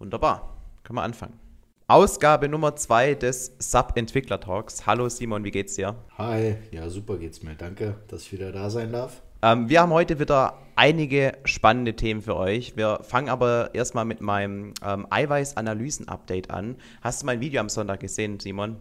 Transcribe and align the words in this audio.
Wunderbar, 0.00 0.56
können 0.82 0.96
wir 0.96 1.02
anfangen. 1.02 1.38
Ausgabe 1.86 2.48
Nummer 2.48 2.74
2 2.74 3.16
des 3.16 3.54
Sub-Entwickler-Talks. 3.58 4.86
Hallo 4.86 5.10
Simon, 5.10 5.44
wie 5.44 5.50
geht's 5.50 5.74
dir? 5.74 5.94
Hi, 6.16 6.56
ja 6.70 6.88
super 6.88 7.18
geht's 7.18 7.42
mir. 7.42 7.54
Danke, 7.54 7.96
dass 8.08 8.22
ich 8.22 8.32
wieder 8.32 8.50
da 8.50 8.70
sein 8.70 8.92
darf. 8.92 9.20
Ähm, 9.42 9.68
wir 9.68 9.82
haben 9.82 9.92
heute 9.92 10.18
wieder 10.18 10.54
einige 10.74 11.36
spannende 11.44 11.96
Themen 11.96 12.22
für 12.22 12.34
euch. 12.34 12.78
Wir 12.78 13.00
fangen 13.02 13.28
aber 13.28 13.74
erstmal 13.74 14.06
mit 14.06 14.22
meinem 14.22 14.72
ähm, 14.82 15.06
Eiweiß-Analysen-Update 15.10 16.50
an. 16.50 16.76
Hast 17.02 17.20
du 17.20 17.26
mein 17.26 17.40
Video 17.40 17.60
am 17.60 17.68
Sonntag 17.68 18.00
gesehen, 18.00 18.40
Simon? 18.40 18.76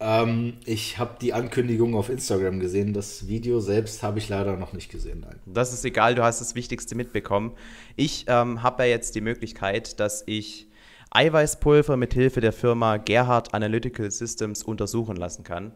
Ähm, 0.00 0.54
ich 0.64 0.98
habe 0.98 1.16
die 1.20 1.34
Ankündigung 1.34 1.94
auf 1.94 2.08
Instagram 2.08 2.58
gesehen. 2.58 2.94
Das 2.94 3.28
Video 3.28 3.60
selbst 3.60 4.02
habe 4.02 4.18
ich 4.18 4.28
leider 4.28 4.56
noch 4.56 4.72
nicht 4.72 4.90
gesehen. 4.90 5.20
Nein. 5.20 5.38
Das 5.46 5.72
ist 5.72 5.84
egal, 5.84 6.14
du 6.14 6.24
hast 6.24 6.40
das 6.40 6.54
Wichtigste 6.54 6.94
mitbekommen. 6.94 7.52
Ich 7.96 8.24
ähm, 8.28 8.62
habe 8.62 8.84
ja 8.84 8.88
jetzt 8.88 9.14
die 9.14 9.20
Möglichkeit, 9.20 10.00
dass 10.00 10.22
ich 10.26 10.68
Eiweißpulver 11.10 11.96
mit 11.96 12.14
Hilfe 12.14 12.40
der 12.40 12.52
Firma 12.52 12.96
Gerhard 12.96 13.52
Analytical 13.52 14.10
Systems 14.10 14.62
untersuchen 14.62 15.16
lassen 15.16 15.44
kann. 15.44 15.72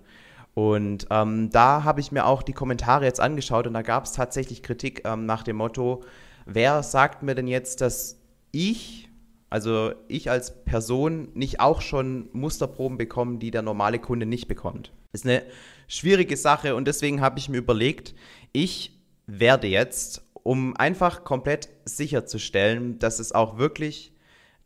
Und 0.55 1.09
ähm, 1.11 1.51
da 1.51 1.83
habe 1.83 2.01
ich 2.01 2.13
mir 2.13 2.27
auch 2.27 2.43
die 2.43 2.53
Kommentare 2.53 3.05
jetzt 3.05 3.21
angeschaut 3.21 3.67
und 3.67 3.75
da 3.75 3.83
gab 3.83 4.05
es 4.05 4.13
tatsächlich 4.13 4.63
Kritik 4.63 5.03
ähm, 5.05 5.27
nach 5.27 5.43
dem 5.43 5.57
Motto, 5.57 6.05
wer 6.47 6.83
sagt 6.85 7.25
mir 7.25 7.35
denn 7.35 7.49
jetzt, 7.49 7.81
dass 7.81 8.21
ich 8.53 9.09
also 9.55 9.93
ich 10.09 10.33
als 10.33 10.65
Person 10.65 11.29
nicht 11.35 11.61
auch 11.61 11.81
schon 11.81 12.29
Musterproben 12.33 12.99
bekommen, 12.99 13.39
die 13.39 13.53
der 13.53 13.63
normale 13.63 14.01
Kunde 14.01 14.27
nicht 14.27 14.49
bekommt. 14.49 14.91
Das 15.13 15.21
ist 15.21 15.29
eine 15.29 15.45
schwierige 15.87 16.37
Sache 16.37 16.75
und 16.75 16.89
deswegen 16.89 17.21
habe 17.21 17.39
ich 17.39 17.49
mir 17.49 17.59
überlegt, 17.59 18.17
ich 18.51 18.99
werde 19.29 19.69
jetzt, 19.69 20.25
um 20.43 20.77
einfach 20.77 21.23
komplett 21.23 21.69
sicherzustellen, 21.85 22.99
dass 22.99 23.21
es 23.21 23.31
auch 23.31 23.57
wirklich 23.57 24.13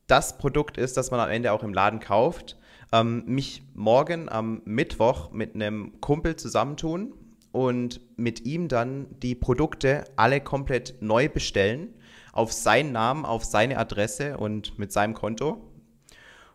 das 0.07 0.39
Produkt 0.39 0.79
ist, 0.79 0.97
das 0.97 1.11
man 1.11 1.21
am 1.21 1.29
Ende 1.29 1.53
auch 1.53 1.63
im 1.63 1.75
Laden 1.75 2.01
kauft, 2.01 2.57
ähm, 2.91 3.25
mich 3.27 3.65
morgen 3.75 4.31
am 4.31 4.63
Mittwoch 4.65 5.33
mit 5.33 5.55
einem 5.55 6.01
Kumpel 6.01 6.37
zusammentun 6.37 7.13
und 7.53 8.01
mit 8.17 8.47
ihm 8.47 8.69
dann 8.69 9.07
die 9.21 9.35
Produkte 9.35 10.05
alle 10.17 10.41
komplett 10.41 10.95
neu 11.03 11.29
bestellen 11.29 11.93
auf 12.39 12.53
seinen 12.53 12.93
Namen, 12.93 13.25
auf 13.25 13.45
seine 13.45 13.79
Adresse 13.79 14.39
und 14.39 14.79
mit 14.79 14.93
seinem 14.93 15.13
Konto. 15.13 15.61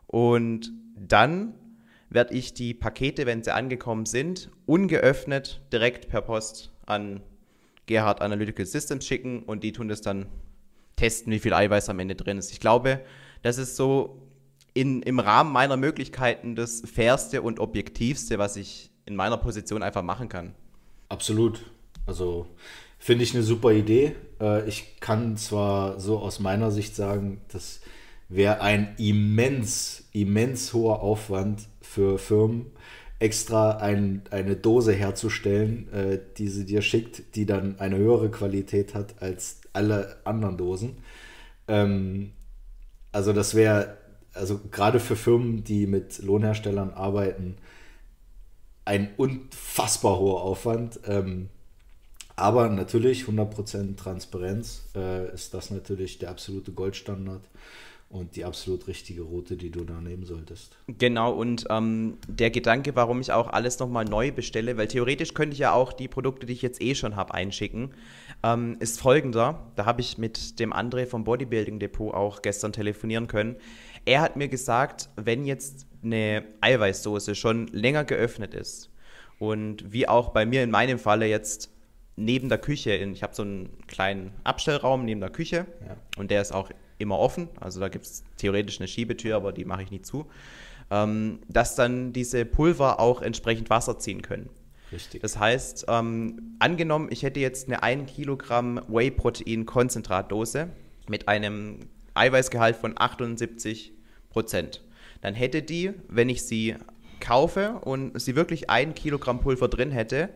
Und 0.07 0.71
dann 0.95 1.55
werde 2.09 2.33
ich 2.33 2.53
die 2.53 2.73
Pakete, 2.73 3.25
wenn 3.25 3.43
sie 3.43 3.53
angekommen 3.53 4.05
sind, 4.05 4.49
ungeöffnet 4.65 5.61
direkt 5.73 6.07
per 6.07 6.21
Post 6.21 6.71
an 6.85 7.21
Gerhard 7.85 8.21
Analytical 8.21 8.65
Systems 8.65 9.05
schicken 9.05 9.43
und 9.43 9.65
die 9.65 9.73
tun 9.73 9.89
das 9.89 9.99
dann 9.99 10.27
testen, 10.95 11.33
wie 11.33 11.39
viel 11.39 11.53
Eiweiß 11.53 11.89
am 11.89 11.99
Ende 11.99 12.15
drin 12.15 12.37
ist. 12.37 12.53
Ich 12.53 12.61
glaube, 12.61 13.01
das 13.41 13.57
ist 13.57 13.75
so 13.75 14.21
in, 14.73 15.01
im 15.01 15.19
Rahmen 15.19 15.51
meiner 15.51 15.75
Möglichkeiten 15.75 16.55
das 16.55 16.81
fairste 16.81 17.41
und 17.41 17.59
objektivste, 17.59 18.39
was 18.39 18.55
ich 18.55 18.89
in 19.05 19.17
meiner 19.17 19.35
Position 19.35 19.83
einfach 19.83 20.01
machen 20.01 20.29
kann. 20.29 20.55
Absolut. 21.09 21.59
Also 22.05 22.47
Finde 23.03 23.25
ich 23.25 23.33
eine 23.33 23.43
super 23.43 23.73
Idee. 23.73 24.15
Äh, 24.43 24.67
ich 24.67 24.99
kann 24.99 25.37
zwar 25.37 25.99
so 25.99 26.19
aus 26.19 26.39
meiner 26.39 26.69
Sicht 26.69 26.95
sagen, 26.95 27.41
das 27.51 27.79
wäre 28.29 28.61
ein 28.61 28.95
immens, 28.97 30.05
immens 30.11 30.73
hoher 30.73 31.01
Aufwand 31.01 31.67
für 31.81 32.19
Firmen, 32.19 32.67
extra 33.19 33.77
ein, 33.77 34.23
eine 34.31 34.55
Dose 34.55 34.91
herzustellen, 34.91 35.91
äh, 35.93 36.19
die 36.37 36.49
sie 36.49 36.65
dir 36.65 36.81
schickt, 36.81 37.35
die 37.35 37.45
dann 37.45 37.79
eine 37.79 37.97
höhere 37.97 38.29
Qualität 38.29 38.93
hat 38.93 39.21
als 39.21 39.61
alle 39.71 40.17
anderen 40.25 40.57
Dosen. 40.57 40.97
Ähm, 41.67 42.33
also 43.11 43.31
das 43.31 43.55
wäre, 43.55 43.97
also 44.33 44.59
gerade 44.71 44.99
für 44.99 45.15
Firmen, 45.15 45.63
die 45.63 45.87
mit 45.87 46.21
Lohnherstellern 46.21 46.91
arbeiten, 46.91 47.55
ein 48.85 49.11
unfassbar 49.15 50.19
hoher 50.19 50.41
Aufwand. 50.41 50.99
Aber 52.35 52.67
natürlich 52.69 53.23
100% 53.23 53.95
Transparenz 53.95 54.85
äh, 54.95 55.31
ist 55.33 55.53
das 55.53 55.69
natürlich 55.69 56.17
der 56.17 56.31
absolute 56.31 56.71
Goldstandard 56.71 57.43
und 58.13 58.35
die 58.35 58.45
absolut 58.45 58.87
richtige 58.87 59.23
Route, 59.23 59.57
die 59.57 59.71
du 59.71 59.83
da 59.83 59.99
nehmen 59.99 60.23
solltest. 60.23 60.77
Genau, 60.87 61.33
und 61.33 61.65
ähm, 61.71 62.17
der 62.27 62.51
Gedanke, 62.51 62.95
warum 62.95 63.19
ich 63.21 63.31
auch 63.31 63.47
alles 63.47 63.79
nochmal 63.79 64.05
neu 64.05 64.31
bestelle, 64.31 64.77
weil 64.77 64.87
theoretisch 64.87 65.33
könnte 65.33 65.53
ich 65.53 65.59
ja 65.59 65.73
auch 65.73 65.91
die 65.91 66.07
Produkte, 66.07 66.45
die 66.45 66.53
ich 66.53 66.61
jetzt 66.61 66.79
eh 66.81 66.93
schon 66.93 67.15
habe, 67.15 67.33
einschicken, 67.33 67.91
ähm, 68.43 68.77
ist 68.79 69.01
folgender. 69.01 69.71
Da 69.75 69.85
habe 69.85 70.01
ich 70.01 70.19
mit 70.19 70.59
dem 70.59 70.73
André 70.73 71.07
vom 71.07 71.23
Bodybuilding 71.23 71.79
Depot 71.79 72.13
auch 72.13 72.43
gestern 72.43 72.71
telefonieren 72.71 73.25
können. 73.25 73.55
Er 74.05 74.21
hat 74.21 74.35
mir 74.35 74.47
gesagt, 74.47 75.09
wenn 75.15 75.45
jetzt 75.45 75.87
eine 76.03 76.43
Eiweißsoße 76.61 77.33
schon 77.33 77.65
länger 77.67 78.03
geöffnet 78.03 78.53
ist 78.53 78.91
und 79.39 79.91
wie 79.91 80.07
auch 80.07 80.29
bei 80.29 80.45
mir 80.45 80.61
in 80.61 80.69
meinem 80.69 80.99
Falle 80.99 81.25
jetzt 81.25 81.72
neben 82.15 82.49
der 82.49 82.57
Küche, 82.57 82.91
in, 82.91 83.13
ich 83.13 83.23
habe 83.23 83.33
so 83.35 83.43
einen 83.43 83.69
kleinen 83.87 84.33
Abstellraum 84.43 85.05
neben 85.05 85.19
der 85.19 85.29
Küche 85.29 85.65
ja. 85.87 85.97
und 86.17 86.31
der 86.31 86.41
ist 86.41 86.53
auch 86.53 86.69
immer 86.97 87.19
offen. 87.19 87.49
Also 87.59 87.79
da 87.79 87.89
gibt 87.89 88.05
es 88.05 88.23
theoretisch 88.37 88.79
eine 88.79 88.87
Schiebetür, 88.87 89.35
aber 89.35 89.51
die 89.51 89.65
mache 89.65 89.83
ich 89.83 89.91
nie 89.91 90.01
zu. 90.01 90.27
Ähm, 90.91 91.39
dass 91.47 91.75
dann 91.75 92.13
diese 92.13 92.45
Pulver 92.45 92.99
auch 92.99 93.21
entsprechend 93.21 93.69
Wasser 93.69 93.99
ziehen 93.99 94.21
können. 94.21 94.49
Richtig. 94.91 95.21
Das 95.21 95.39
heißt, 95.39 95.85
ähm, 95.87 96.55
angenommen, 96.59 97.07
ich 97.09 97.23
hätte 97.23 97.39
jetzt 97.39 97.67
eine 97.67 97.81
1 97.81 98.11
Kilogramm 98.11 98.79
Whey-Protein-Konzentratdose 98.87 100.69
mit 101.07 101.27
einem 101.27 101.79
Eiweißgehalt 102.13 102.75
von 102.75 102.93
78 102.95 103.91
Prozent. 104.29 104.83
Dann 105.21 105.33
hätte 105.33 105.63
die, 105.63 105.93
wenn 106.09 106.29
ich 106.29 106.43
sie 106.43 106.75
kaufe 107.19 107.79
und 107.81 108.19
sie 108.21 108.35
wirklich 108.35 108.69
ein 108.69 108.93
Kilogramm 108.93 109.39
Pulver 109.39 109.67
drin 109.67 109.91
hätte, 109.91 110.29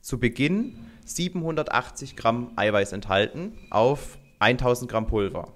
zu 0.00 0.18
Beginn 0.18 0.89
780 1.04 2.16
Gramm 2.16 2.52
Eiweiß 2.56 2.92
enthalten 2.92 3.52
auf 3.70 4.18
1000 4.38 4.90
Gramm 4.90 5.06
Pulver. 5.06 5.52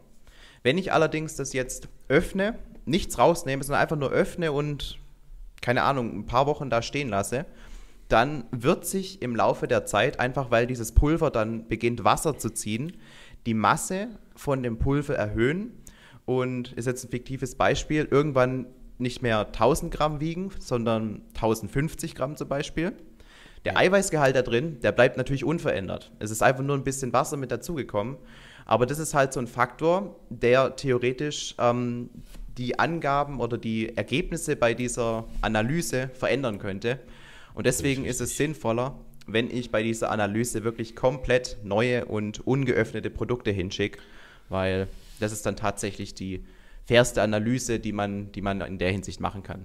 Wenn 0.62 0.78
ich 0.78 0.92
allerdings 0.92 1.36
das 1.36 1.52
jetzt 1.52 1.88
öffne, 2.08 2.58
nichts 2.86 3.18
rausnehme, 3.18 3.62
sondern 3.62 3.82
einfach 3.82 3.96
nur 3.96 4.10
öffne 4.10 4.52
und 4.52 4.98
keine 5.60 5.82
Ahnung, 5.82 6.14
ein 6.18 6.26
paar 6.26 6.46
Wochen 6.46 6.68
da 6.68 6.82
stehen 6.82 7.08
lasse, 7.08 7.46
dann 8.08 8.44
wird 8.50 8.86
sich 8.86 9.22
im 9.22 9.34
Laufe 9.34 9.66
der 9.66 9.86
Zeit, 9.86 10.20
einfach 10.20 10.50
weil 10.50 10.66
dieses 10.66 10.92
Pulver 10.92 11.30
dann 11.30 11.68
beginnt 11.68 12.04
Wasser 12.04 12.36
zu 12.38 12.50
ziehen, 12.50 12.98
die 13.46 13.54
Masse 13.54 14.08
von 14.36 14.62
dem 14.62 14.78
Pulver 14.78 15.14
erhöhen 15.14 15.72
und 16.26 16.72
ist 16.72 16.86
jetzt 16.86 17.04
ein 17.04 17.10
fiktives 17.10 17.54
Beispiel, 17.54 18.06
irgendwann 18.10 18.66
nicht 18.98 19.22
mehr 19.22 19.46
1000 19.46 19.92
Gramm 19.92 20.20
wiegen, 20.20 20.50
sondern 20.58 21.22
1050 21.34 22.14
Gramm 22.14 22.36
zum 22.36 22.48
Beispiel. 22.48 22.92
Der 23.64 23.78
Eiweißgehalt 23.78 24.36
da 24.36 24.42
drin, 24.42 24.78
der 24.82 24.92
bleibt 24.92 25.16
natürlich 25.16 25.44
unverändert. 25.44 26.10
Es 26.18 26.30
ist 26.30 26.42
einfach 26.42 26.62
nur 26.62 26.76
ein 26.76 26.84
bisschen 26.84 27.12
Wasser 27.12 27.36
mit 27.36 27.50
dazugekommen. 27.50 28.16
Aber 28.66 28.86
das 28.86 28.98
ist 28.98 29.14
halt 29.14 29.32
so 29.32 29.40
ein 29.40 29.46
Faktor, 29.46 30.16
der 30.30 30.76
theoretisch 30.76 31.54
ähm, 31.58 32.10
die 32.56 32.78
Angaben 32.78 33.40
oder 33.40 33.58
die 33.58 33.96
Ergebnisse 33.96 34.56
bei 34.56 34.74
dieser 34.74 35.24
Analyse 35.42 36.10
verändern 36.14 36.58
könnte. 36.58 36.98
Und 37.54 37.66
deswegen 37.66 38.04
ist 38.04 38.20
es 38.20 38.36
sinnvoller, 38.36 38.98
wenn 39.26 39.50
ich 39.50 39.70
bei 39.70 39.82
dieser 39.82 40.10
Analyse 40.10 40.64
wirklich 40.64 40.94
komplett 40.94 41.56
neue 41.62 42.04
und 42.04 42.46
ungeöffnete 42.46 43.10
Produkte 43.10 43.50
hinschicke, 43.50 43.98
weil 44.48 44.88
das 45.20 45.32
ist 45.32 45.46
dann 45.46 45.56
tatsächlich 45.56 46.14
die 46.14 46.44
fairste 46.86 47.22
Analyse, 47.22 47.80
die 47.80 47.92
man, 47.92 48.32
die 48.32 48.42
man 48.42 48.60
in 48.60 48.78
der 48.78 48.90
Hinsicht 48.90 49.20
machen 49.20 49.42
kann. 49.42 49.64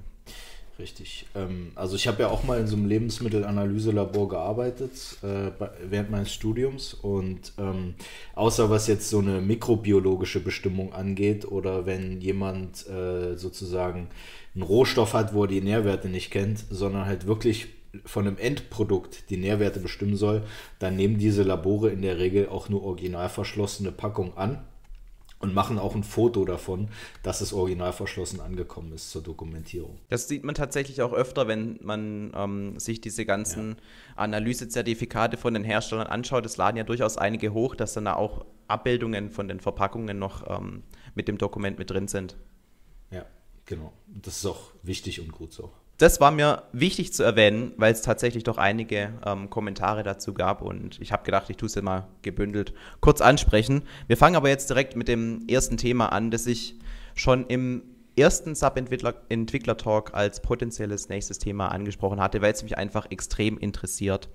Richtig. 0.79 1.25
Ähm, 1.35 1.73
also 1.75 1.97
ich 1.97 2.07
habe 2.07 2.22
ja 2.23 2.29
auch 2.29 2.45
mal 2.45 2.59
in 2.59 2.67
so 2.67 2.78
einem 2.78 2.85
Lebensmittelanalyselabor 2.85 4.29
gearbeitet 4.29 5.17
äh, 5.22 5.51
während 5.84 6.09
meines 6.09 6.34
Studiums 6.34 6.94
und 6.94 7.51
ähm, 7.57 7.95
außer 8.34 8.69
was 8.69 8.88
jetzt 8.88 9.09
so 9.09 9.19
eine 9.19 9.41
mikrobiologische 9.41 10.39
Bestimmung 10.39 10.94
angeht 10.94 11.45
oder 11.45 11.85
wenn 11.85 12.22
jemand 12.22 12.88
äh, 12.88 13.35
sozusagen 13.35 14.07
einen 14.56 14.63
Rohstoff 14.63 15.13
hat, 15.13 15.33
wo 15.33 15.44
er 15.44 15.50
die 15.50 15.62
Nährwerte 15.62 16.07
nicht 16.07 16.31
kennt, 16.31 16.63
sondern 16.69 17.06
halt 17.06 17.27
wirklich 17.27 17.68
von 18.06 18.25
einem 18.25 18.38
Endprodukt 18.38 19.30
die 19.30 19.38
Nährwerte 19.38 19.81
bestimmen 19.81 20.15
soll, 20.15 20.44
dann 20.77 20.95
nehmen 20.95 21.18
diese 21.18 21.44
Labore 21.44 21.89
in 21.89 22.01
der 22.01 22.19
Regel 22.19 22.48
auch 22.48 22.69
nur 22.69 22.83
original 22.83 23.27
verschlossene 23.27 23.92
Packungen 23.92 24.38
an 24.38 24.59
und 25.39 25.53
machen 25.53 25.80
auch 25.80 25.95
ein 25.95 26.03
Foto 26.03 26.45
davon, 26.45 26.89
dass 27.24 27.41
es 27.41 27.53
original 27.53 27.94
verschlossen 27.94 28.41
angekommen 28.41 28.91
ist 28.91 29.09
zur 29.09 29.24
Dokumentierung. 29.24 29.97
Das 30.09 30.27
sieht 30.27 30.44
man 30.44 30.53
tatsächlich 30.53 31.01
auch 31.01 31.13
öfter, 31.13 31.47
wenn 31.47 31.80
man 31.81 32.31
ähm, 32.36 32.80
sich 32.80 33.01
diese 33.01 33.25
ganzen 33.25 33.71
ja. 33.71 33.75
Analysezertifikate 34.18 35.38
von 35.38 35.53
den 35.53 35.63
Herstellern 35.63 36.07
anschaut. 36.07 36.45
Es 36.45 36.57
laden 36.57 36.77
ja 36.77 36.83
durchaus 36.83 37.18
einige 37.18 37.53
hoch, 37.53 37.75
dass 37.75 37.94
dann 37.94 38.07
auch 38.07 38.45
Abbildungen 38.68 39.30
von 39.30 39.47
den 39.47 39.59
Verpackungen 39.59 40.19
noch 40.19 40.45
ähm, 40.50 40.83
mit 41.15 41.27
dem 41.27 41.38
Dokument 41.38 41.80
mit 41.80 41.89
drin 41.89 42.07
sind. 42.07 42.36
Ja, 43.09 43.25
genau. 43.65 43.94
Das 44.07 44.38
ist 44.38 44.45
auch 44.45 44.74
wichtig 44.83 45.21
und 45.21 45.31
gut 45.31 45.53
so 45.53 45.71
das 46.00 46.22
war 46.22 46.31
mir 46.31 46.63
wichtig 46.72 47.13
zu 47.13 47.24
erwähnen, 47.24 47.74
weil 47.75 47.92
es 47.92 48.01
tatsächlich 48.01 48.44
doch 48.44 48.57
einige 48.57 49.13
ähm, 49.25 49.50
Kommentare 49.50 50.01
dazu 50.01 50.34
gab 50.34 50.62
und 50.62 51.00
ich 51.01 51.12
habe 51.12 51.24
gedacht, 51.24 51.50
ich 51.50 51.57
tue 51.57 51.68
es 51.68 51.75
ja 51.75 51.81
mal 51.81 52.07
gebündelt 52.22 52.74
kurz 53.01 53.19
ansprechen. 53.19 53.84
Wir 54.07 54.16
fangen 54.16 54.38
aber 54.38 54.48
jetzt 54.48 54.69
direkt 54.69 54.96
mit 54.96 55.10
dem 55.10 55.46
ersten 55.50 55.75
Thema 55.75 56.13
an, 56.13 56.31
das 56.31 56.48
ich 56.48 56.80
schon 57.16 57.46
im 57.48 57.84
ersten 58.16 58.56
Sub-Entwickler-Talk 58.56 60.13
als 60.13 60.42
potenzielles 60.42 61.10
nächstes 61.10 61.38
Thema 61.38 61.68
angesprochen 61.68 62.22
hatte, 62.22 62.42
weil 62.42 62.54
es 62.54 62.63
mich 62.63 62.78
einfach 62.78 63.12
extrem 63.12 63.57
interessiert. 63.57 64.30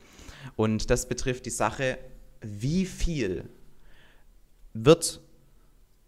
Und 0.56 0.90
das 0.90 1.08
betrifft 1.08 1.46
die 1.46 1.50
Sache, 1.50 1.96
wie 2.42 2.84
viel 2.84 3.48
wird 4.74 5.22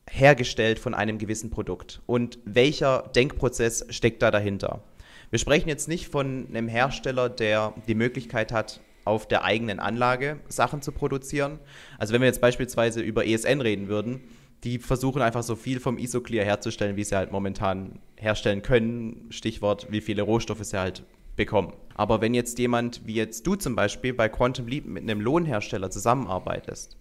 hergestellt 0.08 0.78
von 0.78 0.92
einem 0.92 1.16
gewissen 1.16 1.48
Produkt 1.48 2.02
und 2.04 2.38
welcher 2.44 3.10
Denkprozess 3.14 3.86
steckt 3.88 4.22
da 4.22 4.30
dahinter. 4.30 4.82
Wir 5.30 5.38
sprechen 5.38 5.68
jetzt 5.68 5.88
nicht 5.88 6.08
von 6.08 6.46
einem 6.48 6.68
Hersteller, 6.68 7.28
der 7.28 7.74
die 7.88 7.94
Möglichkeit 7.94 8.52
hat, 8.52 8.80
auf 9.04 9.26
der 9.26 9.44
eigenen 9.44 9.78
Anlage 9.78 10.40
Sachen 10.48 10.82
zu 10.82 10.92
produzieren. 10.92 11.58
Also 11.98 12.12
wenn 12.12 12.20
wir 12.20 12.26
jetzt 12.26 12.40
beispielsweise 12.40 13.00
über 13.00 13.26
ESN 13.26 13.60
reden 13.60 13.88
würden, 13.88 14.20
die 14.64 14.78
versuchen 14.78 15.22
einfach 15.22 15.44
so 15.44 15.54
viel 15.54 15.78
vom 15.78 15.96
Isoclear 15.96 16.44
herzustellen, 16.44 16.96
wie 16.96 17.04
sie 17.04 17.16
halt 17.16 17.30
momentan 17.30 18.00
herstellen 18.16 18.62
können. 18.62 19.26
Stichwort, 19.30 19.86
wie 19.90 20.00
viele 20.00 20.22
Rohstoffe 20.22 20.64
sie 20.64 20.78
halt 20.78 21.04
bekommen. 21.36 21.72
Aber 21.94 22.20
wenn 22.20 22.34
jetzt 22.34 22.58
jemand 22.58 23.06
wie 23.06 23.14
jetzt 23.14 23.46
du 23.46 23.54
zum 23.54 23.76
Beispiel 23.76 24.12
bei 24.12 24.28
Quantum 24.28 24.66
Leap 24.66 24.86
mit 24.86 25.04
einem 25.04 25.20
Lohnhersteller 25.20 25.90
zusammenarbeitest, 25.90 26.96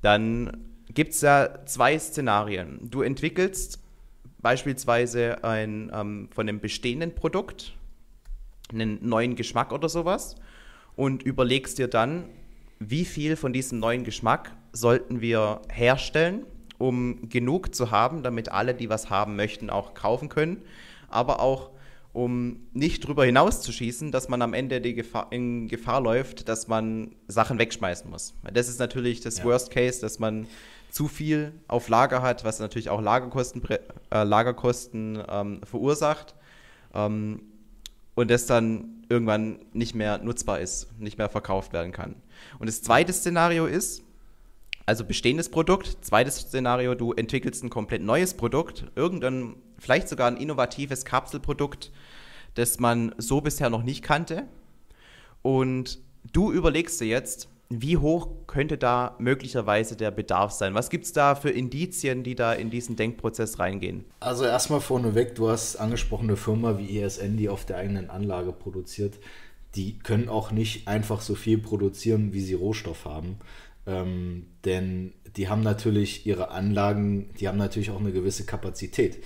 dann 0.00 0.64
gibt 0.94 1.14
es 1.14 1.22
ja 1.22 1.64
zwei 1.64 1.98
Szenarien. 1.98 2.78
Du 2.90 3.02
entwickelst 3.02 3.81
beispielsweise 4.42 5.42
ein, 5.44 5.90
ähm, 5.94 6.28
von 6.34 6.48
einem 6.48 6.60
bestehenden 6.60 7.14
Produkt 7.14 7.74
einen 8.72 9.06
neuen 9.06 9.36
Geschmack 9.36 9.72
oder 9.72 9.88
sowas 9.88 10.36
und 10.96 11.22
überlegst 11.22 11.78
dir 11.78 11.88
dann, 11.88 12.24
wie 12.78 13.04
viel 13.04 13.36
von 13.36 13.52
diesem 13.52 13.78
neuen 13.78 14.04
Geschmack 14.04 14.52
sollten 14.72 15.20
wir 15.20 15.62
herstellen, 15.70 16.44
um 16.78 17.28
genug 17.28 17.74
zu 17.74 17.90
haben, 17.90 18.22
damit 18.22 18.50
alle, 18.50 18.74
die 18.74 18.88
was 18.88 19.08
haben 19.08 19.36
möchten, 19.36 19.70
auch 19.70 19.94
kaufen 19.94 20.28
können, 20.28 20.62
aber 21.08 21.40
auch 21.40 21.70
um 22.12 22.66
nicht 22.74 23.06
drüber 23.06 23.24
hinaus 23.24 23.62
zu 23.62 23.72
schießen, 23.72 24.12
dass 24.12 24.28
man 24.28 24.42
am 24.42 24.52
Ende 24.52 24.80
die 24.80 24.94
Gefahr, 24.94 25.28
in 25.30 25.68
Gefahr 25.68 26.00
läuft, 26.00 26.48
dass 26.48 26.68
man 26.68 27.14
Sachen 27.26 27.58
wegschmeißen 27.58 28.10
muss. 28.10 28.34
Das 28.52 28.68
ist 28.68 28.78
natürlich 28.78 29.20
das 29.20 29.38
ja. 29.38 29.44
Worst 29.44 29.70
Case, 29.70 30.00
dass 30.00 30.18
man 30.18 30.46
zu 30.92 31.08
viel 31.08 31.54
auf 31.68 31.88
Lager 31.88 32.20
hat, 32.20 32.44
was 32.44 32.60
natürlich 32.60 32.90
auch 32.90 33.00
Lagerkosten, 33.00 33.62
äh, 34.10 34.22
Lagerkosten 34.22 35.22
ähm, 35.26 35.60
verursacht. 35.64 36.34
Ähm, 36.94 37.40
und 38.14 38.30
das 38.30 38.44
dann 38.44 39.02
irgendwann 39.08 39.58
nicht 39.72 39.94
mehr 39.94 40.18
nutzbar 40.18 40.60
ist, 40.60 41.00
nicht 41.00 41.16
mehr 41.16 41.30
verkauft 41.30 41.72
werden 41.72 41.92
kann. 41.92 42.14
Und 42.58 42.68
das 42.68 42.82
zweite 42.82 43.10
Szenario 43.10 43.64
ist, 43.64 44.02
also 44.84 45.06
bestehendes 45.06 45.48
Produkt. 45.48 45.96
Zweites 46.02 46.36
Szenario, 46.36 46.94
du 46.94 47.14
entwickelst 47.14 47.64
ein 47.64 47.70
komplett 47.70 48.02
neues 48.02 48.34
Produkt, 48.34 48.84
irgendein, 48.94 49.56
vielleicht 49.78 50.08
sogar 50.08 50.28
ein 50.28 50.36
innovatives 50.36 51.06
Kapselprodukt, 51.06 51.90
das 52.54 52.80
man 52.80 53.14
so 53.16 53.40
bisher 53.40 53.70
noch 53.70 53.82
nicht 53.82 54.02
kannte. 54.02 54.46
Und 55.40 56.00
du 56.34 56.52
überlegst 56.52 57.00
dir 57.00 57.06
jetzt, 57.06 57.48
wie 57.80 57.96
hoch 57.96 58.28
könnte 58.46 58.76
da 58.76 59.16
möglicherweise 59.18 59.96
der 59.96 60.10
Bedarf 60.10 60.50
sein? 60.52 60.74
Was 60.74 60.90
gibt 60.90 61.04
es 61.04 61.12
da 61.12 61.34
für 61.34 61.50
Indizien, 61.50 62.24
die 62.24 62.34
da 62.34 62.52
in 62.52 62.70
diesen 62.70 62.96
Denkprozess 62.96 63.58
reingehen? 63.58 64.04
Also 64.20 64.44
erstmal 64.44 64.80
vorneweg, 64.80 65.34
du 65.34 65.48
hast 65.48 65.76
angesprochen, 65.76 66.24
eine 66.24 66.36
Firma 66.36 66.76
wie 66.78 67.00
ESN, 67.00 67.36
die 67.36 67.48
auf 67.48 67.64
der 67.64 67.78
eigenen 67.78 68.10
Anlage 68.10 68.52
produziert, 68.52 69.18
die 69.74 69.98
können 69.98 70.28
auch 70.28 70.50
nicht 70.50 70.88
einfach 70.88 71.20
so 71.20 71.34
viel 71.34 71.58
produzieren, 71.58 72.32
wie 72.32 72.40
sie 72.40 72.54
Rohstoff 72.54 73.04
haben. 73.04 73.38
Ähm, 73.86 74.46
denn 74.64 75.14
die 75.36 75.48
haben 75.48 75.62
natürlich 75.62 76.26
ihre 76.26 76.50
Anlagen, 76.50 77.30
die 77.40 77.48
haben 77.48 77.58
natürlich 77.58 77.90
auch 77.90 78.00
eine 78.00 78.12
gewisse 78.12 78.44
Kapazität. 78.44 79.22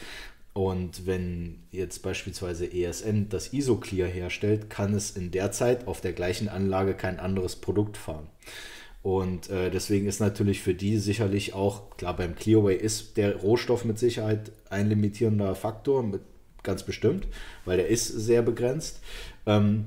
Und 0.56 1.04
wenn 1.04 1.64
jetzt 1.70 2.02
beispielsweise 2.02 2.72
ESN 2.72 3.28
das 3.28 3.52
Isoclear 3.52 4.08
herstellt, 4.08 4.70
kann 4.70 4.94
es 4.94 5.10
in 5.10 5.30
der 5.30 5.52
Zeit 5.52 5.86
auf 5.86 6.00
der 6.00 6.14
gleichen 6.14 6.48
Anlage 6.48 6.94
kein 6.94 7.20
anderes 7.20 7.56
Produkt 7.56 7.98
fahren. 7.98 8.26
Und 9.02 9.50
äh, 9.50 9.70
deswegen 9.70 10.06
ist 10.06 10.18
natürlich 10.18 10.62
für 10.62 10.72
die 10.72 10.96
sicherlich 10.96 11.52
auch, 11.52 11.94
klar, 11.98 12.16
beim 12.16 12.34
Clearway 12.34 12.74
ist 12.74 13.18
der 13.18 13.36
Rohstoff 13.36 13.84
mit 13.84 13.98
Sicherheit 13.98 14.50
ein 14.70 14.88
limitierender 14.88 15.54
Faktor, 15.54 16.02
mit, 16.02 16.22
ganz 16.62 16.84
bestimmt, 16.84 17.26
weil 17.66 17.76
der 17.76 17.88
ist 17.88 18.06
sehr 18.06 18.40
begrenzt. 18.40 19.00
Ähm, 19.44 19.84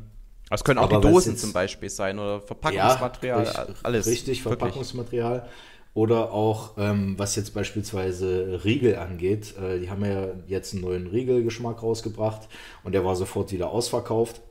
das 0.52 0.64
können 0.64 0.78
auch 0.78 0.88
die 0.88 1.02
Dosen 1.02 1.36
zum 1.36 1.52
Beispiel 1.52 1.90
sein 1.90 2.20
oder 2.20 2.42
Verpackungsmaterial, 2.42 3.44
ja, 3.44 3.62
richtig, 3.64 3.86
alles. 3.86 4.06
Richtig, 4.06 4.44
Verpackungsmaterial. 4.44 5.38
Wirklich. 5.38 5.52
Oder 5.94 6.32
auch, 6.32 6.78
ähm, 6.78 7.16
was 7.18 7.36
jetzt 7.36 7.54
beispielsweise 7.54 8.62
Riegel 8.64 8.98
angeht. 8.98 9.56
Äh, 9.58 9.80
die 9.80 9.90
haben 9.90 10.06
ja 10.06 10.30
jetzt 10.48 10.74
einen 10.74 10.84
neuen 10.84 11.08
Riegelgeschmack 11.08 11.82
rausgebracht 11.82 12.48
und 12.84 12.94
der 12.94 13.04
war 13.04 13.16
sofort 13.16 13.52
wieder 13.52 13.72
ausverkauft. 13.72 14.42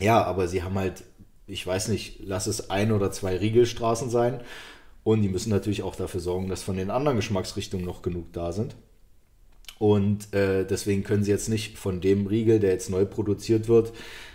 Ja, 0.00 0.24
aber 0.24 0.48
sie 0.48 0.62
haben 0.62 0.76
halt, 0.76 1.04
ich 1.46 1.66
weiß 1.66 1.88
nicht, 1.88 2.20
lass 2.24 2.46
es 2.46 2.70
ein 2.70 2.92
oder 2.92 3.12
zwei 3.12 3.36
Riegelstraßen 3.36 4.10
sein. 4.10 4.40
Und 5.04 5.20
die 5.20 5.28
müssen 5.28 5.50
natürlich 5.50 5.82
auch 5.82 5.96
dafür 5.96 6.20
sorgen, 6.20 6.48
dass 6.48 6.62
von 6.62 6.78
den 6.78 6.90
anderen 6.90 7.16
Geschmacksrichtungen 7.16 7.84
noch 7.84 8.00
genug 8.00 8.32
da 8.32 8.52
sind. 8.52 8.74
Und 9.78 10.32
äh, 10.32 10.64
deswegen 10.64 11.04
können 11.04 11.24
sie 11.24 11.30
jetzt 11.30 11.48
nicht 11.48 11.78
von 11.78 12.00
dem 12.00 12.26
Riegel, 12.26 12.58
der 12.58 12.72
jetzt 12.72 12.88
neu 12.88 13.04
produziert 13.04 13.68
wird, 13.68 13.92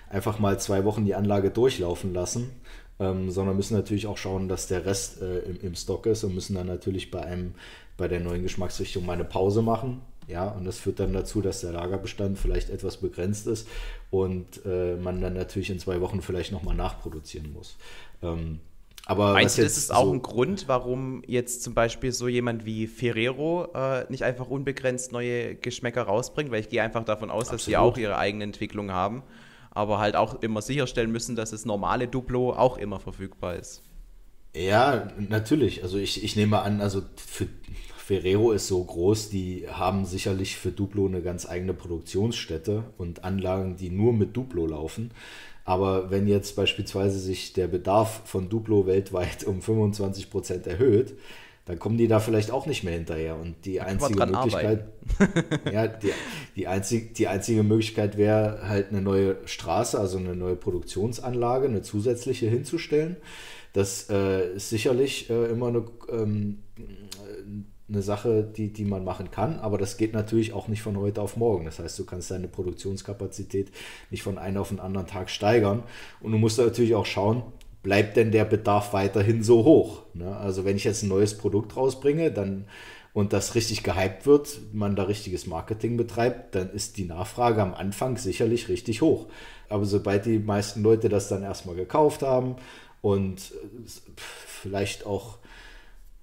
einfach 0.10 0.38
mal 0.38 0.60
zwei 0.60 0.86
Wochen 0.86 1.06
die 1.06 1.16
Anlage 1.16 1.50
durchlaufen 1.50 2.14
lassen, 2.14 2.52
ähm, 3.00 3.32
sondern 3.32 3.56
müssen 3.56 3.76
natürlich 3.76 4.08
auch 4.08 4.18
schauen, 4.18 4.50
dass 4.50 4.68
der 4.68 4.86
Rest 4.86 5.22
äh, 5.22 5.40
im, 5.40 5.60
im, 5.62 5.76
Stock 5.76 6.06
ist 6.06 6.24
und 6.24 6.36
müssen 6.36 6.56
dann 6.56 6.68
natürlich 6.68 7.12
bei 7.12 7.22
einem 7.22 7.54
bei 7.98 8.08
der 8.08 8.20
neuen 8.20 8.44
Geschmacksrichtung 8.44 9.06
mal 9.06 9.14
eine 9.14 9.26
Pause 9.26 9.62
machen. 9.62 10.02
Ja, 10.28 10.50
und 10.50 10.64
das 10.64 10.78
führt 10.78 11.00
dann 11.00 11.12
dazu, 11.12 11.42
dass 11.42 11.62
der 11.62 11.72
Lagerbestand 11.72 12.38
vielleicht 12.38 12.70
etwas 12.70 12.98
begrenzt 12.98 13.48
ist 13.48 13.68
und 14.12 14.64
äh, 14.64 14.96
man 14.96 15.22
dann 15.22 15.34
natürlich 15.34 15.72
in 15.72 15.80
zwei 15.80 16.02
Wochen 16.02 16.22
vielleicht 16.22 16.52
nochmal 16.52 16.76
nachproduzieren 16.76 17.52
muss. 17.52 17.78
Ähm, 18.22 18.60
aber 19.06 19.34
Meinst 19.34 19.58
du, 19.58 19.64
das 19.64 19.76
ist 19.76 19.92
auch 19.92 20.06
so 20.06 20.14
ein 20.14 20.22
Grund, 20.22 20.68
warum 20.68 21.24
jetzt 21.26 21.64
zum 21.64 21.74
Beispiel 21.74 22.12
so 22.12 22.28
jemand 22.28 22.66
wie 22.66 22.86
Ferrero 22.86 23.70
äh, 23.74 24.06
nicht 24.10 24.24
einfach 24.24 24.50
unbegrenzt 24.50 25.12
neue 25.12 25.56
Geschmäcker 25.56 26.04
rausbringt? 26.04 26.52
Weil 26.52 26.60
ich 26.60 26.70
gehe 26.70 26.84
einfach 26.84 27.06
davon 27.06 27.32
aus, 27.32 27.46
Absolut. 27.46 27.60
dass 27.60 27.66
sie 27.66 27.78
auch 27.78 27.98
ihre 27.98 28.18
eigene 28.20 28.44
Entwicklung 28.44 28.92
haben 28.92 29.24
aber 29.72 30.00
halt 30.00 30.16
auch 30.16 30.42
immer 30.42 30.62
sicherstellen 30.62 31.12
müssen, 31.12 31.36
dass 31.36 31.52
das 31.52 31.66
normale 31.66 32.08
Duplo 32.08 32.54
auch 32.54 32.78
immer 32.78 33.00
verfügbar 33.00 33.56
ist. 33.56 33.82
Ja, 34.56 35.08
natürlich. 35.18 35.84
Also 35.84 35.98
ich, 35.98 36.24
ich 36.24 36.36
nehme 36.36 36.62
an, 36.62 36.82
also 36.82 37.04
für 37.16 37.48
Ferrero 37.98 38.52
ist 38.52 38.68
so 38.68 38.84
groß, 38.84 39.30
die 39.30 39.68
haben 39.70 40.06
sicherlich 40.06 40.58
für 40.58 40.72
Duplo 40.72 41.06
eine 41.06 41.22
ganz 41.22 41.48
eigene 41.48 41.76
Produktionsstätte 41.76 42.86
und 42.98 43.24
Anlagen, 43.24 43.76
die 43.78 43.92
nur 43.92 44.14
mit 44.14 44.36
Duplo 44.36 44.66
laufen. 44.66 45.12
Aber 45.66 46.10
wenn 46.10 46.28
jetzt 46.28 46.56
beispielsweise 46.56 47.20
sich 47.20 47.54
der 47.54 47.68
Bedarf 47.68 48.24
von 48.26 48.50
Duplo 48.50 48.88
weltweit 48.88 49.44
um 49.46 49.62
25 49.62 50.32
Prozent 50.32 50.66
erhöht, 50.66 51.14
dann 51.70 51.78
kommen 51.78 52.00
die 52.00 52.08
da 52.08 52.20
vielleicht 52.20 52.50
auch 52.50 52.66
nicht 52.66 52.84
mehr 52.84 52.96
hinterher. 52.96 53.36
Und 53.36 53.64
die 53.64 53.80
einzige 53.80 54.26
Möglichkeit, 54.26 54.86
ja, 55.72 55.86
die, 55.86 56.10
die, 56.56 56.66
einzig, 56.66 57.14
die 57.14 57.28
einzige 57.28 57.62
Möglichkeit 57.62 58.18
wäre 58.18 58.68
halt 58.68 58.90
eine 58.90 59.04
neue 59.04 59.38
Straße, 59.46 60.00
also 60.00 60.18
eine 60.18 60.36
neue 60.36 60.56
Produktionsanlage, 60.56 61.68
eine 61.68 61.84
zusätzliche 61.84 62.48
hinzustellen. 62.48 63.18
Das 63.74 64.10
äh, 64.10 64.56
ist 64.56 64.70
sicherlich 64.70 65.30
äh, 65.30 65.46
immer 65.46 65.68
eine, 65.68 65.86
ähm, 66.12 66.64
eine 67.88 68.02
Sache, 68.02 68.42
die, 68.44 68.74
die 68.74 68.86
man 68.86 69.04
machen 69.04 69.30
kann, 69.30 69.60
aber 69.60 69.78
das 69.78 69.98
geht 69.98 70.14
natürlich 70.14 70.54
auch 70.54 70.70
nicht 70.70 70.82
von 70.82 70.98
heute 70.98 71.22
auf 71.22 71.38
morgen. 71.38 71.66
Das 71.66 71.78
heißt, 71.78 72.00
du 72.00 72.04
kannst 72.04 72.32
deine 72.32 72.48
Produktionskapazität 72.48 73.70
nicht 74.10 74.24
von 74.24 74.40
einem 74.40 74.58
auf 74.58 74.70
den 74.70 74.80
anderen 74.80 75.06
Tag 75.06 75.30
steigern. 75.30 75.84
Und 76.20 76.32
du 76.32 76.40
musst 76.40 76.58
natürlich 76.58 76.96
auch 76.96 77.06
schauen, 77.06 77.44
bleibt 77.84 78.18
denn 78.18 78.32
der 78.32 78.46
Bedarf 78.46 78.94
weiterhin 78.94 79.44
so 79.44 79.64
hoch? 79.64 80.04
Ne? 80.14 80.36
Also 80.38 80.66
wenn 80.66 80.76
ich 80.76 80.84
jetzt 80.84 81.04
ein 81.04 81.10
neues 81.10 81.38
Produkt 81.38 81.76
rausbringe, 81.76 82.32
dann 82.32 82.66
und 83.14 83.34
das 83.34 83.56
richtig 83.56 83.84
gehypt 83.84 84.26
wird, 84.26 84.60
man 84.72 84.96
da 84.96 85.04
richtiges 85.04 85.48
Marketing 85.48 85.98
betreibt, 85.98 86.56
dann 86.56 86.70
ist 86.70 86.98
die 86.98 87.06
Nachfrage 87.06 87.62
am 87.62 87.74
Anfang 87.74 88.18
sicherlich 88.18 88.70
richtig 88.70 89.02
hoch. 89.02 89.28
Aber 89.68 89.86
sobald 89.86 90.26
die 90.26 90.40
meisten 90.40 90.84
Leute 90.84 91.10
das 91.10 91.28
dann 91.28 91.44
erstmal 91.44 91.76
gekauft 91.76 92.22
haben 92.22 92.56
und 93.02 93.54
vielleicht 94.16 95.06
auch, 95.06 95.38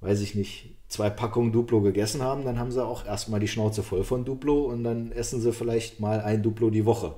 weiß 0.00 0.20
ich 0.20 0.34
nicht, 0.34 0.76
zwei 0.88 1.10
Packungen 1.10 1.52
Duplo 1.52 1.80
gegessen 1.80 2.22
haben, 2.22 2.44
dann 2.44 2.58
haben 2.58 2.70
sie 2.70 2.84
auch 2.84 3.04
erstmal 3.04 3.40
die 3.40 3.48
Schnauze 3.48 3.82
voll 3.82 4.04
von 4.04 4.24
Duplo 4.24 4.66
und 4.66 4.84
dann 4.84 5.10
essen 5.12 5.40
sie 5.40 5.52
vielleicht 5.52 6.00
mal 6.00 6.20
ein 6.20 6.42
Duplo 6.42 6.70
die 6.70 6.86
Woche. 6.86 7.14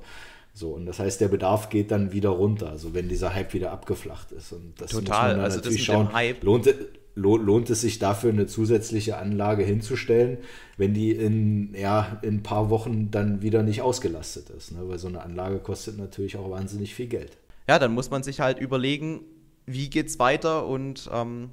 So, 0.58 0.70
und 0.70 0.86
das 0.86 0.98
heißt, 0.98 1.20
der 1.20 1.28
Bedarf 1.28 1.68
geht 1.68 1.92
dann 1.92 2.12
wieder 2.12 2.30
runter, 2.30 2.70
also 2.70 2.92
wenn 2.92 3.08
dieser 3.08 3.32
Hype 3.32 3.54
wieder 3.54 3.70
abgeflacht 3.70 4.32
ist. 4.32 4.50
Und 4.50 4.72
das 4.80 4.90
Total, 4.90 5.28
muss 5.28 5.36
man 5.36 5.44
also 5.44 5.56
natürlich 5.58 5.84
schauen, 5.84 6.08
lohnt, 6.40 6.68
lohnt 7.14 7.70
es 7.70 7.82
sich 7.82 8.00
dafür, 8.00 8.32
eine 8.32 8.48
zusätzliche 8.48 9.18
Anlage 9.18 9.62
hinzustellen, 9.62 10.38
wenn 10.76 10.94
die 10.94 11.12
in, 11.12 11.74
ja, 11.74 12.18
in 12.22 12.38
ein 12.38 12.42
paar 12.42 12.70
Wochen 12.70 13.12
dann 13.12 13.40
wieder 13.40 13.62
nicht 13.62 13.82
ausgelastet 13.82 14.50
ist. 14.50 14.72
Ne? 14.72 14.80
Weil 14.82 14.98
so 14.98 15.06
eine 15.06 15.22
Anlage 15.22 15.60
kostet 15.60 15.96
natürlich 15.96 16.36
auch 16.36 16.50
wahnsinnig 16.50 16.92
viel 16.92 17.06
Geld. 17.06 17.36
Ja, 17.68 17.78
dann 17.78 17.94
muss 17.94 18.10
man 18.10 18.24
sich 18.24 18.40
halt 18.40 18.58
überlegen, 18.58 19.20
wie 19.66 19.88
geht 19.88 20.08
es 20.08 20.18
weiter 20.18 20.66
und 20.66 21.08
ähm, 21.12 21.50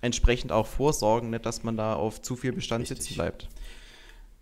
entsprechend 0.00 0.52
auch 0.52 0.68
vorsorgen, 0.68 1.30
nicht, 1.30 1.44
dass 1.44 1.64
man 1.64 1.76
da 1.76 1.94
auf 1.94 2.22
zu 2.22 2.36
viel 2.36 2.52
Bestand 2.52 2.82
Richtig. 2.82 2.98
sitzen 2.98 3.14
bleibt. 3.16 3.48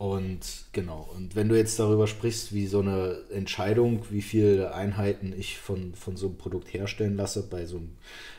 Und 0.03 0.65
genau, 0.73 1.09
und 1.15 1.37
wenn 1.37 1.49
du 1.49 1.57
jetzt 1.57 1.79
darüber 1.79 2.09
sprichst, 2.09 2.53
wie 2.53 2.67
so 2.67 2.81
eine 2.81 3.21
Entscheidung, 3.31 4.05
wie 4.11 4.21
viele 4.21 4.75
Einheiten 4.75 5.33
ich 5.33 5.59
von, 5.59 5.95
von 5.95 6.17
so 6.17 6.27
einem 6.27 6.39
Produkt 6.39 6.75
herstellen 6.75 7.17
lasse, 7.17 7.49
bei 7.49 7.67
so 7.67 7.77
einem, 7.77 7.97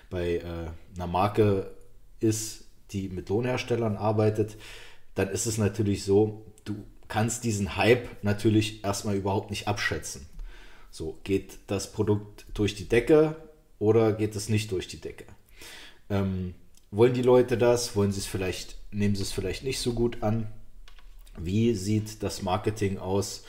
bei 0.09 0.39
äh, 0.39 0.71
einer 0.95 1.07
Marke 1.07 1.71
ist, 2.19 2.65
die 2.91 3.07
mit 3.07 3.29
Lohnherstellern 3.29 3.95
arbeitet, 3.95 4.57
dann 5.15 5.29
ist 5.29 5.45
es 5.45 5.57
natürlich 5.57 6.03
so, 6.03 6.45
du 6.65 6.75
kannst 7.07 7.45
diesen 7.45 7.77
Hype 7.77 8.09
natürlich 8.23 8.83
erstmal 8.83 9.15
überhaupt 9.15 9.49
nicht 9.49 9.69
abschätzen. 9.69 10.25
So, 10.91 11.17
geht 11.23 11.59
das 11.67 11.93
Produkt 11.93 12.45
durch 12.55 12.75
die 12.75 12.89
Decke 12.89 13.37
oder 13.79 14.11
geht 14.11 14.35
es 14.35 14.49
nicht 14.49 14.69
durch 14.73 14.89
die 14.89 14.99
Decke? 14.99 15.23
Ähm, 16.09 16.55
wollen 16.91 17.13
die 17.13 17.21
Leute 17.21 17.57
das? 17.57 17.95
Wollen 17.95 18.11
sie 18.11 18.19
es 18.19 18.25
vielleicht, 18.25 18.75
nehmen 18.91 19.15
sie 19.15 19.21
es 19.21 19.31
vielleicht 19.31 19.63
nicht 19.63 19.79
so 19.79 19.93
gut 19.93 20.23
an? 20.23 20.51
Wie 21.37 21.73
sieht 21.73 22.21
das 22.21 22.41
Marketing 22.41 22.97
aus, 22.97 23.43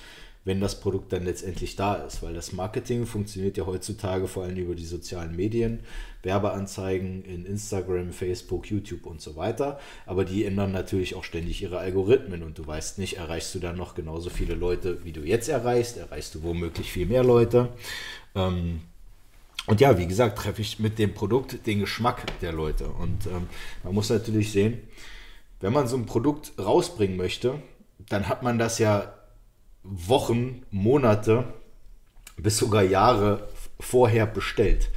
wenn 0.44 0.60
das 0.60 0.80
Produkt 0.80 1.12
dann 1.12 1.24
letztendlich 1.24 1.76
da 1.76 1.94
ist? 1.94 2.22
Weil 2.22 2.34
das 2.34 2.52
Marketing 2.52 3.06
funktioniert 3.06 3.56
ja 3.56 3.66
heutzutage 3.66 4.28
vor 4.28 4.44
allem 4.44 4.56
über 4.56 4.74
die 4.74 4.84
sozialen 4.84 5.36
Medien, 5.36 5.80
Werbeanzeigen 6.22 7.24
in 7.24 7.44
Instagram, 7.44 8.12
Facebook, 8.12 8.70
YouTube 8.70 9.06
und 9.06 9.20
so 9.20 9.36
weiter. 9.36 9.78
Aber 10.06 10.24
die 10.24 10.44
ändern 10.44 10.72
natürlich 10.72 11.14
auch 11.14 11.24
ständig 11.24 11.62
ihre 11.62 11.78
Algorithmen 11.78 12.42
und 12.42 12.58
du 12.58 12.66
weißt 12.66 12.98
nicht, 12.98 13.18
erreichst 13.18 13.54
du 13.54 13.58
dann 13.58 13.76
noch 13.76 13.94
genauso 13.94 14.30
viele 14.30 14.54
Leute, 14.54 15.04
wie 15.04 15.12
du 15.12 15.20
jetzt 15.20 15.48
erreichst? 15.48 15.96
Erreichst 15.96 16.34
du 16.34 16.42
womöglich 16.42 16.90
viel 16.90 17.06
mehr 17.06 17.24
Leute? 17.24 17.68
Ähm, 18.34 18.80
und 19.66 19.80
ja, 19.80 19.96
wie 19.98 20.06
gesagt, 20.06 20.38
treffe 20.38 20.60
ich 20.60 20.78
mit 20.78 20.98
dem 20.98 21.14
Produkt 21.14 21.66
den 21.66 21.80
Geschmack 21.80 22.38
der 22.40 22.52
Leute. 22.52 22.86
Und 22.86 23.26
ähm, 23.26 23.48
man 23.82 23.94
muss 23.94 24.10
natürlich 24.10 24.52
sehen, 24.52 24.78
wenn 25.60 25.72
man 25.72 25.88
so 25.88 25.96
ein 25.96 26.04
Produkt 26.04 26.52
rausbringen 26.58 27.16
möchte, 27.16 27.62
dann 28.08 28.28
hat 28.28 28.42
man 28.42 28.58
das 28.58 28.78
ja 28.78 29.12
Wochen, 29.82 30.62
Monate 30.70 31.44
bis 32.36 32.58
sogar 32.58 32.82
Jahre 32.82 33.48
vorher 33.78 34.26
bestellt. 34.26 34.90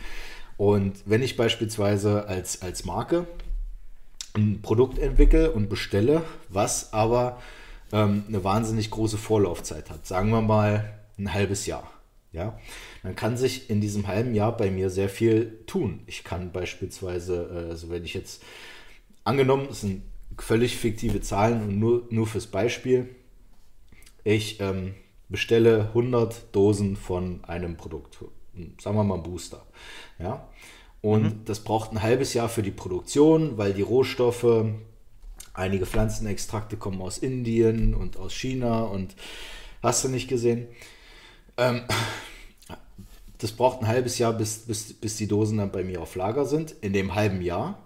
Und 0.57 1.03
wenn 1.05 1.21
ich 1.21 1.37
beispielsweise 1.37 2.27
als, 2.27 2.61
als 2.61 2.85
Marke 2.85 3.27
ein 4.35 4.61
Produkt 4.61 4.97
entwickle 4.97 5.51
und 5.51 5.69
bestelle, 5.69 6.23
was 6.49 6.93
aber 6.93 7.39
ähm, 7.91 8.23
eine 8.27 8.43
wahnsinnig 8.43 8.89
große 8.89 9.17
Vorlaufzeit 9.17 9.89
hat, 9.89 10.07
sagen 10.07 10.29
wir 10.29 10.41
mal 10.41 10.93
ein 11.17 11.33
halbes 11.33 11.65
Jahr, 11.65 11.91
ja, 12.31 12.59
dann 13.03 13.15
kann 13.15 13.37
sich 13.37 13.69
in 13.69 13.81
diesem 13.81 14.07
halben 14.07 14.35
Jahr 14.35 14.55
bei 14.55 14.69
mir 14.69 14.89
sehr 14.89 15.09
viel 15.09 15.63
tun. 15.65 16.01
Ich 16.07 16.23
kann 16.23 16.51
beispielsweise, 16.51 17.65
äh, 17.67 17.69
also 17.69 17.89
wenn 17.89 18.03
ich 18.03 18.13
jetzt 18.13 18.43
angenommen, 19.23 19.67
es 19.71 19.81
sind 19.81 20.03
völlig 20.37 20.77
fiktive 20.77 21.21
Zahlen 21.21 21.61
und 21.61 21.79
nur, 21.79 22.07
nur 22.09 22.27
fürs 22.27 22.47
Beispiel, 22.47 23.09
ich 24.23 24.59
ähm, 24.59 24.93
bestelle 25.29 25.87
100 25.89 26.55
Dosen 26.55 26.95
von 26.95 27.43
einem 27.45 27.77
Produkt, 27.77 28.17
sagen 28.81 28.97
wir 28.97 29.03
mal 29.03 29.17
Booster. 29.17 29.65
Ja? 30.19 30.47
Und 31.01 31.23
mhm. 31.23 31.45
das 31.45 31.61
braucht 31.61 31.91
ein 31.91 32.01
halbes 32.01 32.33
Jahr 32.33 32.49
für 32.49 32.63
die 32.63 32.71
Produktion, 32.71 33.57
weil 33.57 33.73
die 33.73 33.81
Rohstoffe, 33.81 34.65
einige 35.53 35.85
Pflanzenextrakte 35.85 36.77
kommen 36.77 37.01
aus 37.01 37.17
Indien 37.17 37.93
und 37.93 38.17
aus 38.17 38.33
China 38.33 38.83
und 38.83 39.15
hast 39.81 40.03
du 40.03 40.09
nicht 40.09 40.27
gesehen. 40.27 40.67
Ähm, 41.57 41.81
das 43.39 43.51
braucht 43.51 43.81
ein 43.81 43.87
halbes 43.87 44.17
Jahr, 44.17 44.33
bis, 44.33 44.59
bis, 44.59 44.93
bis 44.93 45.17
die 45.17 45.27
Dosen 45.27 45.59
dann 45.59 45.71
bei 45.71 45.83
mir 45.83 46.01
auf 46.01 46.15
Lager 46.15 46.45
sind. 46.45 46.71
In 46.81 46.93
dem 46.93 47.15
halben 47.15 47.41
Jahr 47.41 47.79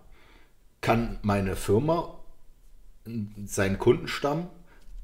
kann 0.79 1.19
meine 1.21 1.55
Firma 1.55 2.20
seinen 3.45 3.79
Kundenstamm 3.79 4.47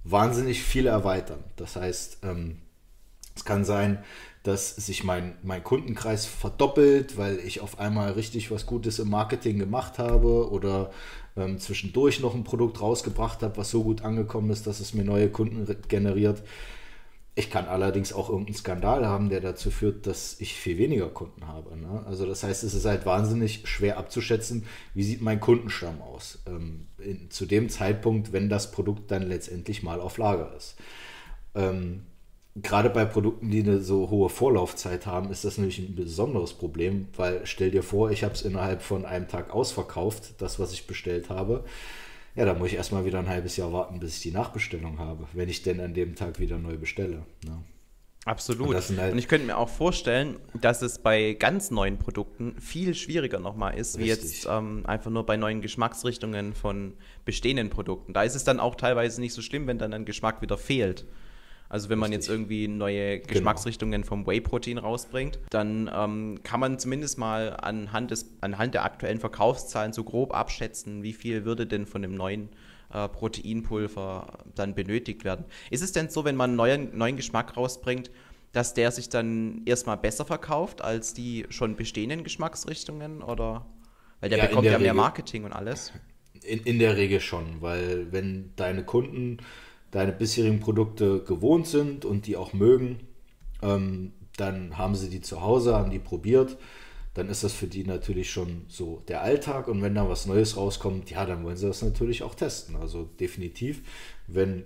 wahnsinnig 0.04 0.64
viel 0.64 0.88
erweitern. 0.88 1.44
Das 1.56 1.76
heißt, 1.76 2.20
ähm, 2.24 2.58
es 3.36 3.46
kann 3.46 3.66
sein, 3.66 4.00
dass 4.44 4.76
sich 4.76 5.04
mein, 5.04 5.36
mein 5.44 5.64
Kundenkreis 5.64 6.26
verdoppelt, 6.26 7.18
weil 7.18 7.40
ich 7.40 7.60
auf 7.60 7.80
einmal 7.80 8.14
richtig 8.14 8.50
was 8.50 8.66
Gutes 8.66 9.00
im 9.00 9.10
Marketing 9.10 9.60
gemacht 9.60 10.00
habe 10.00 10.50
oder 10.50 10.92
ähm, 11.36 11.60
zwischendurch 11.60 12.20
noch 12.22 12.34
ein 12.34 12.44
Produkt 12.44 12.82
rausgebracht 12.82 13.44
habe, 13.44 13.58
was 13.58 13.70
so 13.70 13.84
gut 13.84 14.04
angekommen 14.04 14.50
ist, 14.50 14.66
dass 14.66 14.80
es 14.80 14.94
mir 14.94 15.04
neue 15.04 15.30
Kunden 15.30 15.68
generiert. 15.88 16.42
Ich 17.38 17.52
kann 17.52 17.68
allerdings 17.68 18.14
auch 18.14 18.30
irgendeinen 18.30 18.56
Skandal 18.56 19.06
haben, 19.06 19.30
der 19.30 19.42
dazu 19.42 19.70
führt, 19.70 20.08
dass 20.08 20.42
ich 20.42 20.56
viel 20.56 20.80
weniger 20.80 21.08
Kunden 21.08 21.46
habe. 21.46 21.78
Ne? 21.78 22.04
Also 22.08 22.26
das 22.26 22.42
heißt, 22.42 22.64
es 22.64 22.74
ist 22.74 22.86
halt 22.86 23.06
wahnsinnig 23.06 23.62
schwer 23.70 24.00
abzuschätzen, 24.00 24.66
wie 24.96 25.04
sieht 25.04 25.22
mein 25.22 25.40
Kundenstamm 25.40 26.02
aus 26.02 26.40
ähm, 26.48 26.88
in, 26.98 27.30
zu 27.30 27.46
dem 27.46 27.70
Zeitpunkt, 27.70 28.34
wenn 28.34 28.50
das 28.50 28.72
Produkt 28.72 29.12
dann 29.12 29.22
letztendlich 29.22 29.84
mal 29.84 30.02
auf 30.02 30.18
Lager 30.18 30.52
ist. 30.58 30.78
Ähm, 31.54 32.08
gerade 32.56 32.90
bei 32.90 33.06
Produkten, 33.06 33.52
die 33.52 33.62
eine 33.62 33.82
so 33.82 34.10
hohe 34.10 34.30
Vorlaufzeit 34.30 35.06
haben, 35.06 35.30
ist 35.30 35.46
das 35.46 35.60
nämlich 35.60 35.78
ein 35.78 35.94
besonderes 35.94 36.56
Problem, 36.56 37.08
weil 37.18 37.42
stell 37.46 37.70
dir 37.70 37.84
vor, 37.84 38.10
ich 38.10 38.24
habe 38.24 38.34
es 38.34 38.42
innerhalb 38.42 38.82
von 38.82 39.06
einem 39.06 39.28
Tag 39.28 39.54
ausverkauft, 39.54 40.42
das, 40.42 40.58
was 40.58 40.74
ich 40.74 40.88
bestellt 40.88 41.30
habe 41.30 41.66
ja, 42.38 42.46
da 42.46 42.54
muss 42.54 42.70
ich 42.70 42.76
erstmal 42.76 43.04
wieder 43.04 43.18
ein 43.18 43.28
halbes 43.28 43.58
Jahr 43.58 43.74
warten, 43.74 44.00
bis 44.00 44.18
ich 44.18 44.22
die 44.22 44.32
Nachbestellung 44.32 45.00
habe, 45.00 45.28
wenn 45.34 45.50
ich 45.50 45.64
denn 45.64 45.82
an 45.82 45.96
dem 45.96 46.16
Tag 46.16 46.40
wieder 46.40 46.60
neu 46.60 46.78
bestelle. 46.78 47.26
Ne? 47.44 47.64
Absolut. 48.26 48.76
Und, 48.76 49.00
halt 49.00 49.14
Und, 49.14 49.18
ich 49.18 49.28
könnte 49.28 49.48
mir 49.48 49.58
auch 49.58 49.70
vorstellen, 49.70 50.36
dass 50.54 50.84
es 50.84 51.00
bei 51.00 51.34
ganz 51.34 51.72
neuen 51.72 51.98
Produkten 51.98 52.56
viel 52.60 52.94
schwieriger 52.94 53.40
nochmal 53.40 53.76
ist, 53.76 53.98
Richtig. 53.98 54.04
wie 54.04 54.10
jetzt 54.10 54.48
ähm, 54.50 54.86
einfach 54.86 55.10
nur 55.10 55.26
bei 55.26 55.36
neuen 55.36 55.62
Geschmacksrichtungen 55.62 56.54
von 56.54 56.94
bestehenden 57.26 57.72
Produkten. 57.72 58.14
Da 58.14 58.22
ist 58.22 58.36
es 58.36 58.44
dann 58.44 58.60
auch 58.60 58.76
teilweise 58.76 59.20
nicht 59.20 59.34
so 59.34 59.42
schlimm, 59.42 59.66
wenn 59.66 59.80
dann 59.80 59.94
ein 59.94 60.06
Geschmack 60.06 60.42
wieder 60.42 60.58
fehlt. 60.58 61.06
Also 61.70 61.90
wenn 61.90 62.00
man 62.00 62.12
Richtig. 62.12 62.28
jetzt 62.28 62.34
irgendwie 62.34 62.68
neue 62.68 63.20
genau. 63.20 63.34
Geschmacksrichtungen 63.34 64.04
vom 64.04 64.26
Whey-Protein 64.26 64.78
rausbringt, 64.78 65.40
dann 65.50 65.90
ähm, 65.94 66.40
kann 66.44 66.60
man 66.60 66.80
zumindest 66.80 67.18
mal 67.18 67.58
anhand, 67.58 68.12
des, 68.12 68.38
anhand 68.42 68.74
der 68.74 68.86
aktuellen 68.86 69.20
Verkaufszahlen 69.20 69.94
so 69.94 70.04
grob 70.04 70.34
abschätzen, 70.34 71.04
wie 71.04 71.14
viel 71.14 71.46
würde 71.46 71.68
denn 71.68 71.86
von 71.86 72.02
dem 72.02 72.16
neuen 72.16 72.50
äh, 72.94 73.10
Proteinpulver 73.10 74.46
dann 74.56 74.76
benötigt 74.76 75.26
werden. 75.26 75.46
Ist 75.70 75.84
es 75.84 75.92
denn 75.92 76.10
so, 76.10 76.24
wenn 76.24 76.36
man 76.36 76.52
einen 76.52 76.58
neuen, 76.58 76.98
neuen 76.98 77.18
Geschmack 77.18 77.58
rausbringt, 77.58 78.12
dass 78.54 78.74
der 78.74 78.92
sich 78.92 79.10
dann 79.10 79.62
erstmal 79.66 79.98
besser 79.98 80.26
verkauft 80.26 80.82
als 80.82 81.14
die 81.14 81.46
schon 81.50 81.76
bestehenden 81.76 82.24
Geschmacksrichtungen? 82.24 83.22
Oder 83.22 83.66
weil 84.22 84.30
der 84.30 84.40
ja, 84.40 84.46
bekommt 84.46 84.66
ja 84.66 84.72
mehr 84.72 84.80
Regel, 84.80 84.94
Marketing 84.94 85.44
und 85.44 85.52
alles? 85.52 85.92
In, 86.44 86.62
in 86.62 86.80
der 86.80 86.96
Regel 86.96 87.20
schon, 87.20 87.62
weil 87.62 88.12
wenn 88.12 88.54
deine 88.56 88.86
Kunden 88.86 89.40
deine 89.92 90.12
bisherigen 90.12 90.60
Produkte 90.60 91.24
gewohnt 91.24 91.68
sind 91.68 92.06
und 92.06 92.28
die 92.28 92.38
auch 92.38 92.54
mögen, 92.54 93.00
ähm, 93.62 94.14
dann 94.38 94.78
haben 94.78 94.96
sie 94.96 95.10
die 95.10 95.22
zu 95.22 95.42
Hause, 95.42 95.76
haben 95.76 95.92
die 95.92 96.00
probiert. 96.00 96.58
Dann 97.14 97.30
ist 97.30 97.44
das 97.44 97.54
für 97.54 97.66
die 97.66 97.84
natürlich 97.84 98.30
schon 98.30 98.66
so 98.68 99.02
der 99.08 99.24
Alltag. 99.24 99.68
Und 99.68 99.82
wenn 99.82 99.96
da 99.96 100.08
was 100.08 100.28
Neues 100.28 100.56
rauskommt, 100.56 101.10
ja, 101.10 101.26
dann 101.26 101.44
wollen 101.44 101.58
sie 101.58 101.66
das 101.66 101.82
natürlich 101.82 102.22
auch 102.22 102.36
testen. 102.36 102.76
Also 102.76 103.06
definitiv, 103.20 103.82
wenn 104.28 104.66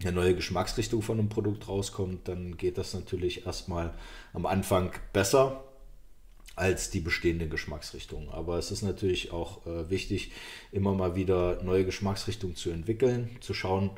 eine 0.00 0.12
neue 0.12 0.36
Geschmacksrichtung 0.36 1.02
von 1.02 1.18
einem 1.18 1.28
Produkt 1.28 1.68
rauskommt, 1.68 2.28
dann 2.28 2.56
geht 2.56 2.78
das 2.78 2.94
natürlich 2.94 3.46
erstmal 3.46 3.94
am 4.32 4.46
Anfang 4.46 4.92
besser 5.12 5.64
als 6.54 6.90
die 6.90 7.00
bestehende 7.00 7.48
Geschmacksrichtung. 7.48 8.30
Aber 8.30 8.58
es 8.58 8.70
ist 8.70 8.82
natürlich 8.82 9.32
auch 9.32 9.66
äh, 9.66 9.90
wichtig, 9.90 10.32
immer 10.70 10.94
mal 10.94 11.16
wieder 11.16 11.62
neue 11.62 11.84
Geschmacksrichtungen 11.84 12.56
zu 12.56 12.70
entwickeln, 12.70 13.30
zu 13.40 13.54
schauen, 13.54 13.90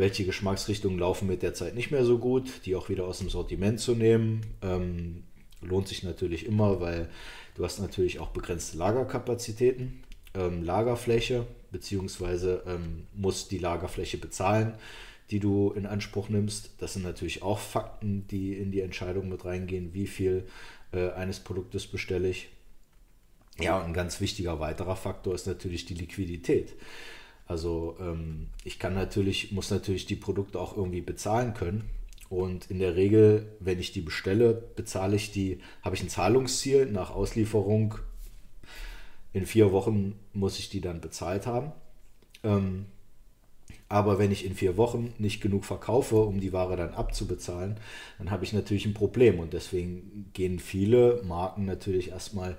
welche 0.00 0.24
Geschmacksrichtungen 0.24 0.98
laufen 0.98 1.28
mit 1.28 1.42
der 1.42 1.52
Zeit 1.52 1.74
nicht 1.74 1.90
mehr 1.90 2.06
so 2.06 2.18
gut, 2.18 2.64
die 2.64 2.74
auch 2.74 2.88
wieder 2.88 3.04
aus 3.04 3.18
dem 3.18 3.28
Sortiment 3.28 3.80
zu 3.80 3.94
nehmen. 3.94 4.40
Ähm, 4.62 5.24
lohnt 5.60 5.88
sich 5.88 6.02
natürlich 6.02 6.46
immer, 6.46 6.80
weil 6.80 7.10
du 7.54 7.64
hast 7.64 7.80
natürlich 7.80 8.18
auch 8.18 8.30
begrenzte 8.30 8.78
Lagerkapazitäten, 8.78 10.02
ähm, 10.32 10.62
Lagerfläche, 10.62 11.46
beziehungsweise 11.70 12.62
ähm, 12.66 13.08
musst 13.14 13.50
die 13.50 13.58
Lagerfläche 13.58 14.16
bezahlen, 14.16 14.72
die 15.30 15.38
du 15.38 15.70
in 15.72 15.84
Anspruch 15.84 16.30
nimmst. 16.30 16.70
Das 16.78 16.94
sind 16.94 17.02
natürlich 17.02 17.42
auch 17.42 17.58
Fakten, 17.58 18.26
die 18.28 18.54
in 18.54 18.72
die 18.72 18.80
Entscheidung 18.80 19.28
mit 19.28 19.44
reingehen, 19.44 19.92
wie 19.92 20.06
viel 20.06 20.46
äh, 20.92 21.10
eines 21.10 21.40
Produktes 21.40 21.86
bestelle 21.86 22.30
ich. 22.30 22.48
Ja, 23.58 23.76
und 23.76 23.84
ein 23.84 23.92
ganz 23.92 24.22
wichtiger 24.22 24.60
weiterer 24.60 24.96
Faktor 24.96 25.34
ist 25.34 25.46
natürlich 25.46 25.84
die 25.84 25.94
Liquidität. 25.94 26.72
Also 27.50 27.96
ähm, 27.98 28.46
ich 28.62 28.78
kann 28.78 28.94
natürlich, 28.94 29.50
muss 29.50 29.72
natürlich 29.72 30.06
die 30.06 30.14
Produkte 30.14 30.60
auch 30.60 30.76
irgendwie 30.76 31.00
bezahlen 31.00 31.52
können. 31.52 31.82
Und 32.28 32.70
in 32.70 32.78
der 32.78 32.94
Regel, 32.94 33.56
wenn 33.58 33.80
ich 33.80 33.90
die 33.90 34.02
bestelle, 34.02 34.54
bezahle 34.54 35.16
ich 35.16 35.32
die, 35.32 35.58
habe 35.82 35.96
ich 35.96 36.02
ein 36.04 36.08
Zahlungsziel 36.08 36.86
nach 36.86 37.10
Auslieferung. 37.10 37.96
In 39.32 39.46
vier 39.46 39.72
Wochen 39.72 40.14
muss 40.32 40.60
ich 40.60 40.68
die 40.68 40.80
dann 40.80 41.00
bezahlt 41.00 41.48
haben. 41.48 41.72
Ähm, 42.44 42.86
aber 43.88 44.20
wenn 44.20 44.30
ich 44.30 44.46
in 44.46 44.54
vier 44.54 44.76
Wochen 44.76 45.12
nicht 45.18 45.40
genug 45.40 45.64
verkaufe, 45.64 46.18
um 46.20 46.38
die 46.38 46.52
Ware 46.52 46.76
dann 46.76 46.94
abzubezahlen, 46.94 47.78
dann 48.18 48.30
habe 48.30 48.44
ich 48.44 48.52
natürlich 48.52 48.86
ein 48.86 48.94
Problem. 48.94 49.40
Und 49.40 49.54
deswegen 49.54 50.30
gehen 50.34 50.60
viele 50.60 51.20
Marken 51.24 51.64
natürlich 51.64 52.10
erstmal 52.10 52.58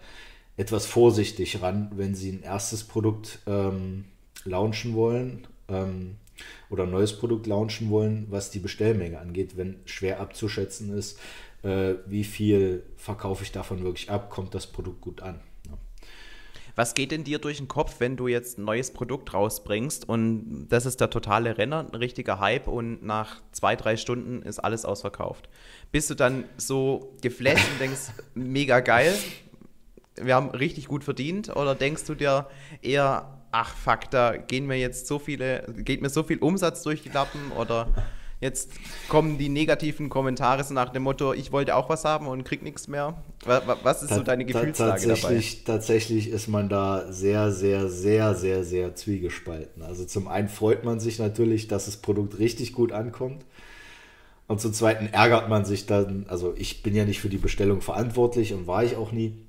etwas 0.57 0.85
vorsichtig 0.85 1.61
ran, 1.61 1.91
wenn 1.95 2.13
sie 2.13 2.33
ein 2.33 2.43
erstes 2.43 2.83
Produkt 2.83 3.39
ähm, 3.47 4.03
launchen 4.45 4.95
wollen. 4.95 5.47
Ähm, 5.67 6.15
oder 6.69 6.83
ein 6.83 6.91
neues 6.91 7.17
Produkt 7.17 7.47
launchen 7.47 7.89
wollen, 7.89 8.27
was 8.29 8.51
die 8.51 8.59
Bestellmenge 8.59 9.19
angeht, 9.19 9.57
wenn 9.57 9.79
schwer 9.85 10.19
abzuschätzen 10.19 10.97
ist, 10.97 11.19
äh, 11.63 11.95
wie 12.05 12.23
viel 12.23 12.83
verkaufe 12.97 13.43
ich 13.43 13.51
davon 13.51 13.83
wirklich 13.83 14.09
ab, 14.09 14.29
kommt 14.29 14.55
das 14.55 14.67
Produkt 14.67 15.01
gut 15.01 15.21
an. 15.21 15.39
Ja. 15.67 15.77
Was 16.75 16.93
geht 16.93 17.11
denn 17.11 17.23
dir 17.23 17.39
durch 17.39 17.57
den 17.57 17.67
Kopf, 17.67 17.95
wenn 17.99 18.15
du 18.17 18.27
jetzt 18.27 18.57
ein 18.57 18.65
neues 18.65 18.91
Produkt 18.91 19.33
rausbringst 19.33 20.07
und 20.07 20.67
das 20.69 20.85
ist 20.85 21.01
der 21.01 21.09
totale 21.09 21.57
Renner, 21.57 21.85
ein 21.87 21.95
richtiger 21.95 22.39
Hype 22.39 22.67
und 22.67 23.03
nach 23.03 23.41
zwei, 23.51 23.75
drei 23.75 23.97
Stunden 23.97 24.41
ist 24.41 24.59
alles 24.59 24.85
ausverkauft? 24.85 25.49
Bist 25.91 26.09
du 26.09 26.15
dann 26.15 26.45
so 26.57 27.13
geflasht 27.21 27.69
und 27.73 27.81
denkst, 27.81 28.11
mega 28.33 28.79
geil, 28.79 29.13
wir 30.15 30.35
haben 30.35 30.49
richtig 30.49 30.87
gut 30.87 31.03
verdient 31.03 31.55
oder 31.55 31.75
denkst 31.75 32.05
du 32.05 32.15
dir 32.15 32.47
eher, 32.81 33.40
ach 33.51 33.75
fuck, 33.75 34.09
da 34.09 34.37
gehen 34.37 34.65
mir 34.65 34.77
jetzt 34.77 35.07
so 35.07 35.19
viele, 35.19 35.63
geht 35.77 36.01
mir 36.01 36.09
so 36.09 36.23
viel 36.23 36.37
Umsatz 36.39 36.83
durch 36.83 37.03
die 37.03 37.09
Lappen 37.09 37.51
oder 37.57 37.87
jetzt 38.39 38.71
kommen 39.07 39.37
die 39.37 39.49
negativen 39.49 40.09
Kommentare 40.09 40.63
so 40.63 40.73
nach 40.73 40.89
dem 40.89 41.03
Motto, 41.03 41.33
ich 41.33 41.51
wollte 41.51 41.75
auch 41.75 41.89
was 41.89 42.05
haben 42.05 42.27
und 42.27 42.43
krieg 42.43 42.63
nichts 42.63 42.87
mehr. 42.87 43.23
Was 43.45 44.03
ist 44.03 44.13
so 44.13 44.23
deine 44.23 44.45
Gefühlslage 44.45 45.07
tatsächlich, 45.07 45.63
dabei? 45.63 45.77
Tatsächlich 45.77 46.29
ist 46.29 46.47
man 46.47 46.67
da 46.67 47.11
sehr, 47.11 47.51
sehr, 47.51 47.87
sehr, 47.87 48.33
sehr, 48.33 48.63
sehr 48.63 48.95
zwiegespalten. 48.95 49.83
Also 49.83 50.05
zum 50.05 50.27
einen 50.27 50.49
freut 50.49 50.83
man 50.83 50.99
sich 50.99 51.19
natürlich, 51.19 51.67
dass 51.67 51.85
das 51.85 51.97
Produkt 51.97 52.39
richtig 52.39 52.73
gut 52.73 52.91
ankommt. 52.91 53.45
Und 54.47 54.59
zum 54.59 54.73
Zweiten 54.73 55.05
ärgert 55.05 55.47
man 55.47 55.63
sich 55.63 55.85
dann, 55.85 56.25
also 56.27 56.53
ich 56.57 56.83
bin 56.83 56.93
ja 56.93 57.05
nicht 57.05 57.21
für 57.21 57.29
die 57.29 57.37
Bestellung 57.37 57.79
verantwortlich 57.79 58.53
und 58.53 58.67
war 58.67 58.83
ich 58.83 58.97
auch 58.97 59.11
nie. 59.11 59.45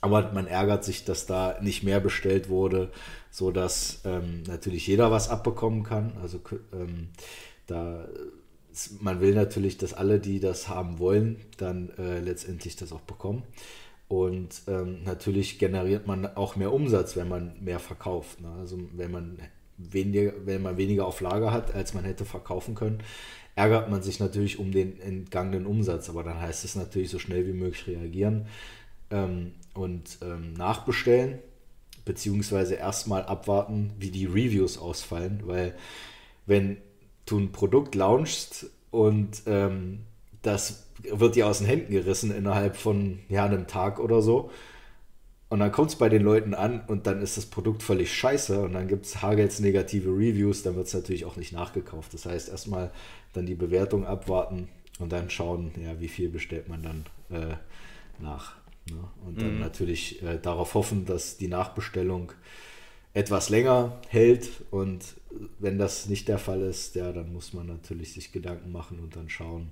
Aber 0.00 0.32
man 0.32 0.46
ärgert 0.46 0.84
sich, 0.84 1.04
dass 1.04 1.26
da 1.26 1.58
nicht 1.60 1.82
mehr 1.82 2.00
bestellt 2.00 2.48
wurde, 2.48 2.90
sodass 3.30 4.02
ähm, 4.04 4.42
natürlich 4.46 4.86
jeder 4.86 5.10
was 5.10 5.28
abbekommen 5.30 5.82
kann. 5.82 6.12
Also 6.22 6.40
ähm, 6.72 7.08
da 7.66 8.06
man 9.00 9.20
will 9.20 9.34
natürlich, 9.34 9.78
dass 9.78 9.94
alle, 9.94 10.20
die 10.20 10.40
das 10.40 10.68
haben 10.68 10.98
wollen, 10.98 11.36
dann 11.56 11.90
äh, 11.98 12.20
letztendlich 12.20 12.76
das 12.76 12.92
auch 12.92 13.00
bekommen. 13.00 13.42
Und 14.08 14.62
ähm, 14.68 15.02
natürlich 15.04 15.58
generiert 15.58 16.06
man 16.06 16.26
auch 16.36 16.56
mehr 16.56 16.72
Umsatz, 16.72 17.16
wenn 17.16 17.28
man 17.28 17.54
mehr 17.60 17.80
verkauft. 17.80 18.40
Ne? 18.40 18.48
Also 18.58 18.78
wenn 18.92 19.10
man 19.10 19.38
weniger, 19.78 20.32
wenn 20.44 20.62
man 20.62 20.76
weniger 20.76 21.06
auf 21.06 21.20
Lager 21.20 21.52
hat, 21.52 21.74
als 21.74 21.94
man 21.94 22.04
hätte 22.04 22.24
verkaufen 22.24 22.74
können, 22.74 23.02
ärgert 23.56 23.90
man 23.90 24.02
sich 24.02 24.20
natürlich 24.20 24.58
um 24.58 24.70
den 24.70 25.00
entgangenen 25.00 25.66
Umsatz. 25.66 26.08
Aber 26.08 26.22
dann 26.22 26.40
heißt 26.40 26.64
es 26.64 26.76
natürlich 26.76 27.10
so 27.10 27.18
schnell 27.18 27.46
wie 27.46 27.52
möglich 27.52 27.86
reagieren 27.86 28.46
ähm, 29.10 29.52
und 29.76 30.18
ähm, 30.22 30.54
nachbestellen, 30.54 31.38
beziehungsweise 32.04 32.74
erstmal 32.74 33.24
abwarten, 33.24 33.92
wie 33.98 34.10
die 34.10 34.26
Reviews 34.26 34.78
ausfallen, 34.78 35.42
weil 35.44 35.74
wenn 36.46 36.78
du 37.26 37.38
ein 37.38 37.52
Produkt 37.52 37.94
launchst 37.94 38.66
und 38.90 39.42
ähm, 39.46 40.04
das 40.42 40.86
wird 41.02 41.36
dir 41.36 41.46
aus 41.46 41.58
den 41.58 41.66
Händen 41.66 41.92
gerissen 41.92 42.34
innerhalb 42.34 42.76
von 42.76 43.18
ja, 43.28 43.44
einem 43.44 43.66
Tag 43.66 43.98
oder 43.98 44.22
so. 44.22 44.50
Und 45.48 45.60
dann 45.60 45.70
kommt 45.70 45.90
es 45.90 45.96
bei 45.96 46.08
den 46.08 46.22
Leuten 46.22 46.54
an 46.54 46.80
und 46.88 47.06
dann 47.06 47.22
ist 47.22 47.36
das 47.36 47.46
Produkt 47.46 47.82
völlig 47.82 48.12
scheiße 48.12 48.60
und 48.62 48.72
dann 48.72 48.88
gibt 48.88 49.06
es 49.06 49.22
Hagels 49.22 49.60
negative 49.60 50.10
Reviews, 50.10 50.64
dann 50.64 50.74
wird 50.74 50.88
es 50.88 50.94
natürlich 50.94 51.24
auch 51.24 51.36
nicht 51.36 51.52
nachgekauft. 51.52 52.14
Das 52.14 52.26
heißt, 52.26 52.48
erstmal 52.48 52.90
dann 53.32 53.46
die 53.46 53.54
Bewertung 53.54 54.06
abwarten 54.06 54.68
und 54.98 55.12
dann 55.12 55.30
schauen, 55.30 55.70
ja, 55.80 56.00
wie 56.00 56.08
viel 56.08 56.30
bestellt 56.30 56.68
man 56.68 56.82
dann 56.82 57.04
äh, 57.30 57.54
nach. 58.18 58.56
Ne? 58.90 59.08
Und 59.26 59.40
dann 59.40 59.54
mhm. 59.54 59.60
natürlich 59.60 60.22
äh, 60.22 60.38
darauf 60.40 60.74
hoffen, 60.74 61.04
dass 61.04 61.36
die 61.36 61.48
Nachbestellung 61.48 62.32
etwas 63.14 63.48
länger 63.48 63.98
hält. 64.08 64.48
Und 64.70 65.04
wenn 65.58 65.78
das 65.78 66.06
nicht 66.06 66.28
der 66.28 66.38
Fall 66.38 66.60
ist, 66.62 66.94
ja, 66.94 67.12
dann 67.12 67.32
muss 67.32 67.52
man 67.52 67.66
natürlich 67.66 68.12
sich 68.12 68.32
Gedanken 68.32 68.72
machen 68.72 69.00
und 69.00 69.16
dann 69.16 69.28
schauen. 69.28 69.70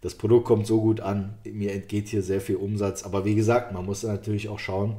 Das 0.00 0.14
Produkt 0.14 0.46
kommt 0.46 0.66
so 0.66 0.80
gut 0.80 1.00
an, 1.00 1.34
mir 1.44 1.72
entgeht 1.72 2.08
hier 2.08 2.22
sehr 2.22 2.40
viel 2.40 2.56
Umsatz. 2.56 3.02
Aber 3.02 3.24
wie 3.24 3.34
gesagt, 3.34 3.72
man 3.72 3.84
muss 3.84 4.02
natürlich 4.02 4.48
auch 4.48 4.58
schauen, 4.58 4.96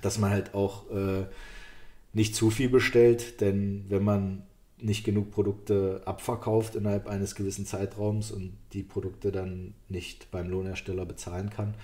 dass 0.00 0.18
man 0.18 0.30
halt 0.30 0.54
auch 0.54 0.90
äh, 0.90 1.26
nicht 2.14 2.34
zu 2.34 2.50
viel 2.50 2.68
bestellt, 2.68 3.40
denn 3.40 3.84
wenn 3.88 4.04
man 4.04 4.42
nicht 4.80 5.04
genug 5.04 5.30
Produkte 5.30 6.02
abverkauft 6.04 6.76
innerhalb 6.76 7.08
eines 7.08 7.34
gewissen 7.34 7.66
Zeitraums 7.66 8.30
und 8.30 8.52
die 8.72 8.82
Produkte 8.82 9.32
dann 9.32 9.74
nicht 9.88 10.30
beim 10.30 10.48
Lohnhersteller 10.48 11.04
bezahlen 11.04 11.50
kann, 11.50 11.74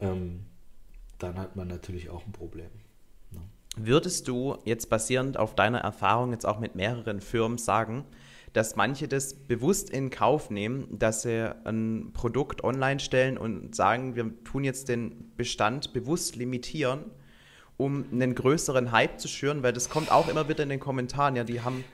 ähm, 0.00 0.46
dann 1.18 1.38
hat 1.38 1.56
man 1.56 1.68
natürlich 1.68 2.10
auch 2.10 2.26
ein 2.26 2.32
Problem. 2.32 2.70
Würdest 3.76 4.26
du 4.26 4.58
jetzt 4.64 4.90
basierend 4.90 5.36
auf 5.36 5.54
deiner 5.54 5.78
Erfahrung 5.78 6.32
jetzt 6.32 6.44
auch 6.44 6.58
mit 6.58 6.74
mehreren 6.74 7.20
Firmen 7.20 7.56
sagen, 7.56 8.04
dass 8.52 8.74
manche 8.74 9.06
das 9.06 9.34
bewusst 9.34 9.90
in 9.90 10.10
Kauf 10.10 10.50
nehmen, 10.50 10.98
dass 10.98 11.22
sie 11.22 11.54
ein 11.64 12.10
Produkt 12.12 12.64
online 12.64 12.98
stellen 12.98 13.38
und 13.38 13.76
sagen, 13.76 14.16
wir 14.16 14.32
tun 14.42 14.64
jetzt 14.64 14.88
den 14.88 15.32
Bestand 15.36 15.92
bewusst 15.92 16.34
limitieren, 16.34 17.04
um 17.76 18.06
einen 18.10 18.34
größeren 18.34 18.90
Hype 18.90 19.20
zu 19.20 19.28
schüren, 19.28 19.62
weil 19.62 19.72
das 19.72 19.88
kommt 19.88 20.10
auch 20.10 20.28
immer 20.28 20.48
wieder 20.48 20.64
in 20.64 20.68
den 20.68 20.80
Kommentaren, 20.80 21.36
ja, 21.36 21.44
die 21.44 21.60
haben 21.60 21.84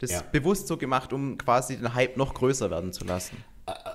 das 0.00 0.10
ja. 0.10 0.22
bewusst 0.32 0.66
so 0.66 0.76
gemacht, 0.76 1.12
um 1.12 1.38
quasi 1.38 1.76
den 1.76 1.94
Hype 1.94 2.16
noch 2.16 2.34
größer 2.34 2.70
werden 2.70 2.92
zu 2.92 3.04
lassen. 3.04 3.36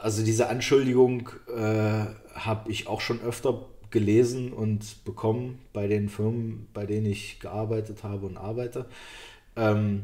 Also 0.01 0.23
diese 0.23 0.49
Anschuldigung 0.49 1.29
äh, 1.55 2.05
habe 2.35 2.71
ich 2.71 2.87
auch 2.87 3.01
schon 3.01 3.21
öfter 3.21 3.65
gelesen 3.91 4.51
und 4.51 5.05
bekommen 5.05 5.59
bei 5.73 5.87
den 5.87 6.09
Firmen, 6.09 6.67
bei 6.73 6.85
denen 6.85 7.05
ich 7.05 7.39
gearbeitet 7.39 8.03
habe 8.03 8.25
und 8.25 8.37
arbeite. 8.37 8.85
Ähm, 9.55 10.03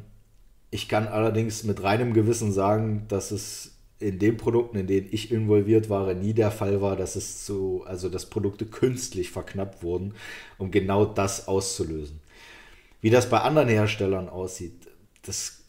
ich 0.69 0.88
kann 0.88 1.07
allerdings 1.07 1.63
mit 1.63 1.84
reinem 1.84 2.13
Gewissen 2.13 2.51
sagen, 2.53 3.05
dass 3.10 3.31
es 3.31 3.75
in 3.99 4.17
den 4.17 4.38
Produkten, 4.38 4.77
in 4.77 4.88
denen 4.88 5.07
ich 5.12 5.31
involviert 5.31 5.89
war, 5.89 6.13
nie 6.13 6.34
der 6.34 6.51
Fall 6.51 6.81
war, 6.81 6.95
dass 6.95 7.15
es 7.15 7.45
so, 7.45 7.84
also 7.84 8.10
dass 8.10 8.29
Produkte 8.29 8.65
künstlich 8.65 9.29
verknappt 9.29 9.84
wurden, 9.84 10.13
um 10.57 10.71
genau 10.71 11.05
das 11.05 11.47
auszulösen. 11.47 12.19
Wie 13.01 13.10
das 13.10 13.29
bei 13.29 13.41
anderen 13.41 13.69
Herstellern 13.69 14.29
aussieht, 14.29 14.73
das, 15.23 15.65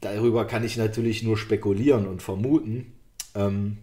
darüber 0.00 0.46
kann 0.46 0.64
ich 0.64 0.76
natürlich 0.76 1.22
nur 1.22 1.38
spekulieren 1.38 2.06
und 2.06 2.22
vermuten. 2.22 2.92
Ähm, 3.34 3.78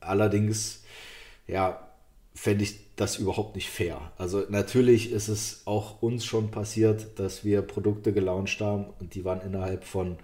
allerdings, 0.00 0.82
ja, 1.46 1.88
fände 2.34 2.64
ich 2.64 2.80
das 2.96 3.18
überhaupt 3.18 3.56
nicht 3.56 3.68
fair. 3.68 4.12
Also 4.18 4.44
natürlich 4.48 5.12
ist 5.12 5.28
es 5.28 5.62
auch 5.66 6.02
uns 6.02 6.24
schon 6.24 6.50
passiert, 6.50 7.18
dass 7.18 7.44
wir 7.44 7.62
Produkte 7.62 8.12
gelauncht 8.12 8.60
haben 8.60 8.86
und 9.00 9.14
die 9.14 9.24
waren 9.24 9.40
innerhalb 9.42 9.84
von 9.84 10.16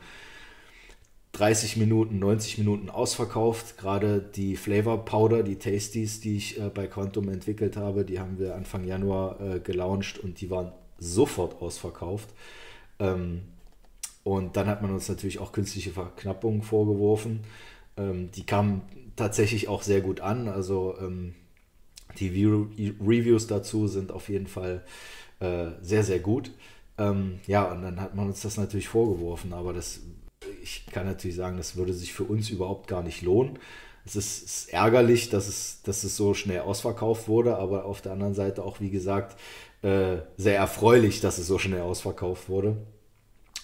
30 1.33 1.77
Minuten, 1.77 2.19
90 2.19 2.59
Minuten 2.59 2.91
ausverkauft. 2.91 3.77
Gerade 3.77 4.21
die 4.21 4.57
Flavor 4.57 5.05
Powder, 5.05 5.43
die 5.43 5.57
Tasties, 5.57 6.21
die 6.21 6.37
ich 6.37 6.59
äh, 6.59 6.71
bei 6.71 6.87
Quantum 6.87 7.29
entwickelt 7.29 7.77
habe, 7.77 8.05
die 8.05 8.19
haben 8.19 8.39
wir 8.39 8.55
Anfang 8.55 8.85
Januar 8.85 9.41
äh, 9.41 9.61
gelauncht 9.61 10.19
und 10.19 10.41
die 10.41 10.51
waren 10.51 10.73
sofort 10.99 11.61
ausverkauft. 11.61 12.29
Ähm, 12.99 13.43
und 14.25 14.57
dann 14.57 14.67
hat 14.67 14.83
man 14.83 14.93
uns 14.93 15.09
natürlich 15.09 15.39
auch 15.39 15.53
künstliche 15.53 15.91
Verknappungen 15.91 16.63
vorgeworfen. 16.63 17.41
Ähm, 17.99 18.31
die 18.33 18.47
kamen 18.47 18.83
tatsächlich 19.17 19.69
auch 19.69 19.83
sehr 19.83 20.01
gut 20.01 20.21
an. 20.21 20.49
Also 20.49 20.97
ähm, 21.01 21.35
die 22.19 22.95
Reviews 23.01 23.47
dazu 23.47 23.87
sind 23.87 24.13
auf 24.13 24.29
jeden 24.29 24.47
Fall 24.47 24.85
äh, 25.41 25.71
sehr, 25.83 26.05
sehr 26.05 26.21
gut. 26.21 26.53
Ähm, 26.97 27.41
ja, 27.47 27.71
und 27.71 27.83
dann 27.83 28.01
hat 28.01 28.15
man 28.15 28.27
uns 28.27 28.41
das 28.41 28.57
natürlich 28.57 28.89
vorgeworfen, 28.89 29.53
aber 29.53 29.73
das, 29.73 30.01
ich 30.63 30.87
kann 30.87 31.07
natürlich 31.07 31.37
sagen, 31.37 31.57
das 31.57 31.77
würde 31.77 31.93
sich 31.93 32.13
für 32.13 32.25
uns 32.25 32.51
überhaupt 32.51 32.89
gar 32.89 33.03
nicht 33.03 33.23
lohnen. 33.23 33.59
Es 34.05 34.17
ist, 34.17 34.43
ist, 34.43 34.73
ärgerlich, 34.73 35.29
dass 35.29 35.49
es, 35.49 35.83
dass 35.83 36.03
es 36.03 36.17
so 36.17 36.35
schnell 36.35 36.61
ausverkauft 36.61 37.29
wurde, 37.29 37.57
aber 37.59 37.85
auf 37.85 38.01
der 38.01 38.13
anderen 38.13 38.35
Seite 38.35 38.65
auch, 38.65 38.81
wie 38.81 38.91
gesagt, 38.91 39.39
äh, 39.83 40.17
sehr 40.37 40.57
erfreulich, 40.57 41.21
dass 41.21 41.39
es 41.39 41.47
so 41.47 41.59
schnell 41.59 41.83
ausverkauft 41.83 42.49
wurde. 42.49 42.77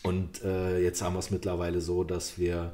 Und 0.02 0.44
äh, 0.44 0.78
jetzt 0.80 1.02
haben 1.02 1.14
wir 1.14 1.20
es 1.20 1.30
mittlerweile 1.30 1.80
so, 1.80 2.04
dass 2.04 2.38
wir 2.38 2.72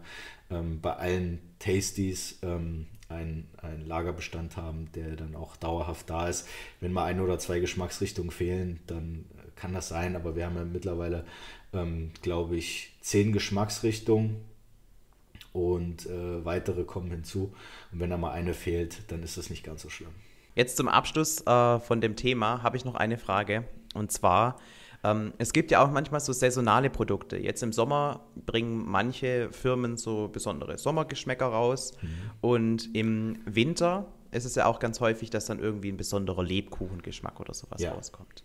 ähm, 0.51 0.81
bei 0.81 0.95
allen 0.95 1.39
Tasties 1.61 2.41
ähm, 2.43 2.87
einen, 3.09 3.49
einen 3.63 3.87
Lagerbestand 3.87 4.57
haben, 4.57 4.91
der 4.95 5.15
dann 5.15 5.37
auch 5.37 5.57
dauerhaft 5.57 6.11
da 6.11 6.29
ist. 6.29 6.49
Wenn 6.81 6.93
mal 6.93 7.05
ein 7.05 7.21
oder 7.21 7.39
zwei 7.39 7.61
Geschmacksrichtungen 7.61 8.33
fehlen, 8.33 8.81
dann 8.87 9.27
kann 9.57 9.73
das 9.73 9.89
sein, 9.89 10.17
aber 10.17 10.35
wir 10.35 10.47
haben 10.47 10.57
ja 10.57 10.65
mittlerweile, 10.65 11.25
ähm, 11.73 12.11
glaube 12.23 12.57
ich, 12.57 12.97
zehn 13.01 13.33
Geschmacksrichtungen 13.33 14.37
und 15.53 16.07
äh, 16.07 16.45
weitere 16.45 16.85
kommen 16.85 17.11
hinzu. 17.11 17.55
Und 17.93 18.01
wenn 18.01 18.11
da 18.11 18.17
mal 18.17 18.33
eine 18.33 18.55
fehlt, 18.55 19.11
dann 19.13 19.23
ist 19.23 19.37
das 19.37 19.51
nicht 19.51 19.65
ganz 19.65 19.83
so 19.83 19.91
schlimm. 19.91 20.11
Jetzt 20.55 20.77
zum 20.77 20.89
Abschluss 20.89 21.47
äh, 21.47 21.79
von 21.81 22.01
dem 22.01 22.17
Thema 22.17 22.63
habe 22.63 22.77
ich 22.77 22.85
noch 22.85 22.95
eine 22.95 23.19
Frage. 23.19 23.65
Und 23.95 24.13
zwar, 24.13 24.59
ähm, 25.03 25.33
es 25.39 25.53
gibt 25.53 25.71
ja 25.71 25.83
auch 25.83 25.91
manchmal 25.91 26.21
so 26.21 26.33
saisonale 26.33 26.91
Produkte. 26.91 27.39
Jetzt 27.39 27.63
im 27.63 27.73
Sommer 27.73 28.21
bringen 28.47 28.85
manche 28.87 29.51
Firmen 29.53 29.97
so 29.97 30.29
besondere 30.29 30.77
Sommergeschmäcker 30.77 31.47
raus. 31.47 31.93
Mhm. 32.03 32.09
Und 32.41 32.95
im 32.95 33.39
Winter 33.47 34.07
ist 34.31 34.45
es 34.45 34.55
ja 34.55 34.67
auch 34.67 34.79
ganz 34.79 35.01
häufig, 35.01 35.31
dass 35.31 35.47
dann 35.47 35.59
irgendwie 35.59 35.91
ein 35.91 35.97
besonderer 35.97 36.43
Lebkuchengeschmack 36.43 37.41
oder 37.41 37.55
sowas 37.55 37.81
ja. 37.81 37.93
rauskommt. 37.93 38.45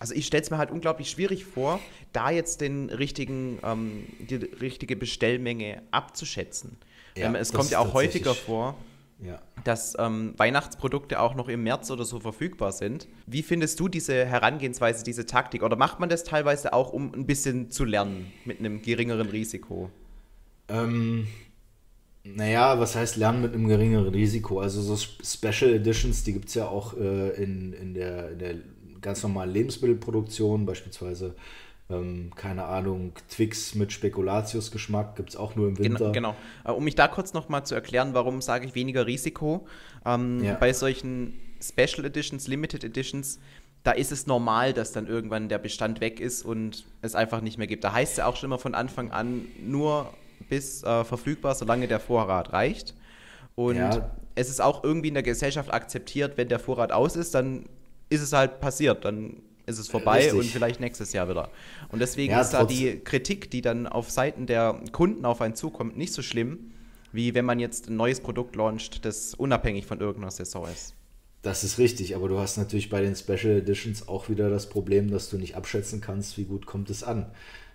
also 0.00 0.14
ich 0.14 0.26
stelle 0.26 0.42
es 0.42 0.50
mir 0.50 0.58
halt 0.58 0.70
unglaublich 0.70 1.10
schwierig 1.10 1.44
vor, 1.44 1.80
da 2.12 2.30
jetzt 2.30 2.60
den 2.60 2.88
richtigen, 2.88 3.58
ähm, 3.62 4.06
die 4.18 4.36
richtige 4.36 4.96
Bestellmenge 4.96 5.82
abzuschätzen. 5.90 6.78
Ja, 7.16 7.26
ähm, 7.26 7.34
es 7.34 7.52
kommt 7.52 7.70
ja 7.70 7.80
auch 7.80 7.92
häufiger 7.94 8.34
vor, 8.34 8.76
ja. 9.20 9.40
dass 9.64 9.96
ähm, 9.98 10.34
Weihnachtsprodukte 10.36 11.20
auch 11.20 11.34
noch 11.34 11.48
im 11.48 11.62
März 11.62 11.90
oder 11.90 12.04
so 12.04 12.20
verfügbar 12.20 12.72
sind. 12.72 13.08
Wie 13.26 13.42
findest 13.42 13.80
du 13.80 13.88
diese 13.88 14.24
Herangehensweise, 14.24 15.04
diese 15.04 15.26
Taktik? 15.26 15.62
Oder 15.62 15.76
macht 15.76 16.00
man 16.00 16.08
das 16.08 16.24
teilweise 16.24 16.72
auch, 16.72 16.92
um 16.92 17.12
ein 17.14 17.26
bisschen 17.26 17.70
zu 17.70 17.84
lernen 17.84 18.32
mit 18.44 18.58
einem 18.58 18.82
geringeren 18.82 19.28
Risiko? 19.28 19.90
Ähm, 20.68 21.26
naja, 22.24 22.78
was 22.78 22.96
heißt 22.96 23.16
lernen 23.16 23.42
mit 23.42 23.54
einem 23.54 23.68
geringeren 23.68 24.08
Risiko? 24.08 24.60
Also 24.60 24.82
so 24.82 24.96
Special 24.96 25.72
Editions, 25.72 26.24
die 26.24 26.32
gibt 26.32 26.48
es 26.48 26.54
ja 26.54 26.66
auch 26.66 26.96
äh, 26.96 27.42
in, 27.42 27.72
in, 27.72 27.94
der, 27.94 28.32
in 28.32 28.38
der 28.38 28.54
ganz 29.00 29.22
normalen 29.22 29.52
Lebensmittelproduktion, 29.52 30.66
beispielsweise, 30.66 31.34
ähm, 31.88 32.32
keine 32.34 32.64
Ahnung, 32.64 33.12
Twix 33.28 33.74
mit 33.74 33.92
Spekulatius-Geschmack 33.92 35.14
gibt 35.16 35.30
es 35.30 35.36
auch 35.36 35.54
nur 35.54 35.68
im 35.68 35.78
Winter. 35.78 36.10
Genau, 36.10 36.34
genau. 36.64 36.76
Um 36.76 36.84
mich 36.84 36.96
da 36.96 37.06
kurz 37.06 37.32
nochmal 37.32 37.64
zu 37.64 37.74
erklären, 37.74 38.12
warum 38.12 38.42
sage 38.42 38.66
ich 38.66 38.74
weniger 38.74 39.06
Risiko. 39.06 39.66
Ähm, 40.04 40.42
ja. 40.42 40.54
Bei 40.54 40.72
solchen 40.72 41.34
Special 41.60 42.04
Editions, 42.04 42.48
Limited 42.48 42.82
Editions, 42.82 43.38
da 43.84 43.92
ist 43.92 44.10
es 44.10 44.26
normal, 44.26 44.72
dass 44.72 44.90
dann 44.90 45.06
irgendwann 45.06 45.48
der 45.48 45.58
Bestand 45.58 46.00
weg 46.00 46.18
ist 46.18 46.44
und 46.44 46.84
es 47.02 47.14
einfach 47.14 47.40
nicht 47.40 47.56
mehr 47.56 47.68
gibt. 47.68 47.84
Da 47.84 47.92
heißt 47.92 48.12
es 48.12 48.18
ja 48.18 48.26
auch 48.26 48.34
schon 48.34 48.48
immer 48.48 48.58
von 48.58 48.74
Anfang 48.74 49.12
an 49.12 49.44
nur 49.64 50.12
bis 50.48 50.82
äh, 50.82 51.04
verfügbar, 51.04 51.54
solange 51.54 51.86
der 51.86 52.00
Vorrat 52.00 52.52
reicht. 52.52 52.94
Und 53.54 53.76
ja. 53.76 54.10
es 54.34 54.50
ist 54.50 54.60
auch 54.60 54.82
irgendwie 54.82 55.08
in 55.08 55.14
der 55.14 55.22
Gesellschaft 55.22 55.72
akzeptiert, 55.72 56.36
wenn 56.36 56.48
der 56.48 56.58
Vorrat 56.58 56.90
aus 56.90 57.14
ist, 57.14 57.34
dann 57.34 57.66
ist 58.08 58.22
es 58.22 58.32
halt 58.32 58.60
passiert. 58.60 59.04
Dann 59.04 59.36
ist 59.66 59.78
es 59.78 59.88
vorbei 59.88 60.18
Richtig. 60.18 60.34
und 60.34 60.44
vielleicht 60.46 60.80
nächstes 60.80 61.12
Jahr 61.12 61.28
wieder. 61.28 61.50
Und 61.90 61.98
deswegen 61.98 62.32
ja, 62.32 62.40
ist 62.40 62.50
da 62.50 62.64
die 62.64 63.00
Kritik, 63.00 63.50
die 63.50 63.60
dann 63.60 63.86
auf 63.86 64.10
Seiten 64.10 64.46
der 64.46 64.80
Kunden 64.92 65.24
auf 65.24 65.40
einen 65.40 65.54
zukommt, 65.54 65.96
nicht 65.96 66.12
so 66.12 66.22
schlimm, 66.22 66.72
wie 67.12 67.34
wenn 67.34 67.44
man 67.44 67.58
jetzt 67.58 67.88
ein 67.88 67.96
neues 67.96 68.20
Produkt 68.20 68.56
launcht, 68.56 69.04
das 69.04 69.34
unabhängig 69.34 69.86
von 69.86 70.00
irgendeiner 70.00 70.30
Saison 70.30 70.66
ist. 70.72 70.94
Das 71.42 71.64
ist 71.64 71.78
richtig, 71.78 72.16
aber 72.16 72.28
du 72.28 72.38
hast 72.38 72.56
natürlich 72.56 72.90
bei 72.90 73.00
den 73.00 73.14
Special 73.14 73.58
Editions 73.58 74.08
auch 74.08 74.28
wieder 74.28 74.50
das 74.50 74.68
Problem, 74.68 75.10
dass 75.10 75.30
du 75.30 75.38
nicht 75.38 75.56
abschätzen 75.56 76.00
kannst, 76.00 76.38
wie 76.38 76.44
gut 76.44 76.66
kommt 76.66 76.90
es 76.90 77.04
an. 77.04 77.26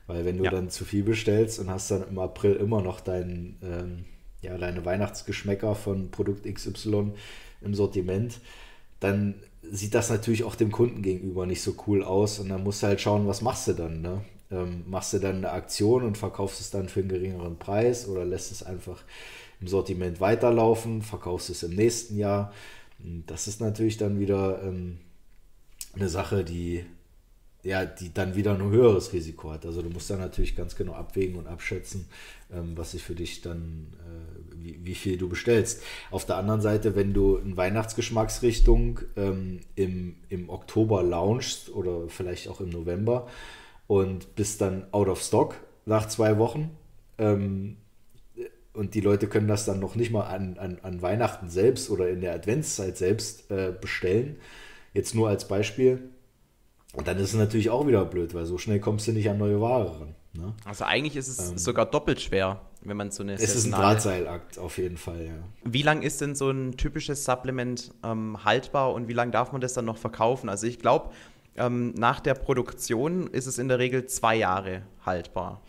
Weil 0.07 0.25
wenn 0.25 0.37
du 0.37 0.43
ja. 0.43 0.51
dann 0.51 0.69
zu 0.69 0.83
viel 0.83 1.03
bestellst 1.03 1.59
und 1.59 1.69
hast 1.69 1.91
dann 1.91 2.07
im 2.07 2.19
April 2.19 2.55
immer 2.55 2.81
noch 2.81 2.99
dein, 2.99 3.57
ähm, 3.63 4.05
ja, 4.41 4.57
deine 4.57 4.83
Weihnachtsgeschmäcker 4.83 5.75
von 5.75 6.11
Produkt 6.11 6.51
XY 6.51 7.13
im 7.61 7.73
Sortiment, 7.73 8.39
dann 8.99 9.35
sieht 9.63 9.93
das 9.93 10.09
natürlich 10.09 10.43
auch 10.43 10.55
dem 10.55 10.71
Kunden 10.71 11.01
gegenüber 11.01 11.45
nicht 11.45 11.61
so 11.61 11.75
cool 11.87 12.03
aus. 12.03 12.39
Und 12.39 12.49
dann 12.49 12.63
musst 12.63 12.83
du 12.83 12.87
halt 12.87 13.01
schauen, 13.01 13.27
was 13.27 13.41
machst 13.41 13.67
du 13.67 13.73
dann. 13.73 14.01
Ne? 14.01 14.21
Ähm, 14.51 14.83
machst 14.87 15.13
du 15.13 15.19
dann 15.19 15.37
eine 15.37 15.51
Aktion 15.51 16.03
und 16.03 16.17
verkaufst 16.17 16.59
es 16.59 16.71
dann 16.71 16.89
für 16.89 17.01
einen 17.01 17.09
geringeren 17.09 17.57
Preis 17.57 18.07
oder 18.07 18.25
lässt 18.25 18.51
es 18.51 18.63
einfach 18.63 19.03
im 19.61 19.67
Sortiment 19.67 20.19
weiterlaufen, 20.19 21.01
verkaufst 21.01 21.49
es 21.49 21.63
im 21.63 21.75
nächsten 21.75 22.17
Jahr. 22.17 22.51
Das 23.27 23.47
ist 23.47 23.61
natürlich 23.61 23.97
dann 23.97 24.19
wieder 24.19 24.61
ähm, 24.63 24.99
eine 25.95 26.09
Sache, 26.09 26.43
die 26.43 26.85
ja, 27.63 27.85
die 27.85 28.13
dann 28.13 28.35
wieder 28.35 28.53
ein 28.53 28.69
höheres 28.69 29.13
Risiko 29.13 29.51
hat. 29.51 29.65
Also 29.65 29.81
du 29.81 29.89
musst 29.89 30.09
dann 30.09 30.19
natürlich 30.19 30.55
ganz 30.55 30.75
genau 30.75 30.93
abwägen 30.93 31.35
und 31.35 31.47
abschätzen, 31.47 32.07
ähm, 32.51 32.73
was 32.75 32.91
sich 32.91 33.03
für 33.03 33.13
dich 33.13 33.41
dann, 33.41 33.93
äh, 33.99 34.63
wie, 34.63 34.79
wie, 34.83 34.95
viel 34.95 35.17
du 35.17 35.29
bestellst. 35.29 35.83
Auf 36.09 36.25
der 36.25 36.37
anderen 36.37 36.61
Seite, 36.61 36.95
wenn 36.95 37.13
du 37.13 37.37
in 37.37 37.57
Weihnachtsgeschmacksrichtung 37.57 39.01
ähm, 39.15 39.59
im, 39.75 40.15
im 40.29 40.49
Oktober 40.49 41.03
launchst 41.03 41.69
oder 41.69 42.09
vielleicht 42.09 42.47
auch 42.47 42.61
im 42.61 42.69
November 42.69 43.27
und 43.87 44.35
bist 44.35 44.61
dann 44.61 44.85
out 44.91 45.07
of 45.07 45.21
stock 45.21 45.55
nach 45.85 46.07
zwei 46.07 46.37
Wochen 46.37 46.71
ähm, 47.17 47.77
und 48.73 48.95
die 48.95 49.01
Leute 49.01 49.27
können 49.27 49.47
das 49.47 49.65
dann 49.65 49.79
noch 49.79 49.95
nicht 49.95 50.11
mal 50.11 50.23
an, 50.23 50.57
an, 50.57 50.79
an 50.81 51.01
Weihnachten 51.01 51.49
selbst 51.49 51.89
oder 51.89 52.09
in 52.09 52.21
der 52.21 52.33
Adventszeit 52.33 52.97
selbst 52.97 53.51
äh, 53.51 53.73
bestellen. 53.79 54.37
Jetzt 54.93 55.13
nur 55.13 55.27
als 55.29 55.47
Beispiel 55.47 56.09
und 56.93 57.07
dann 57.07 57.17
ist 57.17 57.29
es 57.29 57.35
natürlich 57.35 57.69
auch 57.69 57.87
wieder 57.87 58.03
blöd, 58.05 58.33
weil 58.33 58.45
so 58.45 58.57
schnell 58.57 58.79
kommst 58.79 59.07
du 59.07 59.13
nicht 59.13 59.29
an 59.29 59.37
neue 59.37 59.61
Ware 59.61 59.99
ran. 59.99 60.15
Ne? 60.33 60.53
Also 60.65 60.85
eigentlich 60.85 61.15
ist 61.15 61.27
es 61.27 61.51
ähm, 61.51 61.57
sogar 61.57 61.85
doppelt 61.85 62.21
schwer, 62.21 62.61
wenn 62.81 62.97
man 62.97 63.11
so 63.11 63.23
eine. 63.23 63.33
Es 63.33 63.55
ist 63.55 63.65
ein 63.65 63.71
Drahtseilakt, 63.71 64.59
auf 64.59 64.77
jeden 64.77 64.97
Fall, 64.97 65.25
ja. 65.25 65.33
Wie 65.63 65.81
lang 65.81 66.01
ist 66.01 66.21
denn 66.21 66.35
so 66.35 66.49
ein 66.49 66.77
typisches 66.77 67.25
Supplement 67.25 67.91
ähm, 68.03 68.43
haltbar 68.43 68.93
und 68.93 69.07
wie 69.07 69.13
lange 69.13 69.31
darf 69.31 69.51
man 69.51 69.61
das 69.61 69.73
dann 69.73 69.85
noch 69.85 69.97
verkaufen? 69.97 70.49
Also 70.49 70.67
ich 70.67 70.79
glaube, 70.79 71.11
ähm, 71.57 71.93
nach 71.95 72.19
der 72.19 72.33
Produktion 72.33 73.27
ist 73.27 73.45
es 73.45 73.57
in 73.57 73.67
der 73.67 73.79
Regel 73.79 74.05
zwei 74.05 74.35
Jahre 74.35 74.83
haltbar. 75.05 75.61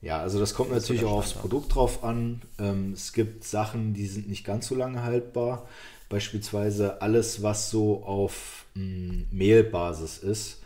Ja, 0.00 0.20
also 0.20 0.38
das 0.38 0.54
kommt 0.54 0.70
das 0.70 0.82
natürlich 0.82 1.04
auch 1.04 1.18
aufs 1.18 1.32
Produkt 1.32 1.74
drauf 1.74 2.04
an. 2.04 2.42
Ähm, 2.60 2.92
es 2.92 3.12
gibt 3.12 3.42
Sachen, 3.42 3.94
die 3.94 4.06
sind 4.06 4.28
nicht 4.28 4.44
ganz 4.44 4.68
so 4.68 4.76
lange 4.76 5.02
haltbar. 5.02 5.66
Beispielsweise 6.08 7.02
alles, 7.02 7.42
was 7.42 7.70
so 7.70 8.02
auf 8.04 8.66
mh, 8.74 8.82
hm, 8.82 9.26
Mehlbasis 9.30 10.18
ist. 10.18 10.62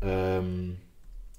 Ähm, 0.00 0.76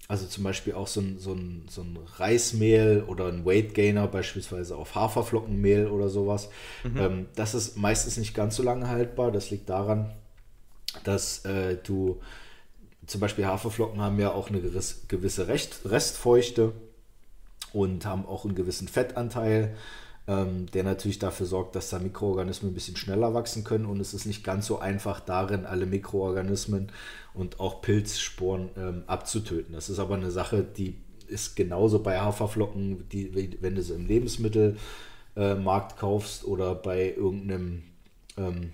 also 0.08 0.26
zum 0.26 0.44
Beispiel 0.46 0.74
auch 0.74 0.88
so 0.88 1.02
ein, 1.02 1.20
so, 1.20 1.34
ein, 1.34 1.66
so 1.70 1.82
ein 1.82 2.00
Reismehl 2.16 3.04
oder 3.08 3.28
ein 3.28 3.46
Weight 3.46 3.74
Gainer, 3.74 4.08
beispielsweise 4.08 4.78
auf 4.78 4.96
Haferflockenmehl 4.96 5.88
oder 5.88 6.08
sowas. 6.08 6.50
Mhm. 6.84 6.98
Ähm, 6.98 7.26
das 7.36 7.54
ist 7.54 7.78
meistens 7.78 8.18
nicht 8.18 8.34
ganz 8.34 8.56
so 8.56 8.64
lange 8.64 8.88
haltbar. 8.88 9.32
Das 9.32 9.50
liegt 9.50 9.70
daran, 9.70 10.14
dass 11.04 11.44
äh, 11.46 11.78
du 11.84 12.22
zum 13.06 13.22
Beispiel 13.22 13.46
Haferflocken 13.46 14.02
haben 14.02 14.20
ja 14.20 14.32
auch 14.32 14.50
eine 14.50 14.62
gewisse 14.62 15.48
Restfeuchte 15.48 16.74
und 17.74 18.06
haben 18.06 18.26
auch 18.26 18.46
einen 18.46 18.56
gewissen 18.56 18.88
Fettanteil 18.88 19.76
ähm, 20.28 20.66
der 20.72 20.84
natürlich 20.84 21.20
dafür 21.20 21.46
sorgt, 21.46 21.76
dass 21.76 21.90
da 21.90 22.00
Mikroorganismen 22.00 22.72
ein 22.72 22.76
bisschen 22.76 22.98
schneller 22.98 23.34
wachsen 23.34 23.64
können 23.64 23.86
und 23.86 24.00
es 24.00 24.14
ist 24.14 24.26
nicht 24.26 24.44
ganz 24.44 24.68
so 24.68 24.80
einfach 24.80 25.22
darin, 25.22 25.66
alle 25.66 25.86
Mikroorganismen 25.86 26.92
und 27.34 27.60
auch 27.60 27.82
Pilzsporen 27.82 28.70
ähm, 28.78 29.04
abzutöten. 29.08 29.74
Das 29.74 29.90
ist 29.90 30.00
aber 30.00 30.16
eine 30.16 30.32
Sache, 30.32 30.64
die 30.64 30.96
ist 31.28 31.56
genauso 31.56 32.00
bei 32.00 32.20
Haferflocken, 32.20 33.08
die, 33.10 33.58
wenn 33.62 33.76
du 33.76 33.84
sie 33.84 33.94
im 33.94 34.08
Lebensmittelmarkt 34.08 35.92
äh, 35.94 35.96
kaufst 36.00 36.46
oder 36.46 36.76
bei 36.76 37.14
irgendeinem 37.14 37.84
ähm, 38.38 38.72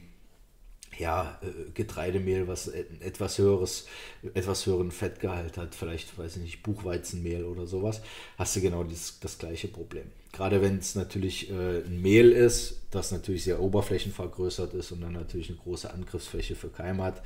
ja, 0.98 1.40
äh, 1.42 1.72
Getreidemehl, 1.74 2.48
was 2.48 2.68
etwas 2.68 3.38
höheres, 3.38 3.88
etwas 4.34 4.66
höheren 4.66 4.92
Fettgehalt 4.92 5.58
hat, 5.58 5.76
vielleicht, 5.76 6.18
weiß 6.18 6.38
ich 6.38 6.42
nicht, 6.44 6.64
Buchweizenmehl 6.64 7.46
oder 7.46 7.68
sowas, 7.68 8.02
hast 8.38 8.56
du 8.56 8.62
genau 8.62 8.84
dieses, 8.84 9.20
das 9.20 9.38
gleiche 9.38 9.68
Problem. 9.68 10.06
Gerade 10.34 10.64
wenn 10.64 10.80
es 10.80 10.96
natürlich 10.96 11.52
äh, 11.52 11.84
ein 11.86 12.02
Mehl 12.02 12.32
ist, 12.32 12.82
das 12.90 13.12
natürlich 13.12 13.44
sehr 13.44 13.62
oberflächenvergrößert 13.62 14.74
ist 14.74 14.92
und 14.92 15.02
dann 15.02 15.14
natürlich 15.14 15.50
eine 15.50 15.60
große 15.60 15.94
Angriffsfläche 15.94 16.56
für 16.56 16.70
Keime 16.70 17.04
hat. 17.04 17.22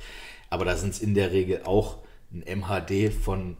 Aber 0.50 0.66
da 0.66 0.76
sind 0.76 0.90
es 0.90 1.00
in 1.00 1.14
der 1.14 1.32
Regel 1.32 1.62
auch 1.64 1.98
ein 2.30 2.44
MHD 2.60 3.12
von 3.12 3.56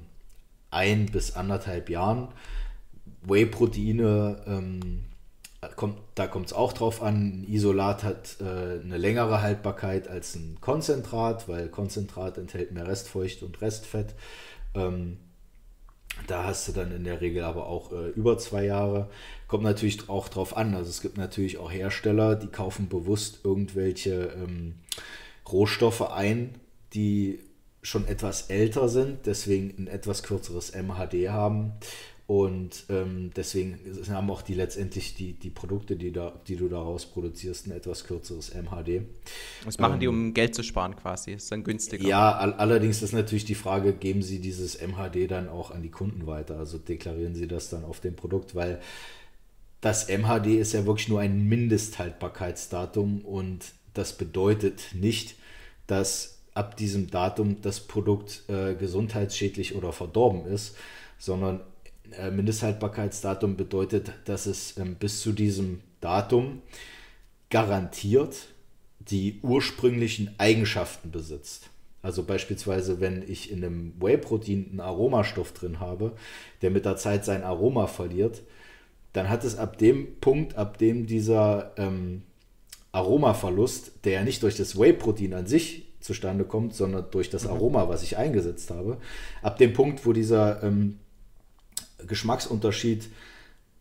ein 0.71 1.07
bis 1.07 1.35
anderthalb 1.35 1.89
Jahren. 1.89 2.29
Whey-Proteine 3.23 4.43
ähm, 4.47 5.05
kommt, 5.77 5.99
da 6.15 6.27
kommt 6.27 6.49
es 6.49 6.53
auch 6.53 6.75
drauf 6.75 7.03
an, 7.03 7.41
ein 7.41 7.45
Isolat 7.49 8.05
hat 8.05 8.37
äh, 8.41 8.45
eine 8.45 8.99
längere 8.99 9.41
Haltbarkeit 9.41 10.09
als 10.09 10.35
ein 10.35 10.59
Konzentrat, 10.61 11.49
weil 11.49 11.69
Konzentrat 11.69 12.37
enthält 12.37 12.73
mehr 12.73 12.87
Restfeucht 12.87 13.43
und 13.43 13.63
Restfett. 13.63 14.15
Ähm, 14.75 15.17
da 16.27 16.45
hast 16.45 16.69
du 16.69 16.73
dann 16.73 16.93
in 16.93 17.05
der 17.05 17.21
Regel 17.21 17.45
aber 17.45 17.67
auch 17.67 17.93
äh, 17.93 18.09
über 18.11 18.39
zwei 18.39 18.65
Jahre. 18.65 19.09
Kommt 19.49 19.65
natürlich 19.65 20.09
auch 20.09 20.29
drauf 20.29 20.57
an. 20.57 20.75
Also 20.75 20.91
es 20.91 21.01
gibt 21.01 21.17
natürlich 21.17 21.59
auch 21.59 21.73
Hersteller, 21.73 22.37
die 22.37 22.49
kaufen 22.49 22.89
bewusst 22.89 23.41
irgendwelche 23.45 24.35
ähm, 24.37 24.75
Rohstoffe 25.51 26.03
ein, 26.13 26.55
die 26.95 27.41
schon 27.83 28.07
etwas 28.07 28.51
älter 28.51 28.89
sind, 28.89 29.27
deswegen 29.27 29.75
ein 29.79 29.87
etwas 29.87 30.23
kürzeres 30.23 30.73
MHD 30.75 31.31
haben 31.31 31.73
und 32.29 32.85
ähm, 32.91 33.31
deswegen 33.35 33.79
haben 34.11 34.31
auch 34.31 34.43
die 34.43 34.53
letztendlich 34.53 35.15
die, 35.15 35.33
die 35.33 35.49
Produkte, 35.49 35.97
die, 35.97 36.13
da, 36.13 36.39
die 36.47 36.57
du 36.57 36.69
daraus 36.69 37.07
produzierst, 37.07 37.67
ein 37.67 37.73
etwas 37.73 38.05
kürzeres 38.05 38.53
MHD. 38.55 39.01
Das 39.65 39.79
machen 39.79 39.95
ähm, 39.95 40.01
die, 40.01 40.09
um 40.09 40.35
Geld 40.35 40.55
zu 40.55 40.63
sparen 40.63 40.95
quasi. 40.95 41.33
Ist 41.33 41.51
dann 41.51 41.65
günstiger. 41.65 42.07
Ja, 42.07 42.37
all, 42.37 42.53
allerdings 42.53 43.01
ist 43.01 43.15
natürlich 43.15 43.47
die 43.47 43.55
Frage, 43.55 43.95
geben 43.95 44.21
sie 44.21 44.41
dieses 44.41 44.79
MHD 44.79 45.31
dann 45.31 45.49
auch 45.49 45.71
an 45.71 45.83
die 45.83 45.91
Kunden 45.91 46.27
weiter? 46.27 46.59
Also 46.59 46.77
deklarieren 46.77 47.35
sie 47.35 47.49
das 47.49 47.71
dann 47.71 47.83
auf 47.83 48.01
dem 48.01 48.15
Produkt, 48.15 48.55
weil 48.55 48.79
das 49.81 50.09
MHD 50.09 50.59
ist 50.59 50.73
ja 50.73 50.87
wirklich 50.87 51.09
nur 51.09 51.21
ein 51.21 51.49
Mindesthaltbarkeitsdatum 51.49 53.25
und 53.25 53.73
das 53.95 54.13
bedeutet 54.13 54.95
nicht, 54.95 55.37
dass 55.87 56.39
ab 56.55 56.77
diesem 56.77 57.11
Datum 57.11 57.63
das 57.63 57.81
Produkt 57.81 58.43
äh, 58.49 58.75
gesundheitsschädlich 58.75 59.77
oder 59.77 59.93
verdorben 59.93 60.47
ist, 60.47 60.77
sondern 61.19 61.61
äh, 62.19 62.31
Mindesthaltbarkeitsdatum 62.31 63.57
bedeutet, 63.57 64.13
dass 64.25 64.47
es 64.47 64.77
ähm, 64.79 64.97
bis 64.97 65.21
zu 65.21 65.33
diesem 65.33 65.81
Datum 66.01 66.63
garantiert 67.51 68.49
die 68.99 69.39
ursprünglichen 69.43 70.35
Eigenschaften 70.39 71.11
besitzt. 71.11 71.71
Also 72.03 72.23
beispielsweise, 72.25 73.01
wenn 73.01 73.25
ich 73.29 73.51
in 73.51 73.65
einem 73.65 73.93
Whey-Protein 74.01 74.67
einen 74.71 74.81
Aromastoff 74.81 75.53
drin 75.53 75.81
habe, 75.81 76.13
der 76.63 76.71
mit 76.71 76.85
der 76.85 76.97
Zeit 76.97 77.25
sein 77.25 77.43
Aroma 77.43 77.87
verliert, 77.87 78.43
dann 79.13 79.29
hat 79.29 79.45
es 79.45 79.57
ab 79.57 79.79
dem 79.79 80.21
Punkt, 80.21 80.57
ab 80.57 80.79
dem 80.79 81.07
dieser 81.07 81.73
ähm, 81.77 82.23
Aromaverlust, 82.93 84.05
der 84.05 84.13
ja 84.13 84.25
nicht 84.25 84.43
durch 84.43 84.57
das 84.57 84.79
Whey-Protein 84.79 85.35
an 85.35 85.47
sich 85.47 85.89
zustande 86.01 86.45
kommt, 86.45 86.75
sondern 86.75 87.07
durch 87.11 87.31
das 87.31 87.45
mhm. 87.45 87.51
Aroma, 87.51 87.89
was 87.89 88.03
ich 88.03 88.17
eingesetzt 88.17 88.71
habe, 88.71 88.99
ab 89.43 89.59
dem 89.59 89.73
Punkt, 89.73 90.07
wo 90.07 90.13
dieser 90.13 90.63
ähm, 90.63 90.99
Geschmacksunterschied 92.07 93.09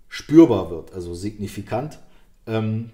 spürbar 0.09 0.69
wird, 0.71 0.93
also 0.93 1.13
signifikant, 1.13 1.99
ähm, 2.45 2.91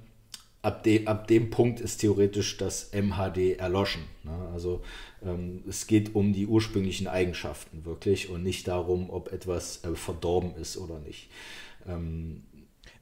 ab, 0.61 0.83
de, 0.83 1.05
ab 1.05 1.27
dem 1.27 1.49
Punkt 1.49 1.79
ist 1.79 1.97
theoretisch 1.97 2.57
das 2.57 2.91
MHD 2.93 3.57
erloschen. 3.59 4.03
Ne? 4.23 4.49
Also 4.53 4.81
ähm, 5.23 5.63
es 5.67 5.87
geht 5.87 6.15
um 6.15 6.33
die 6.33 6.47
ursprünglichen 6.47 7.07
Eigenschaften 7.07 7.85
wirklich 7.85 8.29
und 8.29 8.43
nicht 8.43 8.67
darum, 8.67 9.09
ob 9.09 9.31
etwas 9.31 9.83
äh, 9.83 9.95
verdorben 9.95 10.55
ist 10.55 10.77
oder 10.77 10.99
nicht. 10.99 11.29
Ähm, 11.87 12.43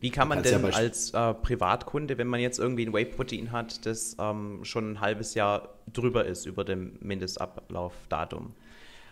wie 0.01 0.09
kann 0.09 0.27
man 0.27 0.41
denn 0.41 0.63
ja 0.63 0.69
als 0.69 1.11
äh, 1.13 1.33
Privatkunde, 1.35 2.17
wenn 2.17 2.27
man 2.27 2.39
jetzt 2.39 2.59
irgendwie 2.59 2.85
ein 2.85 2.93
Whey-Protein 2.93 3.51
hat, 3.51 3.85
das 3.85 4.15
ähm, 4.19 4.65
schon 4.65 4.93
ein 4.93 4.99
halbes 4.99 5.35
Jahr 5.35 5.75
drüber 5.93 6.25
ist 6.25 6.47
über 6.47 6.65
dem 6.65 6.97
Mindestablaufdatum 7.01 8.53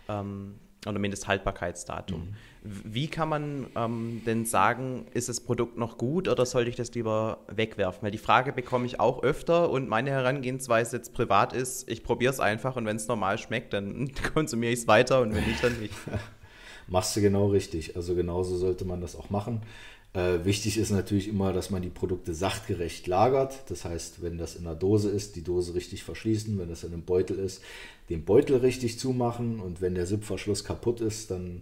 ähm, 0.07 0.55
oder 0.87 0.97
Mindesthaltbarkeitsdatum, 0.97 2.21
mhm. 2.21 2.35
wie 2.63 3.07
kann 3.07 3.29
man 3.29 3.67
ähm, 3.75 4.23
denn 4.25 4.45
sagen, 4.45 5.05
ist 5.13 5.29
das 5.29 5.41
Produkt 5.41 5.77
noch 5.77 5.99
gut 5.99 6.27
oder 6.27 6.43
sollte 6.47 6.71
ich 6.71 6.75
das 6.75 6.91
lieber 6.95 7.37
wegwerfen? 7.47 8.01
Weil 8.01 8.11
die 8.11 8.17
Frage 8.17 8.51
bekomme 8.51 8.87
ich 8.87 8.99
auch 8.99 9.21
öfter 9.21 9.69
und 9.69 9.89
meine 9.89 10.09
Herangehensweise 10.09 10.97
jetzt 10.97 11.13
privat 11.13 11.53
ist, 11.53 11.87
ich 11.87 12.03
probiere 12.03 12.33
es 12.33 12.39
einfach 12.39 12.75
und 12.77 12.87
wenn 12.87 12.95
es 12.95 13.07
normal 13.07 13.37
schmeckt, 13.37 13.73
dann 13.73 14.11
konsumiere 14.33 14.73
ich 14.73 14.79
es 14.79 14.87
weiter 14.87 15.21
und 15.21 15.35
wenn 15.35 15.45
nicht, 15.45 15.63
dann 15.63 15.79
nicht. 15.79 15.93
Machst 16.89 17.15
du 17.15 17.21
genau 17.21 17.47
richtig. 17.47 17.95
Also 17.95 18.15
genauso 18.15 18.57
sollte 18.57 18.85
man 18.85 19.01
das 19.01 19.15
auch 19.15 19.29
machen. 19.29 19.61
Äh, 20.13 20.43
wichtig 20.43 20.77
ist 20.77 20.89
natürlich 20.89 21.27
immer, 21.27 21.53
dass 21.53 21.69
man 21.69 21.83
die 21.83 21.89
Produkte 21.89 22.33
sachgerecht 22.33 23.05
lagert. 23.05 23.69
Das 23.69 23.85
heißt, 23.85 24.23
wenn 24.23 24.37
das 24.37 24.55
in 24.55 24.65
einer 24.65 24.75
Dose 24.75 25.09
ist, 25.09 25.35
die 25.35 25.43
Dose 25.43 25.75
richtig 25.75 26.03
verschließen. 26.03 26.57
Wenn 26.57 26.69
das 26.69 26.83
in 26.83 26.93
einem 26.93 27.03
Beutel 27.03 27.37
ist, 27.37 27.61
den 28.09 28.25
Beutel 28.25 28.57
richtig 28.57 28.97
zumachen. 28.97 29.59
Und 29.59 29.81
wenn 29.81 29.95
der 29.95 30.07
Zipverschluss 30.07 30.63
kaputt 30.63 30.99
ist, 31.01 31.29
dann 31.29 31.61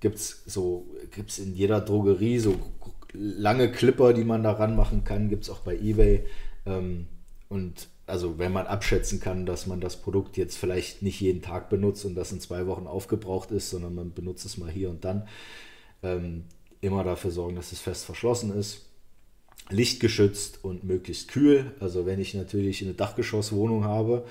gibt 0.00 0.16
es 0.16 0.42
so, 0.46 0.86
gibt's 1.10 1.38
in 1.38 1.54
jeder 1.54 1.80
Drogerie 1.80 2.38
so 2.38 2.54
lange 3.12 3.70
Clipper, 3.72 4.12
die 4.12 4.24
man 4.24 4.44
da 4.44 4.52
ranmachen 4.52 5.02
kann. 5.02 5.28
Gibt 5.28 5.44
es 5.44 5.50
auch 5.50 5.60
bei 5.60 5.76
eBay. 5.76 6.24
Ähm, 6.66 7.06
und 7.48 7.88
also 8.12 8.38
wenn 8.38 8.52
man 8.52 8.66
abschätzen 8.66 9.20
kann, 9.20 9.46
dass 9.46 9.66
man 9.66 9.80
das 9.80 9.96
Produkt 9.96 10.36
jetzt 10.36 10.58
vielleicht 10.58 11.00
nicht 11.00 11.18
jeden 11.22 11.40
Tag 11.40 11.70
benutzt 11.70 12.04
und 12.04 12.14
das 12.14 12.30
in 12.30 12.40
zwei 12.40 12.66
Wochen 12.66 12.86
aufgebraucht 12.86 13.50
ist, 13.50 13.70
sondern 13.70 13.94
man 13.94 14.12
benutzt 14.12 14.44
es 14.44 14.58
mal 14.58 14.70
hier 14.70 14.90
und 14.90 15.02
dann, 15.06 15.26
ähm, 16.02 16.44
immer 16.82 17.04
dafür 17.04 17.30
sorgen, 17.30 17.56
dass 17.56 17.72
es 17.72 17.80
fest 17.80 18.04
verschlossen 18.04 18.54
ist, 18.54 18.82
lichtgeschützt 19.70 20.62
und 20.62 20.84
möglichst 20.84 21.28
kühl. 21.28 21.72
Also 21.80 22.04
wenn 22.04 22.20
ich 22.20 22.34
natürlich 22.34 22.82
eine 22.82 22.92
Dachgeschosswohnung 22.92 23.84
habe 23.84 24.26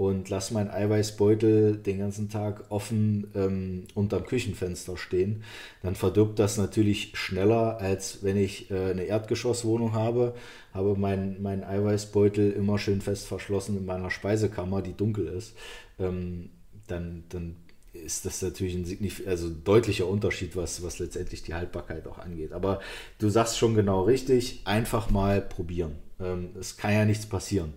und 0.00 0.30
lasse 0.30 0.54
meinen 0.54 0.70
Eiweißbeutel 0.70 1.76
den 1.76 1.98
ganzen 1.98 2.30
Tag 2.30 2.64
offen 2.70 3.30
ähm, 3.34 3.84
unterm 3.94 4.24
Küchenfenster 4.24 4.96
stehen, 4.96 5.44
dann 5.82 5.94
verdirbt 5.94 6.38
das 6.38 6.56
natürlich 6.56 7.10
schneller, 7.18 7.78
als 7.78 8.22
wenn 8.22 8.38
ich 8.38 8.70
äh, 8.70 8.92
eine 8.92 9.04
Erdgeschosswohnung 9.04 9.92
habe, 9.92 10.34
habe 10.72 10.96
meinen 10.96 11.42
mein 11.42 11.62
Eiweißbeutel 11.62 12.50
immer 12.50 12.78
schön 12.78 13.02
fest 13.02 13.26
verschlossen 13.26 13.76
in 13.76 13.84
meiner 13.84 14.10
Speisekammer, 14.10 14.80
die 14.80 14.96
dunkel 14.96 15.26
ist. 15.26 15.54
Ähm, 15.98 16.48
dann, 16.86 17.24
dann 17.28 17.56
ist 17.92 18.24
das 18.24 18.40
natürlich 18.40 18.76
ein 18.76 18.86
signif 18.86 19.22
also 19.26 19.50
deutlicher 19.50 20.06
Unterschied, 20.06 20.56
was, 20.56 20.82
was 20.82 20.98
letztendlich 20.98 21.42
die 21.42 21.52
Haltbarkeit 21.52 22.08
auch 22.08 22.16
angeht. 22.16 22.52
Aber 22.52 22.80
du 23.18 23.28
sagst 23.28 23.58
schon 23.58 23.74
genau 23.74 24.04
richtig, 24.04 24.62
einfach 24.64 25.10
mal 25.10 25.42
probieren. 25.42 25.96
Ähm, 26.18 26.52
es 26.58 26.78
kann 26.78 26.94
ja 26.94 27.04
nichts 27.04 27.26
passieren. 27.26 27.74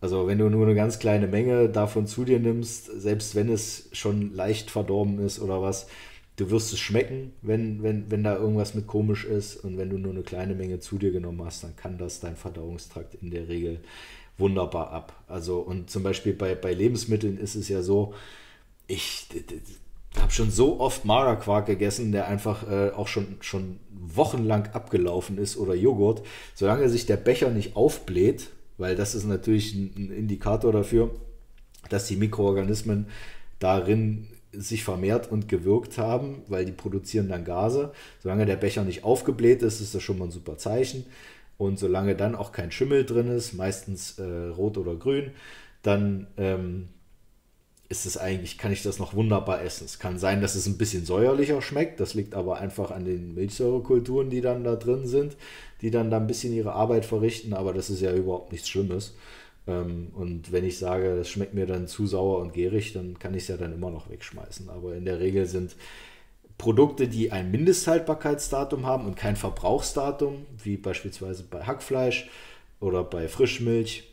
Also 0.00 0.26
wenn 0.26 0.38
du 0.38 0.48
nur 0.48 0.66
eine 0.66 0.74
ganz 0.74 0.98
kleine 0.98 1.26
Menge 1.26 1.68
davon 1.68 2.06
zu 2.06 2.24
dir 2.24 2.38
nimmst, 2.38 2.86
selbst 3.00 3.34
wenn 3.34 3.48
es 3.48 3.88
schon 3.92 4.34
leicht 4.34 4.70
verdorben 4.70 5.18
ist 5.24 5.40
oder 5.40 5.62
was, 5.62 5.86
du 6.36 6.50
wirst 6.50 6.72
es 6.72 6.78
schmecken, 6.78 7.32
wenn, 7.42 7.82
wenn, 7.82 8.10
wenn 8.10 8.22
da 8.22 8.36
irgendwas 8.36 8.74
mit 8.74 8.86
komisch 8.86 9.24
ist. 9.24 9.56
Und 9.56 9.78
wenn 9.78 9.90
du 9.90 9.98
nur 9.98 10.12
eine 10.12 10.22
kleine 10.22 10.54
Menge 10.54 10.80
zu 10.80 10.98
dir 10.98 11.12
genommen 11.12 11.42
hast, 11.44 11.64
dann 11.64 11.76
kann 11.76 11.98
das 11.98 12.20
dein 12.20 12.36
Verdauungstrakt 12.36 13.14
in 13.22 13.30
der 13.30 13.48
Regel 13.48 13.80
wunderbar 14.38 14.90
ab. 14.90 15.12
Also 15.28 15.58
und 15.60 15.90
zum 15.90 16.02
Beispiel 16.02 16.34
bei, 16.34 16.54
bei 16.54 16.74
Lebensmitteln 16.74 17.38
ist 17.38 17.54
es 17.54 17.68
ja 17.68 17.82
so, 17.82 18.12
ich 18.86 19.28
habe 20.20 20.30
schon 20.30 20.50
so 20.50 20.80
oft 20.80 21.04
Magerquark 21.04 21.66
gegessen, 21.66 22.12
der 22.12 22.28
einfach 22.28 22.70
äh, 22.70 22.90
auch 22.90 23.08
schon, 23.08 23.36
schon 23.40 23.80
wochenlang 23.90 24.68
abgelaufen 24.72 25.38
ist 25.38 25.56
oder 25.56 25.74
Joghurt. 25.74 26.22
Solange 26.54 26.88
sich 26.88 27.06
der 27.06 27.16
Becher 27.16 27.50
nicht 27.50 27.76
aufbläht, 27.76 28.50
weil 28.78 28.96
das 28.96 29.14
ist 29.14 29.24
natürlich 29.24 29.74
ein, 29.74 30.10
Indikator 30.10 30.72
dafür, 30.72 31.10
dass 31.88 32.06
die 32.06 32.16
Mikroorganismen 32.16 33.06
darin 33.58 34.28
sich 34.52 34.84
vermehrt 34.84 35.30
und 35.30 35.48
gewirkt 35.48 35.98
haben, 35.98 36.42
weil 36.48 36.64
die 36.64 36.72
produzieren 36.72 37.28
dann 37.28 37.44
Gase. 37.44 37.92
Solange 38.22 38.46
der 38.46 38.56
Becher 38.56 38.84
nicht 38.84 39.04
aufgebläht 39.04 39.62
ist, 39.62 39.80
ist 39.80 39.94
das 39.94 40.02
schon 40.02 40.18
mal 40.18 40.26
ein 40.26 40.30
super 40.30 40.56
Zeichen. 40.56 41.04
Und 41.58 41.78
solange 41.78 42.16
dann 42.16 42.34
auch 42.34 42.52
kein 42.52 42.70
Schimmel 42.70 43.04
drin 43.04 43.28
ist, 43.28 43.54
meistens 43.54 44.18
äh, 44.18 44.48
rot 44.48 44.78
oder 44.78 44.94
grün, 44.94 45.30
dann 45.82 46.26
ähm, 46.36 46.88
ist 47.88 48.06
es 48.06 48.18
eigentlich, 48.18 48.58
kann 48.58 48.72
ich 48.72 48.82
das 48.82 48.98
noch 48.98 49.14
wunderbar 49.14 49.62
essen. 49.62 49.84
Es 49.84 49.98
kann 49.98 50.18
sein, 50.18 50.40
dass 50.40 50.54
es 50.54 50.66
ein 50.66 50.78
bisschen 50.78 51.04
säuerlicher 51.04 51.62
schmeckt. 51.62 52.00
Das 52.00 52.14
liegt 52.14 52.34
aber 52.34 52.58
einfach 52.58 52.90
an 52.90 53.04
den 53.04 53.34
Milchsäurekulturen, 53.34 54.30
die 54.30 54.40
dann 54.40 54.64
da 54.64 54.74
drin 54.74 55.06
sind, 55.06 55.36
die 55.82 55.90
dann 55.90 56.10
da 56.10 56.16
ein 56.16 56.26
bisschen 56.26 56.52
ihre 56.52 56.72
Arbeit 56.72 57.04
verrichten. 57.04 57.54
Aber 57.54 57.72
das 57.72 57.90
ist 57.90 58.00
ja 58.00 58.12
überhaupt 58.12 58.50
nichts 58.50 58.68
Schlimmes. 58.68 59.14
Ähm, 59.68 60.08
und 60.14 60.50
wenn 60.50 60.64
ich 60.64 60.78
sage, 60.78 61.16
das 61.16 61.28
schmeckt 61.28 61.54
mir 61.54 61.66
dann 61.66 61.86
zu 61.86 62.06
sauer 62.06 62.40
und 62.40 62.52
gärig, 62.52 62.92
dann 62.92 63.18
kann 63.18 63.34
ich 63.34 63.42
es 63.42 63.48
ja 63.48 63.56
dann 63.56 63.72
immer 63.72 63.90
noch 63.90 64.10
wegschmeißen. 64.10 64.68
Aber 64.68 64.94
in 64.94 65.04
der 65.04 65.20
Regel 65.20 65.46
sind 65.46 65.76
Produkte, 66.58 67.06
die 67.06 67.32
ein 67.32 67.50
Mindesthaltbarkeitsdatum 67.50 68.86
haben 68.86 69.06
und 69.06 69.16
kein 69.16 69.36
Verbrauchsdatum, 69.36 70.46
wie 70.62 70.76
beispielsweise 70.76 71.44
bei 71.44 71.64
Hackfleisch 71.64 72.28
oder 72.80 73.04
bei 73.04 73.28
Frischmilch, 73.28 74.04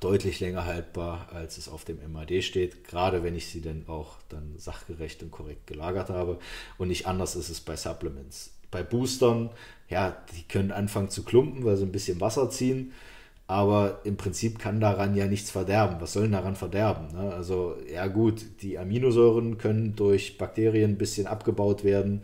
deutlich 0.00 0.40
länger 0.40 0.66
haltbar, 0.66 1.28
als 1.32 1.58
es 1.58 1.68
auf 1.68 1.84
dem 1.84 1.98
MAD 2.12 2.42
steht, 2.42 2.84
gerade 2.84 3.22
wenn 3.22 3.36
ich 3.36 3.46
sie 3.46 3.60
dann 3.60 3.84
auch 3.88 4.16
dann 4.28 4.54
sachgerecht 4.56 5.22
und 5.22 5.30
korrekt 5.30 5.66
gelagert 5.66 6.10
habe. 6.10 6.38
Und 6.78 6.88
nicht 6.88 7.06
anders 7.06 7.36
ist 7.36 7.48
es 7.48 7.60
bei 7.60 7.76
Supplements. 7.76 8.52
Bei 8.70 8.82
Boostern, 8.82 9.50
ja, 9.88 10.16
die 10.34 10.42
können 10.42 10.72
anfangen 10.72 11.08
zu 11.08 11.22
klumpen, 11.22 11.64
weil 11.64 11.76
sie 11.76 11.84
ein 11.84 11.92
bisschen 11.92 12.20
Wasser 12.20 12.50
ziehen, 12.50 12.92
aber 13.46 14.00
im 14.04 14.16
Prinzip 14.16 14.58
kann 14.58 14.80
daran 14.80 15.14
ja 15.14 15.26
nichts 15.26 15.50
verderben. 15.50 16.00
Was 16.00 16.14
soll 16.14 16.28
daran 16.28 16.56
verderben? 16.56 17.12
Ne? 17.12 17.32
Also, 17.32 17.76
ja 17.90 18.08
gut, 18.08 18.44
die 18.62 18.76
Aminosäuren 18.78 19.56
können 19.56 19.94
durch 19.94 20.36
Bakterien 20.36 20.92
ein 20.92 20.98
bisschen 20.98 21.28
abgebaut 21.28 21.84
werden. 21.84 22.22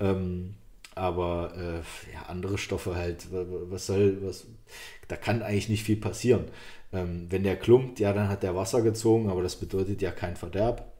Ähm, 0.00 0.54
aber 0.94 1.52
äh, 1.56 2.12
ja, 2.12 2.22
andere 2.28 2.58
Stoffe 2.58 2.96
halt, 2.96 3.26
was 3.30 3.86
soll, 3.86 4.18
was, 4.22 4.46
da 5.08 5.16
kann 5.16 5.42
eigentlich 5.42 5.68
nicht 5.68 5.84
viel 5.84 5.96
passieren. 5.96 6.44
Ähm, 6.92 7.26
wenn 7.30 7.42
der 7.42 7.56
klumpt, 7.56 8.00
ja, 8.00 8.12
dann 8.12 8.28
hat 8.28 8.42
der 8.42 8.54
Wasser 8.54 8.82
gezogen, 8.82 9.30
aber 9.30 9.42
das 9.42 9.56
bedeutet 9.56 10.02
ja 10.02 10.10
kein 10.10 10.36
Verderb. 10.36 10.92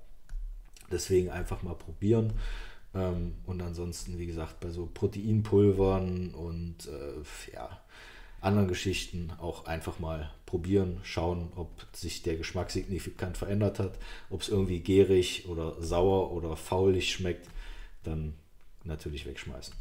Deswegen 0.90 1.30
einfach 1.30 1.62
mal 1.62 1.74
probieren. 1.74 2.34
Ähm, 2.94 3.34
und 3.46 3.62
ansonsten, 3.62 4.18
wie 4.18 4.26
gesagt, 4.26 4.60
bei 4.60 4.70
so 4.70 4.88
Proteinpulvern 4.92 6.34
und 6.34 6.86
äh, 6.86 7.54
ja, 7.54 7.80
anderen 8.40 8.68
Geschichten 8.68 9.32
auch 9.38 9.66
einfach 9.66 9.98
mal 9.98 10.30
probieren, 10.46 11.00
schauen, 11.04 11.52
ob 11.56 11.70
sich 11.92 12.22
der 12.22 12.36
Geschmack 12.36 12.70
signifikant 12.70 13.38
verändert 13.38 13.78
hat, 13.78 13.98
ob 14.30 14.42
es 14.42 14.48
irgendwie 14.48 14.80
gärig 14.80 15.48
oder 15.48 15.80
sauer 15.80 16.32
oder 16.32 16.56
faulig 16.56 17.12
schmeckt, 17.12 17.48
dann 18.02 18.34
natürlich 18.84 19.26
wegschmeißen. 19.26 19.74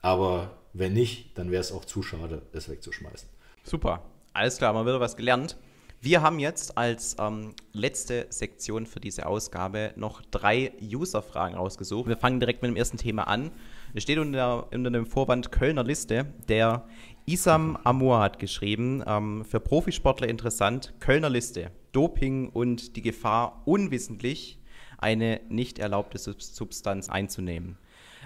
Aber 0.00 0.56
wenn 0.72 0.94
nicht, 0.94 1.36
dann 1.38 1.50
wäre 1.50 1.60
es 1.60 1.72
auch 1.72 1.84
zu 1.84 2.02
schade, 2.02 2.42
es 2.52 2.68
wegzuschmeißen. 2.68 3.28
Super. 3.62 4.02
Alles 4.36 4.58
klar, 4.58 4.74
mal 4.74 4.84
wieder 4.84 5.00
was 5.00 5.16
gelernt. 5.16 5.56
Wir 6.02 6.20
haben 6.20 6.38
jetzt 6.38 6.76
als 6.76 7.16
ähm, 7.18 7.54
letzte 7.72 8.26
Sektion 8.28 8.84
für 8.84 9.00
diese 9.00 9.24
Ausgabe 9.24 9.94
noch 9.96 10.20
drei 10.20 10.72
User-Fragen 10.78 11.54
rausgesucht. 11.54 12.06
Wir 12.06 12.18
fangen 12.18 12.38
direkt 12.38 12.60
mit 12.60 12.70
dem 12.70 12.76
ersten 12.76 12.98
Thema 12.98 13.28
an. 13.28 13.50
Es 13.94 14.02
steht 14.02 14.18
unter, 14.18 14.70
unter 14.74 14.90
dem 14.90 15.06
Vorwand 15.06 15.52
Kölner 15.52 15.84
Liste. 15.84 16.26
Der 16.50 16.84
Isam 17.24 17.78
Amur 17.82 18.20
hat 18.20 18.38
geschrieben, 18.38 19.02
ähm, 19.06 19.42
für 19.42 19.58
Profisportler 19.58 20.28
interessant, 20.28 20.92
Kölner 21.00 21.30
Liste, 21.30 21.70
Doping 21.92 22.50
und 22.50 22.94
die 22.96 23.02
Gefahr, 23.02 23.62
unwissentlich 23.64 24.60
eine 24.98 25.40
nicht 25.48 25.78
erlaubte 25.78 26.18
Substanz 26.18 27.08
einzunehmen. 27.08 27.78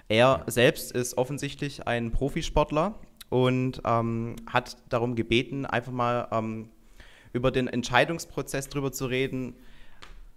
Er 0.08 0.42
selbst 0.48 0.90
ist 0.90 1.16
offensichtlich 1.16 1.86
ein 1.86 2.10
Profisportler 2.10 2.98
und 3.30 3.80
ähm, 3.86 4.36
hat 4.46 4.76
darum 4.90 5.14
gebeten, 5.14 5.64
einfach 5.64 5.92
mal 5.92 6.28
ähm, 6.30 6.68
über 7.32 7.50
den 7.50 7.68
Entscheidungsprozess 7.68 8.68
drüber 8.68 8.92
zu 8.92 9.06
reden. 9.06 9.54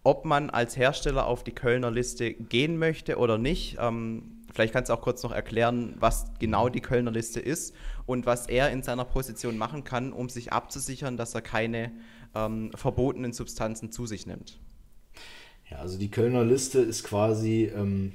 ob 0.04 0.26
man 0.26 0.50
als 0.50 0.76
Hersteller 0.76 1.26
auf 1.26 1.44
die 1.44 1.54
Kölner 1.54 1.90
Liste 1.90 2.34
gehen 2.34 2.78
möchte 2.78 3.18
oder 3.18 3.38
nicht. 3.38 3.78
Ähm, 3.80 4.44
vielleicht 4.54 4.74
kannst 4.74 4.90
du 4.90 4.94
auch 4.94 5.02
kurz 5.02 5.24
noch 5.24 5.32
erklären, 5.32 5.96
was 6.00 6.26
genau 6.40 6.70
die 6.70 6.82
Kölner 6.82 7.12
Liste 7.12 7.40
ist 7.40 7.74
und 8.06 8.26
was 8.26 8.48
er 8.48 8.70
in 8.72 8.84
seiner 8.84 9.06
Position 9.06 9.58
machen 9.58 9.84
kann, 9.84 10.12
um 10.12 10.28
sich 10.30 10.52
abzusichern, 10.52 11.16
dass 11.16 11.34
er 11.34 11.42
keine 11.42 11.92
ähm, 12.36 12.72
verbotenen 12.76 13.32
Substanzen 13.32 13.92
zu 13.92 14.06
sich 14.06 14.28
nimmt. 14.28 14.60
Ja, 15.70 15.78
also 15.78 15.98
die 15.98 16.12
Kölner 16.12 16.44
Liste 16.44 16.80
ist 16.80 17.06
quasi 17.06 17.72
ähm, 17.74 18.12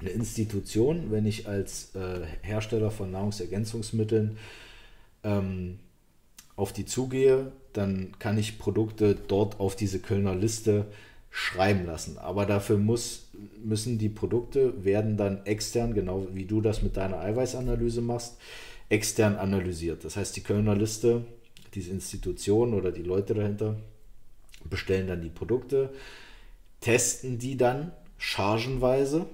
eine 0.00 0.10
Institution, 0.10 1.10
wenn 1.10 1.26
ich 1.26 1.48
als 1.48 1.94
äh, 1.94 2.20
Hersteller 2.42 2.90
von 2.90 3.10
Nahrungsergänzungsmitteln 3.10 4.38
ähm, 5.24 5.78
auf 6.56 6.72
die 6.72 6.84
zugehe, 6.84 7.52
dann 7.72 8.12
kann 8.18 8.38
ich 8.38 8.58
Produkte 8.58 9.14
dort 9.14 9.60
auf 9.60 9.76
diese 9.76 10.00
Kölner 10.00 10.34
Liste 10.34 10.86
schreiben 11.30 11.86
lassen. 11.86 12.18
Aber 12.18 12.46
dafür 12.46 12.78
muss, 12.78 13.28
müssen 13.62 13.98
die 13.98 14.08
Produkte 14.08 14.84
werden 14.84 15.16
dann 15.16 15.44
extern, 15.46 15.94
genau 15.94 16.26
wie 16.32 16.44
du 16.44 16.60
das 16.60 16.82
mit 16.82 16.96
deiner 16.96 17.20
Eiweißanalyse 17.20 18.00
machst, 18.00 18.38
extern 18.88 19.36
analysiert. 19.36 20.04
Das 20.04 20.16
heißt, 20.16 20.36
die 20.36 20.42
Kölner 20.42 20.74
Liste, 20.74 21.24
diese 21.74 21.90
Institution 21.90 22.74
oder 22.74 22.90
die 22.90 23.02
Leute 23.02 23.34
dahinter 23.34 23.76
bestellen 24.64 25.06
dann 25.06 25.22
die 25.22 25.28
Produkte, 25.28 25.90
testen 26.80 27.38
die 27.38 27.56
dann 27.56 27.92
chargenweise 28.16 29.26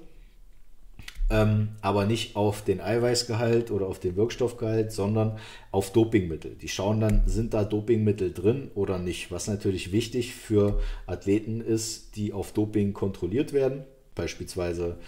ähm, 1.31 1.71
aber 1.81 2.05
nicht 2.05 2.37
auf 2.37 2.63
den 2.63 2.81
Eiweißgehalt 2.81 3.71
oder 3.71 3.87
auf 3.87 3.99
den 3.99 4.17
Wirkstoffgehalt, 4.17 4.93
sondern 4.93 5.39
auf 5.71 5.93
Dopingmittel. 5.93 6.55
Die 6.57 6.69
schauen 6.69 7.01
dann, 7.01 7.23
sind 7.27 7.55
da 7.55 7.65
Dopingmittel 7.65 8.33
drin 8.33 8.71
oder 8.75 8.99
nicht, 8.99 9.31
was 9.31 9.49
natürlich 9.49 9.91
wichtig 9.91 10.35
für 10.35 10.81
Athleten 11.07 11.61
ist, 11.61 12.17
die 12.17 12.33
auf 12.33 12.53
Doping 12.53 12.93
kontrolliert 12.93 13.53
werden, 13.53 13.85
beispielsweise, 14.15 14.99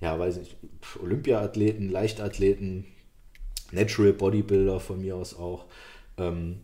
ja, 0.00 0.18
weiß 0.18 0.38
nicht, 0.38 0.56
Olympiaathleten, 1.02 1.90
Leichtathleten, 1.90 2.86
Natural 3.72 4.12
Bodybuilder 4.12 4.80
von 4.80 5.00
mir 5.00 5.16
aus 5.16 5.34
auch. 5.34 5.66
Ähm, 6.16 6.60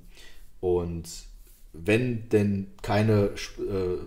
und 0.60 1.08
wenn 1.72 2.28
denn 2.28 2.68
keine 2.82 3.30
äh, 3.58 3.98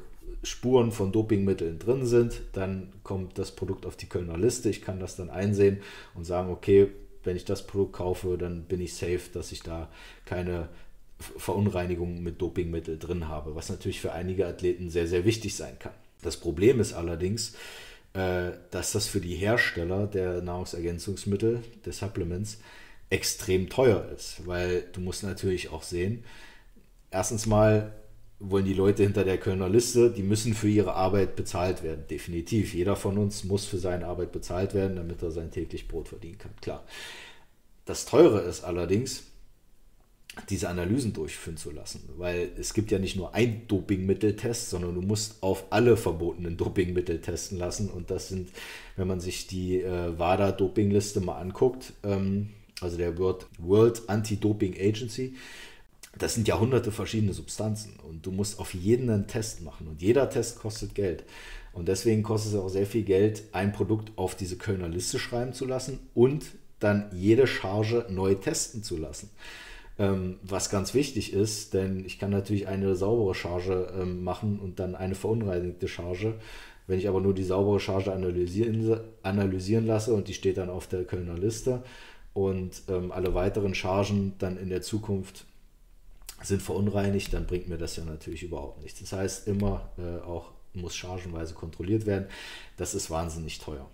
Spuren 0.46 0.92
von 0.92 1.12
Dopingmitteln 1.12 1.80
drin 1.80 2.06
sind, 2.06 2.42
dann 2.54 2.94
kommt 3.04 3.38
das 3.38 3.52
Produkt 3.52 3.86
auf 3.86 3.96
die 3.96 4.08
Kölner 4.08 4.38
Liste. 4.38 4.70
Ich 4.70 4.82
kann 4.82 5.00
das 5.00 5.16
dann 5.16 5.30
einsehen 5.30 5.82
und 6.14 6.26
sagen, 6.26 6.52
okay, 6.52 6.92
wenn 7.24 7.36
ich 7.36 7.46
das 7.46 7.66
Produkt 7.66 7.94
kaufe, 7.94 8.38
dann 8.38 8.64
bin 8.64 8.80
ich 8.80 8.94
safe, 8.94 9.22
dass 9.34 9.52
ich 9.52 9.62
da 9.64 9.90
keine 10.26 10.70
Verunreinigungen 11.20 12.22
mit 12.22 12.42
Dopingmittel 12.42 13.00
drin 13.00 13.28
habe, 13.28 13.56
was 13.56 13.70
natürlich 13.70 14.02
für 14.02 14.12
einige 14.12 14.46
Athleten 14.46 14.90
sehr, 14.90 15.08
sehr 15.08 15.26
wichtig 15.26 15.56
sein 15.56 15.80
kann. 15.80 15.94
Das 16.22 16.38
Problem 16.38 16.80
ist 16.80 16.94
allerdings, 16.94 17.54
äh, 18.14 18.52
dass 18.72 18.92
das 18.92 19.08
für 19.08 19.22
die 19.22 19.36
Hersteller 19.36 20.08
der 20.08 20.42
Nahrungsergänzungsmittel, 20.42 21.64
der 21.86 21.94
Supplements, 21.94 22.60
extrem 23.10 23.70
teuer 23.70 24.10
ist, 24.16 24.46
weil 24.46 24.86
du 24.94 25.00
musst 25.00 25.24
natürlich 25.24 25.70
auch 25.70 25.84
sehen, 25.84 26.24
erstens 27.12 27.46
mal 27.46 27.94
wollen 28.40 28.66
die 28.66 28.74
Leute 28.74 29.04
hinter 29.04 29.24
der 29.24 29.38
Kölner 29.38 29.70
Liste, 29.70 30.12
die 30.12 30.24
müssen 30.24 30.54
für 30.54 30.68
ihre 30.68 30.94
Arbeit 30.94 31.36
bezahlt 31.36 31.84
werden. 31.84 32.06
Definitiv. 32.10 32.74
Jeder 32.74 32.96
von 32.96 33.18
uns 33.18 33.44
muss 33.44 33.66
für 33.66 33.78
seine 33.78 34.08
Arbeit 34.08 34.32
bezahlt 34.32 34.74
werden, 34.74 34.98
damit 34.98 35.22
er 35.24 35.32
sein 35.32 35.52
täglich 35.52 35.88
Brot 35.88 36.10
verdienen 36.10 36.38
kann. 36.38 36.52
Klar. 36.62 36.84
Das 37.86 38.06
Teure 38.06 38.42
ist 38.42 38.64
allerdings, 38.64 39.24
diese 40.50 40.70
Analysen 40.70 41.14
durchführen 41.14 41.58
zu 41.58 41.72
lassen, 41.72 42.10
weil 42.18 42.50
es 42.60 42.74
gibt 42.74 42.92
ja 42.92 43.00
nicht 43.00 43.16
nur 43.16 43.34
ein 43.34 43.68
Dopingmitteltest, 43.68 44.70
sondern 44.70 44.96
du 44.96 45.02
musst 45.02 45.42
auf 45.42 45.66
alle 45.70 45.96
verbotenen 45.96 46.58
Dopingmittel 46.58 47.22
testen 47.22 47.58
lassen 47.58 47.90
und 47.90 48.12
das 48.12 48.28
sind, 48.28 48.50
wenn 48.98 49.08
man 49.08 49.22
sich 49.22 49.48
die 49.48 49.82
äh, 49.82 50.18
WADA-Dopingliste 50.18 51.22
mal 51.22 51.40
anguckt, 51.40 51.94
ähm, 52.04 52.50
also 52.82 52.98
der 52.98 53.18
World, 53.18 53.48
World 53.60 54.02
Anti-Doping 54.08 54.76
Agency, 54.78 55.36
das 56.18 56.34
sind 56.34 56.48
ja 56.48 56.60
hunderte 56.60 56.92
verschiedene 56.92 57.34
Substanzen 57.34 57.94
und 58.08 58.26
du 58.26 58.32
musst 58.32 58.60
auf 58.60 58.74
jeden 58.74 59.10
einen 59.10 59.28
Test 59.28 59.62
machen 59.62 59.88
und 59.88 60.02
jeder 60.02 60.30
Test 60.30 60.60
kostet 60.60 60.96
Geld. 60.96 61.24
Und 61.74 61.90
deswegen 61.90 62.24
kostet 62.24 62.54
es 62.54 62.60
auch 62.60 62.70
sehr 62.70 62.86
viel 62.86 63.04
Geld, 63.04 63.44
ein 63.52 63.74
Produkt 63.74 64.12
auf 64.16 64.36
diese 64.36 64.56
Kölner 64.56 64.88
Liste 64.88 65.20
schreiben 65.20 65.54
zu 65.54 65.66
lassen 65.66 66.00
und 66.14 66.46
dann 66.80 67.10
jede 67.14 67.48
Charge 67.48 68.06
neu 68.10 68.36
testen 68.36 68.82
zu 68.82 68.98
lassen. 68.98 69.30
Ähm, 69.98 70.38
was 70.44 70.70
ganz 70.70 70.94
wichtig 70.94 71.34
ist, 71.34 71.74
denn 71.74 72.06
ich 72.06 72.20
kann 72.20 72.30
natürlich 72.30 72.68
eine 72.68 72.96
saubere 72.96 73.34
Charge 73.34 73.94
ähm, 74.00 74.24
machen 74.24 74.60
und 74.60 74.80
dann 74.80 74.96
eine 74.96 75.16
verunreinigte 75.16 75.88
Charge. 75.88 76.36
Wenn 76.88 77.00
ich 77.00 77.08
aber 77.10 77.22
nur 77.22 77.34
die 77.34 77.44
saubere 77.44 77.80
Charge 77.80 78.14
analysieren, 78.14 79.00
analysieren 79.24 79.88
lasse 79.88 80.14
und 80.14 80.28
die 80.28 80.34
steht 80.34 80.58
dann 80.58 80.70
auf 80.70 80.88
der 80.88 81.04
Kölner 81.04 81.38
Liste 81.38 81.84
und 82.34 82.84
ähm, 82.90 83.12
alle 83.12 83.34
weiteren 83.34 83.74
Chargen 83.74 84.34
dann 84.38 84.58
in 84.58 84.70
der 84.70 84.82
Zukunft 84.82 85.46
sind 86.46 86.62
verunreinigt, 86.62 87.34
dann 87.34 87.48
bringt 87.48 87.68
mir 87.68 87.78
das 87.78 87.96
ja 87.96 88.06
natürlich 88.06 88.44
überhaupt 88.44 88.82
nichts. 88.82 89.00
Das 89.00 89.14
heißt, 89.14 89.48
immer 89.48 89.90
äh, 89.98 90.24
auch 90.24 90.52
muss 90.74 90.96
chargenweise 90.96 91.54
kontrolliert 91.54 92.06
werden. 92.06 92.28
Das 92.78 92.94
ist 92.94 93.10
wahnsinnig 93.10 93.60
teuer. 93.60 93.90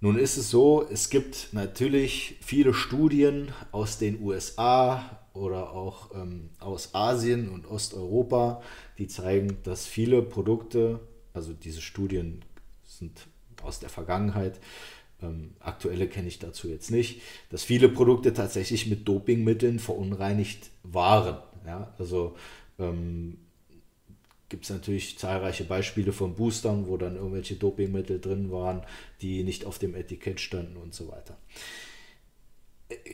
Nun 0.00 0.18
ist 0.18 0.36
es 0.36 0.50
so, 0.50 0.86
es 0.90 1.08
gibt 1.08 1.48
natürlich 1.52 2.36
viele 2.40 2.74
Studien 2.74 3.52
aus 3.72 3.98
den 3.98 4.20
USA 4.20 5.18
oder 5.32 5.72
auch 5.72 6.14
ähm, 6.14 6.50
aus 6.58 6.94
Asien 6.94 7.48
und 7.48 7.66
Osteuropa, 7.66 8.62
die 8.98 9.06
zeigen, 9.06 9.58
dass 9.62 9.86
viele 9.86 10.22
Produkte, 10.22 11.00
also 11.32 11.52
diese 11.52 11.80
Studien 11.80 12.44
sind 12.84 13.26
aus 13.62 13.80
der 13.80 13.88
Vergangenheit, 13.88 14.60
aktuelle 15.60 16.08
kenne 16.08 16.28
ich 16.28 16.38
dazu 16.38 16.68
jetzt 16.68 16.90
nicht, 16.90 17.22
dass 17.50 17.64
viele 17.64 17.88
Produkte 17.88 18.34
tatsächlich 18.34 18.86
mit 18.86 19.08
Dopingmitteln 19.08 19.78
verunreinigt 19.78 20.70
waren. 20.82 21.38
Ja, 21.66 21.92
also 21.98 22.36
ähm, 22.78 23.38
gibt 24.48 24.64
es 24.64 24.70
natürlich 24.70 25.18
zahlreiche 25.18 25.64
Beispiele 25.64 26.12
von 26.12 26.34
Boostern, 26.34 26.86
wo 26.86 26.96
dann 26.96 27.16
irgendwelche 27.16 27.56
Dopingmittel 27.56 28.20
drin 28.20 28.50
waren, 28.52 28.82
die 29.20 29.42
nicht 29.42 29.64
auf 29.64 29.78
dem 29.78 29.94
Etikett 29.94 30.40
standen 30.40 30.76
und 30.76 30.94
so 30.94 31.08
weiter. 31.08 31.36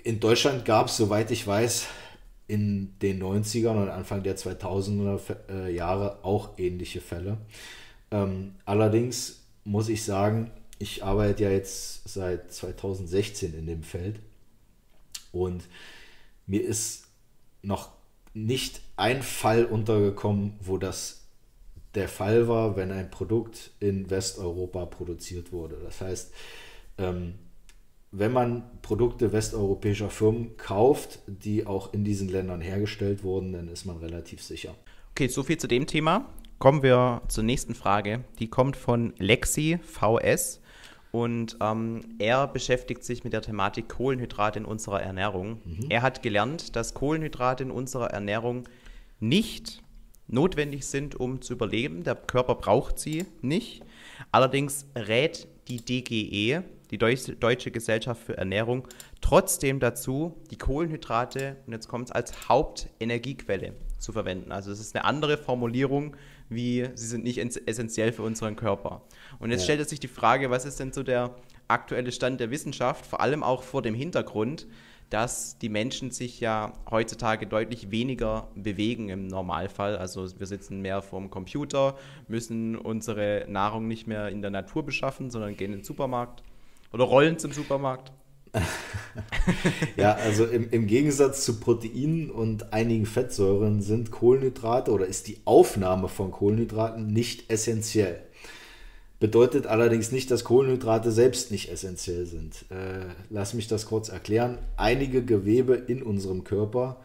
In 0.04 0.20
Deutschland 0.20 0.64
gab 0.64 0.88
es, 0.88 0.96
soweit 0.96 1.30
ich 1.30 1.46
weiß, 1.46 1.86
in 2.48 2.98
den 3.00 3.22
90ern 3.22 3.80
und 3.82 3.88
Anfang 3.88 4.22
der 4.22 4.36
2000er 4.36 5.36
äh, 5.48 5.74
Jahre 5.74 6.22
auch 6.22 6.58
ähnliche 6.58 7.00
Fälle. 7.00 7.38
Ähm, 8.10 8.56
allerdings 8.66 9.46
muss 9.64 9.88
ich 9.88 10.04
sagen, 10.04 10.50
ich 10.82 11.04
arbeite 11.04 11.44
ja 11.44 11.50
jetzt 11.50 12.08
seit 12.08 12.52
2016 12.52 13.54
in 13.54 13.66
dem 13.66 13.84
Feld 13.84 14.18
und 15.30 15.62
mir 16.46 16.62
ist 16.62 17.04
noch 17.62 17.92
nicht 18.34 18.80
ein 18.96 19.22
Fall 19.22 19.64
untergekommen, 19.64 20.54
wo 20.60 20.78
das 20.78 21.20
der 21.94 22.08
Fall 22.08 22.48
war, 22.48 22.74
wenn 22.74 22.90
ein 22.90 23.10
Produkt 23.10 23.70
in 23.78 24.10
Westeuropa 24.10 24.86
produziert 24.86 25.52
wurde. 25.52 25.76
Das 25.84 26.00
heißt, 26.00 26.32
ähm, 26.98 27.34
wenn 28.10 28.32
man 28.32 28.64
Produkte 28.82 29.32
westeuropäischer 29.32 30.10
Firmen 30.10 30.56
kauft, 30.56 31.20
die 31.28 31.64
auch 31.64 31.94
in 31.94 32.02
diesen 32.02 32.28
Ländern 32.28 32.60
hergestellt 32.60 33.22
wurden, 33.22 33.52
dann 33.52 33.68
ist 33.68 33.84
man 33.84 33.98
relativ 33.98 34.42
sicher. 34.42 34.74
Okay, 35.12 35.28
so 35.28 35.44
viel 35.44 35.58
zu 35.58 35.68
dem 35.68 35.86
Thema. 35.86 36.28
Kommen 36.58 36.82
wir 36.82 37.22
zur 37.28 37.44
nächsten 37.44 37.74
Frage. 37.74 38.24
Die 38.38 38.48
kommt 38.48 38.76
von 38.76 39.14
Lexi 39.18 39.78
VS. 39.82 40.61
Und 41.12 41.58
ähm, 41.60 42.00
er 42.18 42.48
beschäftigt 42.48 43.04
sich 43.04 43.22
mit 43.22 43.34
der 43.34 43.42
Thematik 43.42 43.88
Kohlenhydrate 43.90 44.58
in 44.58 44.64
unserer 44.64 45.02
Ernährung. 45.02 45.60
Mhm. 45.64 45.86
Er 45.90 46.02
hat 46.02 46.22
gelernt, 46.22 46.74
dass 46.74 46.94
Kohlenhydrate 46.94 47.62
in 47.62 47.70
unserer 47.70 48.10
Ernährung 48.10 48.66
nicht 49.20 49.82
notwendig 50.26 50.86
sind, 50.86 51.14
um 51.14 51.42
zu 51.42 51.52
überleben. 51.52 52.02
Der 52.02 52.14
Körper 52.14 52.54
braucht 52.54 52.98
sie 52.98 53.26
nicht. 53.42 53.82
Allerdings 54.32 54.86
rät 54.96 55.46
die 55.68 55.84
DGE, 55.84 56.62
die 56.90 56.98
Deutsche 56.98 57.70
Gesellschaft 57.70 58.22
für 58.22 58.36
Ernährung, 58.38 58.88
trotzdem 59.20 59.80
dazu, 59.80 60.34
die 60.50 60.58
Kohlenhydrate, 60.58 61.56
und 61.66 61.74
jetzt 61.74 61.88
kommt 61.88 62.08
es, 62.08 62.12
als 62.12 62.48
Hauptenergiequelle 62.48 63.74
zu 63.98 64.12
verwenden. 64.12 64.50
Also 64.50 64.72
es 64.72 64.80
ist 64.80 64.96
eine 64.96 65.04
andere 65.04 65.36
Formulierung 65.36 66.16
wie 66.54 66.88
sie 66.94 67.06
sind 67.06 67.24
nicht 67.24 67.38
essentiell 67.38 68.12
für 68.12 68.22
unseren 68.22 68.56
Körper. 68.56 69.02
Und 69.38 69.50
jetzt 69.50 69.66
ja. 69.68 69.74
stellt 69.74 69.88
sich 69.88 70.00
die 70.00 70.08
Frage, 70.08 70.50
was 70.50 70.64
ist 70.64 70.80
denn 70.80 70.92
so 70.92 71.02
der 71.02 71.34
aktuelle 71.68 72.12
Stand 72.12 72.40
der 72.40 72.50
Wissenschaft, 72.50 73.06
vor 73.06 73.20
allem 73.20 73.42
auch 73.42 73.62
vor 73.62 73.82
dem 73.82 73.94
Hintergrund, 73.94 74.66
dass 75.12 75.58
die 75.58 75.68
Menschen 75.68 76.10
sich 76.10 76.40
ja 76.40 76.72
heutzutage 76.90 77.46
deutlich 77.46 77.90
weniger 77.90 78.48
bewegen 78.54 79.10
im 79.10 79.26
Normalfall. 79.26 79.96
Also 79.96 80.26
wir 80.38 80.46
sitzen 80.46 80.80
mehr 80.80 81.02
vorm 81.02 81.28
Computer, 81.28 81.96
müssen 82.28 82.76
unsere 82.76 83.44
Nahrung 83.46 83.88
nicht 83.88 84.06
mehr 84.06 84.28
in 84.28 84.40
der 84.40 84.50
Natur 84.50 84.84
beschaffen, 84.84 85.30
sondern 85.30 85.56
gehen 85.56 85.72
in 85.72 85.80
den 85.80 85.84
Supermarkt 85.84 86.42
oder 86.92 87.04
rollen 87.04 87.38
zum 87.38 87.52
Supermarkt. 87.52 88.12
ja, 89.96 90.14
also 90.14 90.44
im, 90.44 90.68
im 90.70 90.86
Gegensatz 90.86 91.44
zu 91.44 91.58
Proteinen 91.58 92.30
und 92.30 92.72
einigen 92.72 93.06
Fettsäuren 93.06 93.80
sind 93.80 94.10
Kohlenhydrate 94.10 94.90
oder 94.90 95.06
ist 95.06 95.28
die 95.28 95.38
Aufnahme 95.44 96.08
von 96.08 96.30
Kohlenhydraten 96.30 97.06
nicht 97.06 97.50
essentiell. 97.50 98.20
Bedeutet 99.20 99.66
allerdings 99.66 100.10
nicht, 100.10 100.30
dass 100.30 100.44
Kohlenhydrate 100.44 101.12
selbst 101.12 101.50
nicht 101.50 101.70
essentiell 101.70 102.26
sind. 102.26 102.64
Äh, 102.70 103.06
lass 103.30 103.54
mich 103.54 103.68
das 103.68 103.86
kurz 103.86 104.08
erklären. 104.08 104.58
Einige 104.76 105.24
Gewebe 105.24 105.74
in 105.74 106.02
unserem 106.02 106.42
Körper 106.42 107.00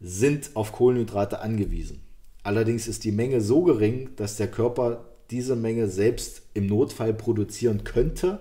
sind 0.00 0.50
auf 0.54 0.72
Kohlenhydrate 0.72 1.40
angewiesen. 1.40 2.00
Allerdings 2.42 2.88
ist 2.88 3.04
die 3.04 3.12
Menge 3.12 3.40
so 3.40 3.62
gering, 3.62 4.10
dass 4.16 4.36
der 4.36 4.48
Körper 4.48 5.04
diese 5.30 5.54
Menge 5.54 5.88
selbst 5.88 6.42
im 6.54 6.66
Notfall 6.66 7.14
produzieren 7.14 7.84
könnte 7.84 8.40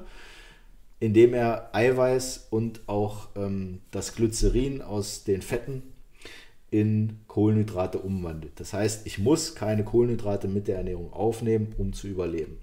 indem 1.02 1.34
er 1.34 1.76
Eiweiß 1.76 2.48
und 2.52 2.88
auch 2.88 3.30
ähm, 3.36 3.82
das 3.90 4.16
Glycerin 4.16 4.82
aus 4.82 5.26
den 5.26 5.42
Fetten 5.42 5.82
in 6.70 7.20
Kohlenhydrate 7.28 7.98
umwandelt. 7.98 8.54
Das 8.60 8.72
heißt, 8.72 9.06
ich 9.06 9.20
muss 9.20 9.56
keine 9.56 9.84
Kohlenhydrate 9.84 10.48
mit 10.48 10.70
der 10.70 10.78
Ernährung 10.78 11.12
aufnehmen, 11.12 11.74
um 11.78 11.92
zu 11.92 12.08
überleben. 12.08 12.60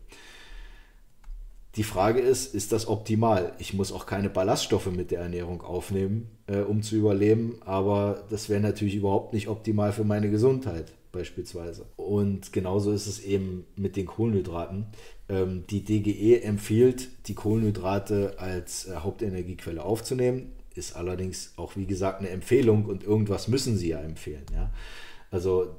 Die 1.75 1.83
Frage 1.83 2.21
ist, 2.21 2.55
ist 2.55 2.73
das 2.73 2.89
optimal? 2.89 3.53
Ich 3.59 3.75
muss 3.75 3.93
auch 3.93 4.07
keine 4.07 4.31
Ballaststoffe 4.31 4.91
mit 4.91 5.11
der 5.11 5.21
Ernährung 5.21 5.61
aufnehmen, 5.63 6.31
äh, 6.47 6.61
um 6.61 6.83
zu 6.83 6.95
überleben, 6.97 7.57
aber 7.65 8.25
das 8.31 8.49
wäre 8.49 8.61
natürlich 8.61 8.95
überhaupt 8.95 9.35
nicht 9.35 9.49
optimal 9.49 9.93
für 9.93 10.05
meine 10.05 10.31
Gesundheit 10.31 10.93
beispielsweise. 11.19 11.87
Und 11.97 12.53
genauso 12.53 12.93
ist 12.93 13.09
es 13.09 13.19
eben 13.25 13.65
mit 13.75 13.97
den 13.97 14.07
Kohlenhydraten. 14.07 14.87
Ähm, 15.29 15.65
die 15.69 15.83
DGE 15.85 16.43
empfiehlt, 16.43 17.09
die 17.27 17.35
Kohlenhydrate 17.35 18.39
als 18.39 18.87
äh, 18.87 18.95
Hauptenergiequelle 18.95 19.83
aufzunehmen, 19.83 20.53
ist 20.77 20.95
allerdings 20.95 21.55
auch, 21.57 21.75
wie 21.75 21.87
gesagt, 21.87 22.21
eine 22.21 22.31
Empfehlung 22.31 22.85
und 22.87 23.03
irgendwas 23.03 23.49
müssen 23.49 23.77
sie 23.77 23.89
ja 23.89 23.99
empfehlen. 23.99 24.47
Ja? 24.55 24.73
Also 25.33 25.75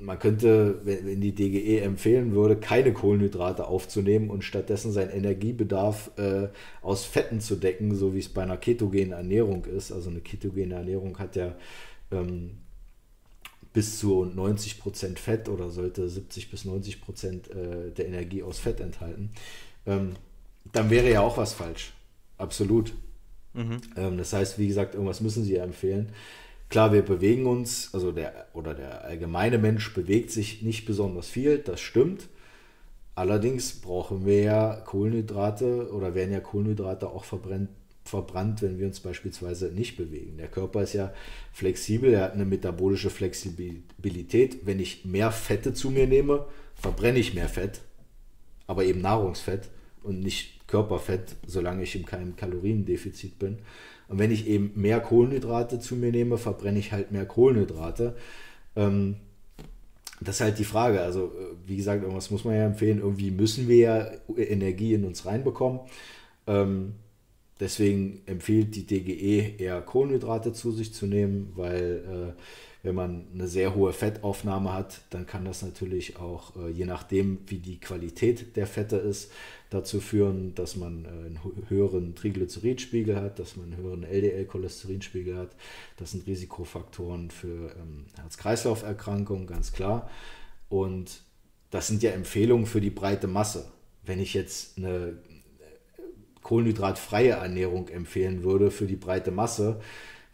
man 0.00 0.18
könnte, 0.18 0.80
wenn 0.84 1.20
die 1.20 1.34
DGE 1.34 1.80
empfehlen 1.80 2.32
würde, 2.32 2.56
keine 2.56 2.94
Kohlenhydrate 2.94 3.66
aufzunehmen 3.66 4.30
und 4.30 4.42
stattdessen 4.42 4.92
seinen 4.92 5.10
Energiebedarf 5.10 6.12
äh, 6.16 6.48
aus 6.80 7.04
Fetten 7.04 7.40
zu 7.40 7.56
decken, 7.56 7.94
so 7.94 8.14
wie 8.14 8.20
es 8.20 8.28
bei 8.30 8.42
einer 8.42 8.56
ketogenen 8.56 9.12
Ernährung 9.12 9.66
ist. 9.66 9.92
Also 9.92 10.08
eine 10.08 10.20
ketogene 10.20 10.76
Ernährung 10.76 11.18
hat 11.18 11.36
ja 11.36 11.56
ähm, 12.10 12.52
bis 13.78 14.00
zu 14.00 14.24
90 14.24 14.80
Prozent 14.80 15.20
Fett 15.20 15.48
oder 15.48 15.70
sollte 15.70 16.08
70 16.08 16.50
bis 16.50 16.64
90 16.64 17.00
Prozent 17.00 17.48
äh, 17.52 17.92
der 17.92 18.08
Energie 18.08 18.42
aus 18.42 18.58
Fett 18.58 18.80
enthalten, 18.80 19.30
ähm, 19.86 20.16
dann 20.72 20.90
wäre 20.90 21.08
ja 21.08 21.20
auch 21.20 21.36
was 21.36 21.52
falsch. 21.52 21.92
Absolut. 22.38 22.92
Mhm. 23.54 23.80
Ähm, 23.94 24.18
das 24.18 24.32
heißt, 24.32 24.58
wie 24.58 24.66
gesagt, 24.66 24.94
irgendwas 24.94 25.20
müssen 25.20 25.44
Sie 25.44 25.54
ja 25.54 25.62
empfehlen. 25.62 26.08
Klar, 26.70 26.92
wir 26.92 27.02
bewegen 27.02 27.46
uns, 27.46 27.90
also 27.94 28.10
der 28.10 28.48
oder 28.52 28.74
der 28.74 29.04
allgemeine 29.04 29.58
Mensch 29.58 29.94
bewegt 29.94 30.32
sich 30.32 30.62
nicht 30.62 30.84
besonders 30.84 31.28
viel, 31.28 31.58
das 31.58 31.78
stimmt. 31.78 32.26
Allerdings 33.14 33.74
brauchen 33.74 34.26
wir 34.26 34.42
ja 34.42 34.74
Kohlenhydrate 34.74 35.92
oder 35.92 36.16
werden 36.16 36.32
ja 36.32 36.40
Kohlenhydrate 36.40 37.10
auch 37.10 37.22
verbrennt, 37.22 37.68
verbrannt, 38.08 38.62
wenn 38.62 38.78
wir 38.78 38.86
uns 38.86 39.00
beispielsweise 39.00 39.66
nicht 39.66 39.96
bewegen. 39.96 40.38
Der 40.38 40.48
Körper 40.48 40.82
ist 40.82 40.94
ja 40.94 41.12
flexibel, 41.52 42.12
er 42.12 42.22
hat 42.22 42.32
eine 42.32 42.44
metabolische 42.44 43.10
Flexibilität. 43.10 44.66
Wenn 44.66 44.80
ich 44.80 45.04
mehr 45.04 45.30
Fette 45.30 45.74
zu 45.74 45.90
mir 45.90 46.06
nehme, 46.06 46.46
verbrenne 46.74 47.18
ich 47.18 47.34
mehr 47.34 47.48
Fett, 47.48 47.80
aber 48.66 48.84
eben 48.84 49.00
Nahrungsfett 49.00 49.68
und 50.02 50.20
nicht 50.20 50.66
Körperfett, 50.66 51.36
solange 51.46 51.82
ich 51.82 51.96
in 51.96 52.06
keinem 52.06 52.36
Kaloriendefizit 52.36 53.38
bin. 53.38 53.58
Und 54.08 54.18
wenn 54.18 54.30
ich 54.30 54.46
eben 54.46 54.72
mehr 54.74 55.00
Kohlenhydrate 55.00 55.80
zu 55.80 55.96
mir 55.96 56.12
nehme, 56.12 56.38
verbrenne 56.38 56.78
ich 56.78 56.92
halt 56.92 57.12
mehr 57.12 57.26
Kohlenhydrate. 57.26 58.16
Ähm, 58.76 59.16
das 60.20 60.36
ist 60.36 60.40
halt 60.40 60.58
die 60.58 60.64
Frage. 60.64 61.00
Also, 61.00 61.26
äh, 61.26 61.54
wie 61.66 61.76
gesagt, 61.76 62.02
irgendwas 62.02 62.30
muss 62.30 62.44
man 62.44 62.54
ja 62.54 62.64
empfehlen. 62.64 62.98
Irgendwie 62.98 63.30
müssen 63.30 63.68
wir 63.68 63.76
ja 63.76 64.10
Energie 64.36 64.94
in 64.94 65.04
uns 65.04 65.26
reinbekommen. 65.26 65.80
Ähm, 66.46 66.94
Deswegen 67.60 68.22
empfiehlt 68.26 68.76
die 68.76 68.86
DGE 68.86 69.56
eher 69.58 69.80
Kohlenhydrate 69.80 70.52
zu 70.52 70.70
sich 70.70 70.94
zu 70.94 71.06
nehmen, 71.06 71.52
weil 71.56 72.34
äh, 72.36 72.42
wenn 72.84 72.94
man 72.94 73.26
eine 73.34 73.48
sehr 73.48 73.74
hohe 73.74 73.92
Fettaufnahme 73.92 74.72
hat, 74.72 75.00
dann 75.10 75.26
kann 75.26 75.44
das 75.44 75.62
natürlich 75.62 76.16
auch, 76.16 76.54
äh, 76.56 76.70
je 76.70 76.84
nachdem, 76.84 77.38
wie 77.46 77.58
die 77.58 77.80
Qualität 77.80 78.56
der 78.56 78.68
Fette 78.68 78.96
ist, 78.96 79.32
dazu 79.70 80.00
führen, 80.00 80.54
dass 80.54 80.76
man 80.76 81.04
äh, 81.04 81.08
einen 81.08 81.40
höheren 81.68 82.14
Triglyceridspiegel 82.14 83.16
hat, 83.16 83.40
dass 83.40 83.56
man 83.56 83.72
einen 83.72 83.82
höheren 83.82 84.04
LDL-Cholesterinspiegel 84.04 85.36
hat. 85.36 85.50
Das 85.96 86.12
sind 86.12 86.26
Risikofaktoren 86.26 87.30
für 87.30 87.74
ähm, 87.76 88.06
Herz-Kreislauf-Erkrankungen, 88.20 89.46
ganz 89.46 89.72
klar. 89.72 90.08
Und 90.68 91.22
das 91.70 91.88
sind 91.88 92.02
ja 92.02 92.12
Empfehlungen 92.12 92.66
für 92.66 92.80
die 92.80 92.90
breite 92.90 93.26
Masse. 93.26 93.70
Wenn 94.06 94.20
ich 94.20 94.32
jetzt 94.32 94.78
eine 94.78 95.18
kohlenhydratfreie 96.42 97.32
Ernährung 97.32 97.88
empfehlen 97.88 98.42
würde 98.42 98.70
für 98.70 98.86
die 98.86 98.96
breite 98.96 99.30
Masse, 99.30 99.80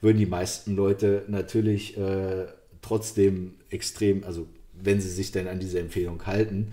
würden 0.00 0.18
die 0.18 0.26
meisten 0.26 0.76
Leute 0.76 1.24
natürlich 1.28 1.96
äh, 1.96 2.46
trotzdem 2.82 3.54
extrem, 3.70 4.24
also 4.24 4.46
wenn 4.72 5.00
sie 5.00 5.08
sich 5.08 5.32
denn 5.32 5.48
an 5.48 5.60
diese 5.60 5.80
Empfehlung 5.80 6.26
halten, 6.26 6.72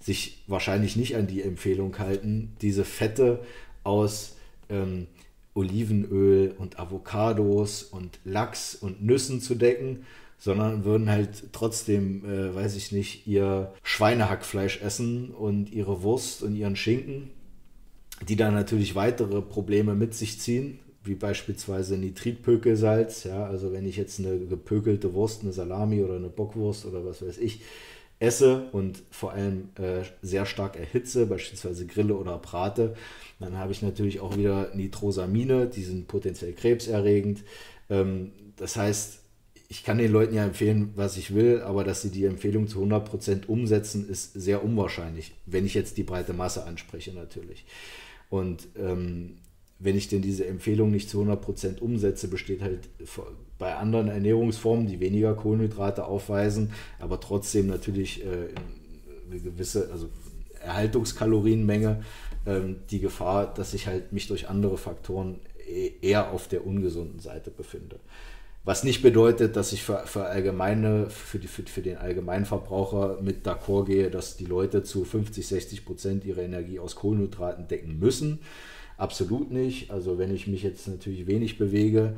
sich 0.00 0.42
wahrscheinlich 0.48 0.96
nicht 0.96 1.16
an 1.16 1.26
die 1.26 1.42
Empfehlung 1.42 1.98
halten, 1.98 2.56
diese 2.60 2.84
Fette 2.84 3.40
aus 3.84 4.36
ähm, 4.68 5.06
Olivenöl 5.54 6.54
und 6.58 6.80
Avocados 6.80 7.82
und 7.84 8.18
Lachs 8.24 8.74
und 8.74 9.02
Nüssen 9.04 9.40
zu 9.40 9.54
decken, 9.54 10.04
sondern 10.38 10.84
würden 10.84 11.08
halt 11.08 11.52
trotzdem, 11.52 12.24
äh, 12.24 12.54
weiß 12.54 12.74
ich 12.74 12.90
nicht, 12.90 13.26
ihr 13.28 13.72
Schweinehackfleisch 13.84 14.80
essen 14.82 15.30
und 15.30 15.70
ihre 15.70 16.02
Wurst 16.02 16.42
und 16.42 16.56
ihren 16.56 16.74
Schinken 16.74 17.30
die 18.28 18.36
dann 18.36 18.54
natürlich 18.54 18.94
weitere 18.94 19.42
Probleme 19.42 19.94
mit 19.94 20.14
sich 20.14 20.40
ziehen, 20.40 20.78
wie 21.04 21.14
beispielsweise 21.14 21.96
Nitritpökelsalz. 21.96 23.24
Ja, 23.24 23.44
also 23.46 23.72
wenn 23.72 23.86
ich 23.86 23.96
jetzt 23.96 24.20
eine 24.20 24.38
gepökelte 24.38 25.14
Wurst, 25.14 25.42
eine 25.42 25.52
Salami 25.52 26.02
oder 26.02 26.16
eine 26.16 26.28
Bockwurst 26.28 26.86
oder 26.86 27.04
was 27.04 27.26
weiß 27.26 27.38
ich 27.38 27.60
esse 28.20 28.68
und 28.70 29.02
vor 29.10 29.32
allem 29.32 29.70
äh, 29.76 30.02
sehr 30.22 30.46
stark 30.46 30.78
erhitze, 30.78 31.26
beispielsweise 31.26 31.86
grille 31.86 32.14
oder 32.14 32.38
brate, 32.38 32.94
dann 33.40 33.58
habe 33.58 33.72
ich 33.72 33.82
natürlich 33.82 34.20
auch 34.20 34.36
wieder 34.36 34.70
Nitrosamine, 34.74 35.66
die 35.66 35.82
sind 35.82 36.06
potenziell 36.06 36.52
krebserregend. 36.52 37.42
Ähm, 37.90 38.30
das 38.56 38.76
heißt, 38.76 39.18
ich 39.68 39.82
kann 39.82 39.98
den 39.98 40.12
Leuten 40.12 40.34
ja 40.34 40.44
empfehlen, 40.44 40.92
was 40.94 41.16
ich 41.16 41.34
will, 41.34 41.62
aber 41.62 41.82
dass 41.82 42.02
sie 42.02 42.10
die 42.10 42.26
Empfehlung 42.26 42.68
zu 42.68 42.80
100% 42.84 43.46
umsetzen, 43.46 44.08
ist 44.08 44.34
sehr 44.34 44.62
unwahrscheinlich, 44.62 45.32
wenn 45.46 45.66
ich 45.66 45.74
jetzt 45.74 45.96
die 45.96 46.02
breite 46.02 46.34
Masse 46.34 46.64
anspreche 46.64 47.12
natürlich. 47.12 47.64
Und 48.32 48.68
ähm, 48.78 49.34
wenn 49.78 49.94
ich 49.94 50.08
denn 50.08 50.22
diese 50.22 50.46
Empfehlung 50.46 50.90
nicht 50.90 51.10
zu 51.10 51.20
100% 51.20 51.80
umsetze, 51.80 52.28
besteht 52.28 52.62
halt 52.62 52.88
bei 53.58 53.76
anderen 53.76 54.08
Ernährungsformen, 54.08 54.86
die 54.86 55.00
weniger 55.00 55.34
Kohlenhydrate 55.34 56.06
aufweisen, 56.06 56.72
aber 56.98 57.20
trotzdem 57.20 57.66
natürlich 57.66 58.24
äh, 58.24 58.48
eine 59.30 59.38
gewisse 59.38 59.90
also 59.92 60.08
Erhaltungskalorienmenge, 60.64 62.04
ähm, 62.46 62.76
die 62.90 63.00
Gefahr, 63.00 63.52
dass 63.52 63.74
ich 63.74 63.86
halt 63.86 64.12
mich 64.12 64.28
durch 64.28 64.48
andere 64.48 64.78
Faktoren 64.78 65.38
e-, 65.68 65.92
eher 66.00 66.32
auf 66.32 66.48
der 66.48 66.66
ungesunden 66.66 67.20
Seite 67.20 67.50
befinde. 67.50 68.00
Was 68.64 68.84
nicht 68.84 69.02
bedeutet, 69.02 69.56
dass 69.56 69.72
ich 69.72 69.82
für, 69.82 70.06
für, 70.06 70.26
allgemeine, 70.26 71.10
für, 71.10 71.40
die, 71.40 71.48
für, 71.48 71.64
für 71.64 71.82
den 71.82 71.96
Allgemeinverbraucher 71.96 73.18
mit 73.20 73.44
d'accord 73.44 73.86
gehe, 73.86 74.08
dass 74.08 74.36
die 74.36 74.44
Leute 74.44 74.84
zu 74.84 75.04
50, 75.04 75.44
60 75.44 75.84
Prozent 75.84 76.24
ihre 76.24 76.42
Energie 76.42 76.78
aus 76.78 76.94
Kohlenhydraten 76.94 77.66
decken 77.66 77.98
müssen. 77.98 78.38
Absolut 78.96 79.50
nicht. 79.50 79.90
Also 79.90 80.16
wenn 80.16 80.32
ich 80.32 80.46
mich 80.46 80.62
jetzt 80.62 80.86
natürlich 80.86 81.26
wenig 81.26 81.58
bewege 81.58 82.16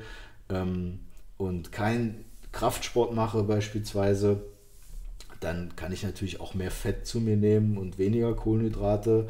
ähm, 0.51 1.01
und 1.38 1.72
keinen 1.72 2.26
Kraftsport 2.53 3.14
mache 3.14 3.45
beispielsweise, 3.45 4.42
dann 5.40 5.74
kann 5.76 5.92
ich 5.92 6.03
natürlich 6.03 6.40
auch 6.40 6.53
mehr 6.55 6.70
Fett 6.70 7.07
zu 7.07 7.20
mir 7.20 7.38
nehmen 7.38 7.78
und 7.78 7.99
weniger 7.99 8.34
Kohlenhydrate. 8.34 9.28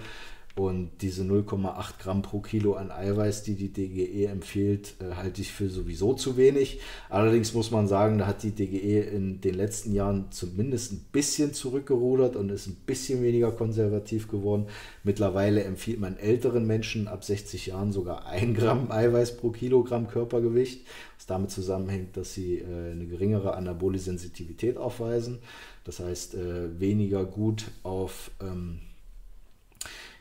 Und 0.57 0.90
diese 1.00 1.24
0,8 1.24 1.98
Gramm 1.98 2.22
pro 2.22 2.38
Kilo 2.38 2.74
an 2.74 2.92
Eiweiß, 2.92 3.42
die 3.42 3.57
die 3.57 3.72
DGE 3.72 4.26
empfiehlt, 4.26 4.94
äh, 5.00 5.16
halte 5.16 5.40
ich 5.40 5.50
für 5.50 5.68
sowieso 5.68 6.14
zu 6.14 6.36
wenig. 6.36 6.78
Allerdings 7.09 7.55
muss 7.55 7.72
man 7.72 7.88
sagen, 7.88 8.18
da 8.18 8.28
hat 8.28 8.44
die 8.44 8.52
DGE 8.52 9.00
in 9.00 9.40
den 9.40 9.55
letzten 9.57 9.92
Jahren 9.92 10.26
zumindest 10.30 10.92
ein 10.92 11.07
bisschen 11.11 11.55
zurückgerudert 11.55 12.36
und 12.36 12.50
ist 12.50 12.68
ein 12.68 12.76
bisschen 12.86 13.20
weniger 13.20 13.50
konservativ 13.50 14.28
geworden. 14.28 14.66
Mittlerweile 15.02 15.64
empfiehlt 15.64 15.98
man 15.98 16.16
älteren 16.16 16.68
Menschen 16.68 17.09
ab 17.09 17.24
60 17.24 17.66
Jahren 17.66 17.90
sogar 17.90 18.26
1 18.26 18.57
Gramm 18.57 18.92
Eiweiß 18.92 19.38
pro 19.38 19.50
Kilogramm 19.50 20.07
Körpergewicht, 20.07 20.86
was 21.16 21.26
damit 21.26 21.50
zusammenhängt, 21.50 22.16
dass 22.16 22.32
sie 22.32 22.59
äh, 22.59 22.92
eine 22.92 23.07
geringere 23.07 23.55
anabole 23.55 23.98
Sensitivität 23.98 24.76
aufweisen. 24.76 25.40
Das 25.82 25.98
heißt, 25.98 26.36
äh, 26.36 26.78
weniger 26.78 27.24
gut 27.24 27.64
auf... 27.82 28.30
Ähm, 28.40 28.78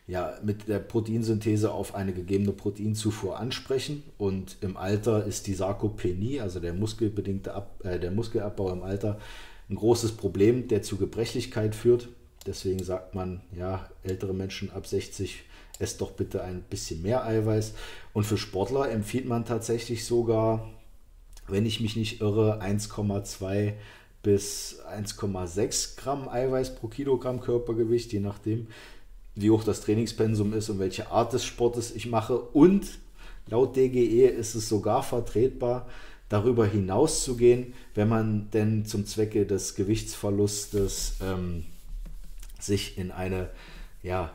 ja, 0.08 0.38
mit 0.44 0.68
der 0.68 0.80
Proteinsynthese 0.80 1.72
auf 1.72 1.96
eine 1.96 2.14
gegebene 2.14 2.52
Proteinzufuhr 2.52 3.40
ansprechen. 3.40 4.04
Und 4.18 4.58
im 4.62 4.76
Alter 4.76 5.26
ist 5.26 5.48
die 5.48 5.54
Sarkopenie, 5.54 6.42
also 6.42 6.60
der 6.60 6.74
muskelbedingte 6.74 7.54
Ab 7.54 7.80
äh, 7.84 8.00
der 8.00 8.12
Muskelabbau 8.12 8.72
im 8.72 8.84
Alter, 8.84 9.20
ein 9.70 9.76
großes 9.76 10.14
Problem, 10.14 10.68
der 10.68 10.82
zu 10.82 10.98
Gebrechlichkeit 10.98 11.74
führt. 11.74 12.10
Deswegen 12.46 12.84
sagt 12.84 13.16
man, 13.16 13.42
ja, 13.58 13.90
ältere 14.04 14.34
Menschen 14.34 14.72
ab 14.72 14.86
60 14.86 15.44
esst 15.80 16.02
doch 16.02 16.12
bitte 16.12 16.44
ein 16.44 16.62
bisschen 16.70 17.02
mehr 17.02 17.26
Eiweiß. 17.26 17.74
Und 18.12 18.26
für 18.26 18.38
Sportler 18.38 18.92
empfiehlt 18.92 19.26
man 19.26 19.46
tatsächlich 19.46 20.06
sogar, 20.06 20.70
wenn 21.48 21.66
ich 21.66 21.80
mich 21.80 21.96
nicht 21.96 22.20
irre, 22.20 22.62
1,2 22.62 23.74
bis 24.22 24.82
1,6 24.90 25.98
Gramm 25.98 26.28
Eiweiß 26.28 26.76
pro 26.76 26.88
Kilogramm 26.88 27.40
Körpergewicht, 27.40 28.12
je 28.14 28.20
nachdem, 28.20 28.68
wie 29.36 29.50
hoch 29.50 29.64
das 29.64 29.82
Trainingspensum 29.82 30.54
ist 30.54 30.70
und 30.70 30.80
welche 30.80 31.12
Art 31.12 31.34
des 31.34 31.46
Sportes 31.46 31.96
ich 31.96 32.08
mache. 32.08 32.38
Und 32.38 33.00
laut 33.48 33.76
DGE 33.76 34.28
ist 34.28 34.56
es 34.56 34.70
sogar 34.70 35.04
vertretbar, 35.04 35.88
darüber 36.30 36.66
hinaus 36.66 37.24
zu 37.24 37.36
gehen, 37.36 37.74
wenn 37.96 38.10
man 38.10 38.50
denn 38.52 38.86
zum 38.86 39.06
Zwecke 39.06 39.46
des 39.46 39.76
Gewichtsverlustes 39.76 41.16
ähm, 41.22 41.66
sich 42.60 42.98
in 42.98 43.12
eine 43.12 43.50
ja, 44.02 44.32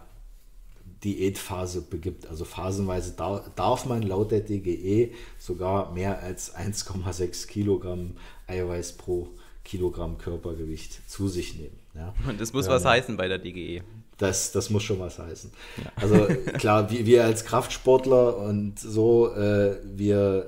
Diätphase 1.04 1.82
begibt. 1.82 2.26
Also 2.26 2.44
phasenweise 2.44 3.14
darf 3.14 3.86
man 3.86 4.02
laut 4.02 4.32
der 4.32 4.40
DGE 4.40 5.12
sogar 5.38 5.92
mehr 5.92 6.22
als 6.22 6.54
1,6 6.54 7.46
Kilogramm 7.46 8.16
Eiweiß 8.46 8.94
pro 8.94 9.28
Kilogramm 9.64 10.18
Körpergewicht 10.18 11.08
zu 11.08 11.28
sich 11.28 11.56
nehmen. 11.56 11.78
Ja. 11.94 12.14
Und 12.26 12.40
das 12.40 12.52
muss 12.52 12.66
ähm, 12.66 12.72
was 12.72 12.84
heißen 12.84 13.16
bei 13.16 13.28
der 13.28 13.38
DGE. 13.38 13.82
Das, 14.18 14.52
das 14.52 14.70
muss 14.70 14.82
schon 14.82 14.98
was 14.98 15.18
heißen. 15.18 15.50
Ja. 15.76 15.92
Also 15.96 16.26
klar, 16.58 16.90
wir, 16.90 17.06
wir 17.06 17.24
als 17.24 17.44
Kraftsportler 17.44 18.36
und 18.36 18.78
so, 18.78 19.32
äh, 19.32 19.76
wir 19.84 20.46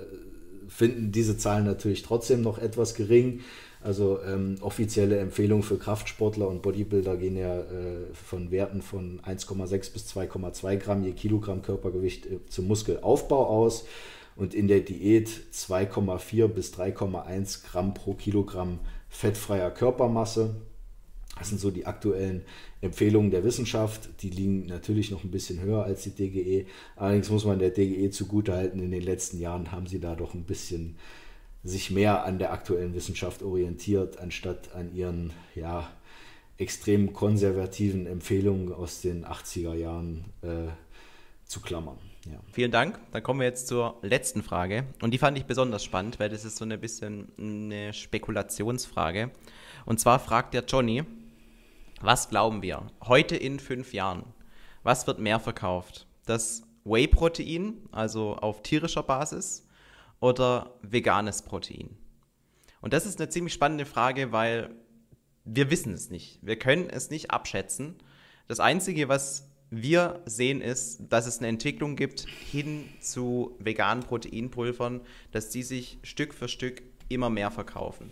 finden 0.69 1.13
diese 1.13 1.37
Zahlen 1.39 1.65
natürlich 1.65 2.03
trotzdem 2.03 2.43
noch 2.43 2.59
etwas 2.59 2.95
gering. 2.95 3.41
Also 3.83 4.21
ähm, 4.23 4.57
offizielle 4.61 5.19
Empfehlungen 5.19 5.63
für 5.63 5.79
Kraftsportler 5.79 6.49
und 6.49 6.61
Bodybuilder 6.61 7.17
gehen 7.17 7.37
ja 7.37 7.61
äh, 7.61 8.13
von 8.13 8.51
Werten 8.51 8.83
von 8.83 9.21
1,6 9.21 9.93
bis 9.93 10.15
2,2 10.15 10.77
Gramm 10.77 11.03
je 11.03 11.13
Kilogramm 11.13 11.63
Körpergewicht 11.63 12.27
äh, 12.27 12.41
zum 12.49 12.67
Muskelaufbau 12.67 13.47
aus 13.47 13.87
und 14.37 14.55
in 14.55 14.69
der 14.69 14.81
Diät 14.81 15.31
2,4 15.55 16.49
bis 16.49 16.75
3,1 16.75 17.65
Gramm 17.71 17.95
pro 17.95 18.13
Kilogramm 18.13 18.81
fettfreier 19.09 19.71
Körpermasse. 19.71 20.57
Das 21.39 21.49
sind 21.49 21.61
so 21.61 21.71
die 21.71 21.87
aktuellen 21.87 22.43
Empfehlungen 22.81 23.31
der 23.31 23.45
Wissenschaft. 23.45 24.11
Die 24.23 24.31
liegen 24.31 24.67
natürlich 24.67 25.11
noch 25.11 25.25
ein 25.25 25.31
bisschen 25.31 25.61
höher 25.61 25.85
als 25.85 26.03
die 26.03 26.11
DGE. 26.11 26.67
Allerdings 26.97 27.31
muss 27.31 27.45
man 27.45 27.59
der 27.59 27.71
DGE 27.71 28.11
zugutehalten, 28.11 28.83
in 28.83 28.91
den 28.91 29.03
letzten 29.03 29.39
Jahren 29.39 29.73
haben 29.73 29.87
sie 29.87 30.01
da 30.01 30.15
doch 30.15 30.35
ein 30.35 30.45
bisschen 30.45 30.97
sich 31.63 31.91
mehr 31.91 32.25
an 32.25 32.39
der 32.39 32.53
aktuellen 32.53 32.95
Wissenschaft 32.95 33.43
orientiert, 33.43 34.19
anstatt 34.19 34.75
an 34.75 34.95
ihren 34.95 35.33
ja, 35.55 35.91
extrem 36.59 37.13
konservativen 37.13 38.07
Empfehlungen 38.07 38.73
aus 38.73 39.01
den 39.01 39.25
80er 39.25 39.75
Jahren 39.75 40.25
äh, 40.43 40.69
zu 41.45 41.61
klammern. 41.61 41.99
Ja. 42.27 42.39
Vielen 42.53 42.71
Dank. 42.71 42.99
Dann 43.13 43.23
kommen 43.23 43.41
wir 43.41 43.47
jetzt 43.47 43.67
zur 43.67 43.97
letzten 44.03 44.43
Frage. 44.43 44.85
Und 45.01 45.13
die 45.13 45.19
fand 45.19 45.39
ich 45.39 45.47
besonders 45.47 45.83
spannend, 45.83 46.21
weil 46.21 46.29
das 46.29 46.45
ist 46.45 46.57
so 46.57 46.65
ein 46.65 46.81
bisschen 46.81 47.29
eine 47.39 47.93
Spekulationsfrage. 47.93 49.31
Und 49.87 50.01
zwar 50.01 50.19
fragt 50.19 50.53
der 50.53 50.65
Johnny, 50.65 51.05
was 52.01 52.29
glauben 52.29 52.63
wir 52.63 52.87
heute 53.03 53.37
in 53.37 53.61
fünf 53.61 53.93
Jahren? 53.93 54.25
Was 54.83 55.07
wird 55.07 55.19
mehr 55.19 55.39
verkauft? 55.39 56.07
Das 56.27 56.63
Whey-Protein, 56.85 57.75
also 57.93 58.37
auf 58.37 58.63
tierischer 58.63 59.03
Basis, 59.03 59.67
oder 60.19 60.75
veganes 60.83 61.43
Protein? 61.43 61.97
Und 62.81 62.95
das 62.95 63.07
ist 63.07 63.21
eine 63.21 63.29
ziemlich 63.29 63.53
spannende 63.53 63.85
Frage, 63.85 64.33
weil 64.33 64.71
wir 65.45 65.71
wissen 65.71 65.93
es 65.93 66.11
nicht. 66.11 66.39
Wir 66.43 66.59
können 66.59 66.89
es 66.89 67.11
nicht 67.11 67.31
abschätzen. 67.31 67.97
Das 68.49 68.61
Einzige, 68.61 69.09
was 69.09 69.51
wir 69.71 70.23
sehen, 70.25 70.61
ist, 70.61 71.05
dass 71.09 71.27
es 71.27 71.39
eine 71.39 71.49
Entwicklung 71.49 71.97
gibt 71.97 72.27
hin 72.51 72.89
zu 73.01 73.57
veganen 73.59 74.03
Proteinpulvern, 74.03 75.03
dass 75.33 75.51
die 75.51 75.63
sich 75.63 75.99
Stück 76.03 76.35
für 76.35 76.49
Stück 76.49 76.83
immer 77.09 77.31
mehr 77.31 77.51
verkaufen. 77.51 78.11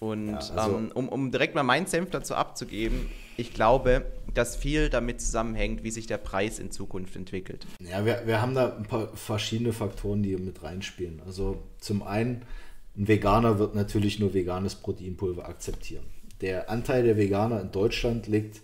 Und 0.00 0.28
ja, 0.28 0.38
also 0.38 0.76
ähm, 0.76 0.92
um, 0.94 1.08
um 1.08 1.30
direkt 1.32 1.54
mal 1.54 1.64
meinen 1.64 1.86
Senf 1.86 2.10
dazu 2.10 2.34
abzugeben, 2.34 3.08
ich 3.36 3.52
glaube, 3.52 4.04
dass 4.34 4.56
viel 4.56 4.90
damit 4.90 5.20
zusammenhängt, 5.20 5.82
wie 5.82 5.90
sich 5.90 6.06
der 6.06 6.18
Preis 6.18 6.58
in 6.58 6.70
Zukunft 6.70 7.16
entwickelt. 7.16 7.66
Ja, 7.80 8.04
wir, 8.04 8.22
wir 8.26 8.40
haben 8.40 8.54
da 8.54 8.76
ein 8.76 8.84
paar 8.84 9.08
verschiedene 9.16 9.72
Faktoren, 9.72 10.22
die 10.22 10.36
mit 10.36 10.62
reinspielen. 10.62 11.20
Also 11.26 11.62
zum 11.80 12.02
einen, 12.02 12.42
ein 12.96 13.08
Veganer 13.08 13.58
wird 13.58 13.74
natürlich 13.74 14.18
nur 14.20 14.34
veganes 14.34 14.76
Proteinpulver 14.76 15.48
akzeptieren. 15.48 16.04
Der 16.40 16.70
Anteil 16.70 17.02
der 17.02 17.16
Veganer 17.16 17.60
in 17.60 17.72
Deutschland 17.72 18.28
liegt, 18.28 18.60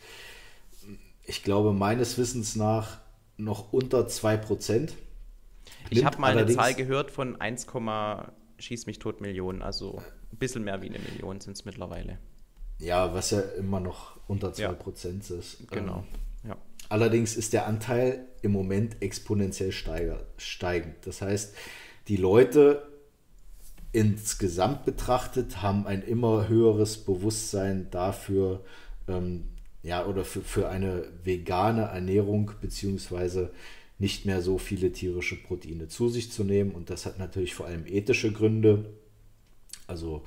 ich 1.25 1.43
glaube, 1.43 1.73
meines 1.73 2.19
Wissens 2.19 2.55
nach 2.55 2.99
noch 3.37 3.73
unter 3.73 4.07
2%. 4.07 4.91
Ich 5.91 6.05
habe 6.05 6.19
mal 6.21 6.37
eine 6.37 6.53
Zahl 6.53 6.75
gehört 6.75 7.11
von 7.11 7.41
1, 7.41 7.67
schieß 8.59 8.87
mich 8.87 8.99
tot 9.01 9.21
Millionen, 9.21 9.63
also 9.63 10.03
ein 10.35 10.39
bisschen 10.39 10.65
mehr 10.65 10.83
wie 10.83 10.89
eine 10.89 10.99
Million 10.99 11.41
sind 11.41 11.57
es 11.57 11.65
mittlerweile. 11.65 12.19
Ja, 12.79 13.15
was 13.15 13.31
ja 13.31 13.41
immer 13.41 13.81
noch 13.81 14.19
unter 14.27 14.51
2% 14.51 15.33
ja. 15.33 15.39
ist. 15.39 15.71
Genau. 15.71 16.05
Ähm, 16.43 16.51
ja. 16.51 16.57
Allerdings 16.89 17.37
ist 17.37 17.53
der 17.53 17.67
Anteil 17.67 18.27
im 18.43 18.53
Moment 18.53 19.01
exponentiell 19.01 19.73
steiger, 19.73 20.27
steigend. 20.37 20.97
Das 21.03 21.23
heißt, 21.23 21.55
die 22.09 22.17
Leute 22.17 22.87
insgesamt 23.93 24.85
betrachtet 24.85 25.63
haben 25.63 25.87
ein 25.87 26.03
immer 26.03 26.49
höheres 26.49 26.99
Bewusstsein 26.99 27.89
dafür, 27.91 28.65
ähm, 29.07 29.45
ja, 29.83 30.05
oder 30.07 30.25
für, 30.25 30.41
für 30.41 30.69
eine 30.69 31.05
vegane 31.23 31.83
Ernährung, 31.83 32.51
beziehungsweise 32.61 33.53
nicht 33.99 34.27
mehr 34.27 34.43
so 34.43 34.59
viele 34.59 34.91
tierische 34.93 35.37
Proteine 35.37 35.89
zu 35.89 36.09
sich 36.09 36.33
zu 36.33 36.43
nehmen. 36.43 36.73
Und 36.73 36.91
das 36.91 37.07
hat 37.07 37.19
natürlich 37.19 37.55
vor 37.55 37.67
allem 37.67 37.87
ethische 37.87 38.33
Gründe. 38.33 38.91
Also 39.87 40.23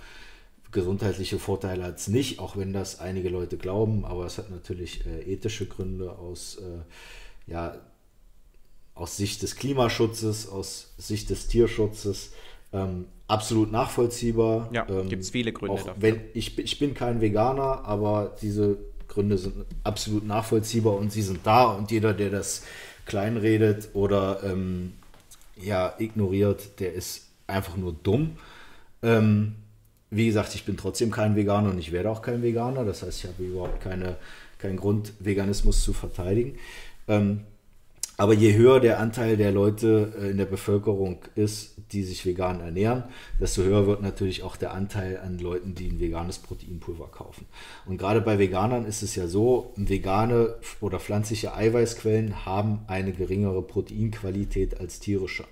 gesundheitliche 0.72 1.40
Vorteile 1.40 1.84
hat 1.84 1.98
es 1.98 2.08
nicht, 2.08 2.40
auch 2.40 2.58
wenn 2.58 2.74
das 2.74 3.00
einige 3.00 3.30
Leute 3.30 3.58
glauben, 3.58 4.06
aber 4.06 4.26
es 4.26 4.38
hat 4.38 4.50
natürlich 4.50 5.06
äh, 5.06 5.22
ethische 5.22 5.66
Gründe 5.66 6.12
aus, 6.12 6.58
äh, 6.58 7.52
ja, 7.52 7.78
aus 8.94 9.18
Sicht 9.18 9.42
des 9.44 9.56
Klimaschutzes, 9.56 10.50
aus 10.50 10.94
Sicht 10.98 11.30
des 11.30 11.48
Tierschutzes. 11.48 12.34
Ähm, 12.74 13.06
absolut 13.28 13.72
nachvollziehbar. 13.72 14.70
Ja, 14.74 14.88
ähm, 14.90 15.08
gibt 15.08 15.24
es 15.24 15.30
viele 15.30 15.54
Gründe 15.54 15.78
dafür. 15.78 15.96
Wenn, 15.98 16.22
ich, 16.34 16.58
ich 16.58 16.80
bin 16.80 16.94
kein 16.94 17.22
Veganer, 17.22 17.86
aber 17.86 18.36
diese 18.42 18.78
Gründe 19.08 19.38
sind 19.38 19.66
absolut 19.84 20.26
nachvollziehbar 20.26 20.96
und 20.96 21.12
sie 21.12 21.22
sind 21.22 21.40
da 21.46 21.72
und 21.72 21.92
jeder, 21.92 22.14
der 22.14 22.30
das 22.30 22.64
kleinredet 23.06 23.90
oder 23.94 24.44
ähm, 24.44 24.94
ja, 25.56 25.94
ignoriert, 25.98 26.80
der 26.80 26.94
ist 26.94 27.28
einfach 27.48 27.78
nur 27.78 27.94
dumm. 27.94 28.38
Ähm, 29.08 29.56
wie 30.10 30.28
gesagt, 30.28 30.54
ich 30.54 30.66
bin 30.66 30.78
trotzdem 30.78 31.12
kein 31.12 31.36
Veganer 31.36 31.72
und 31.72 31.80
ich 31.80 31.92
werde 31.92 32.10
auch 32.10 32.22
kein 32.22 32.44
Veganer. 32.44 32.86
Das 32.86 33.04
heißt, 33.04 33.24
ich 33.24 33.30
habe 33.30 33.44
überhaupt 33.44 33.82
keine, 33.82 34.18
keinen 34.60 34.78
Grund, 34.78 35.14
Veganismus 35.20 35.82
zu 35.82 35.94
verteidigen. 35.94 36.58
Ähm, 37.08 37.42
aber 38.20 38.34
je 38.34 38.56
höher 38.56 38.80
der 38.80 39.00
Anteil 39.00 39.38
der 39.38 39.52
Leute 39.52 40.14
äh, 40.20 40.32
in 40.32 40.38
der 40.38 40.46
Bevölkerung 40.46 41.20
ist, 41.36 41.76
die 41.92 42.04
sich 42.04 42.26
vegan 42.26 42.60
ernähren, 42.62 43.04
desto 43.40 43.62
höher 43.62 43.86
wird 43.86 44.02
natürlich 44.02 44.44
auch 44.44 44.58
der 44.58 44.74
Anteil 44.74 45.20
an 45.20 45.38
Leuten, 45.38 45.76
die 45.76 45.88
ein 45.88 46.00
veganes 46.00 46.40
Proteinpulver 46.40 47.08
kaufen. 47.08 47.46
Und 47.86 47.98
gerade 47.98 48.22
bei 48.22 48.40
Veganern 48.40 48.86
ist 48.86 49.04
es 49.04 49.16
ja 49.16 49.28
so, 49.28 49.72
vegane 49.78 50.56
oder 50.82 51.00
pflanzliche 51.00 51.54
Eiweißquellen 51.54 52.46
haben 52.46 52.80
eine 52.88 53.14
geringere 53.14 53.62
Proteinqualität 53.62 54.80
als 54.80 55.00
tierische. 55.00 55.46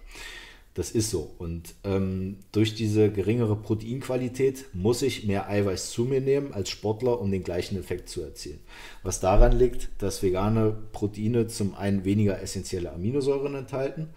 Das 0.75 0.91
ist 0.91 1.09
so. 1.09 1.31
Und 1.37 1.73
ähm, 1.85 2.37
durch 2.51 2.75
diese 2.75 3.09
geringere 3.09 3.55
Proteinqualität 3.55 4.65
muss 4.73 5.01
ich 5.01 5.25
mehr 5.25 5.49
Eiweiß 5.49 5.91
zu 5.91 6.03
mir 6.03 6.19
nehmen 6.19 6.53
als 6.53 6.69
Sportler, 6.69 7.21
um 7.21 7.31
den 7.31 7.43
gleichen 7.43 7.79
Effekt 7.79 8.09
zu 8.09 8.21
erzielen. 8.21 8.59
Was 9.01 9.21
daran 9.21 9.57
liegt, 9.57 9.87
dass 9.99 10.21
vegane 10.21 10.75
Proteine 10.91 11.47
zum 11.47 11.75
einen 11.75 12.03
weniger 12.03 12.41
essentielle 12.41 12.91
Aminosäuren 12.91 13.55
enthalten, 13.55 14.09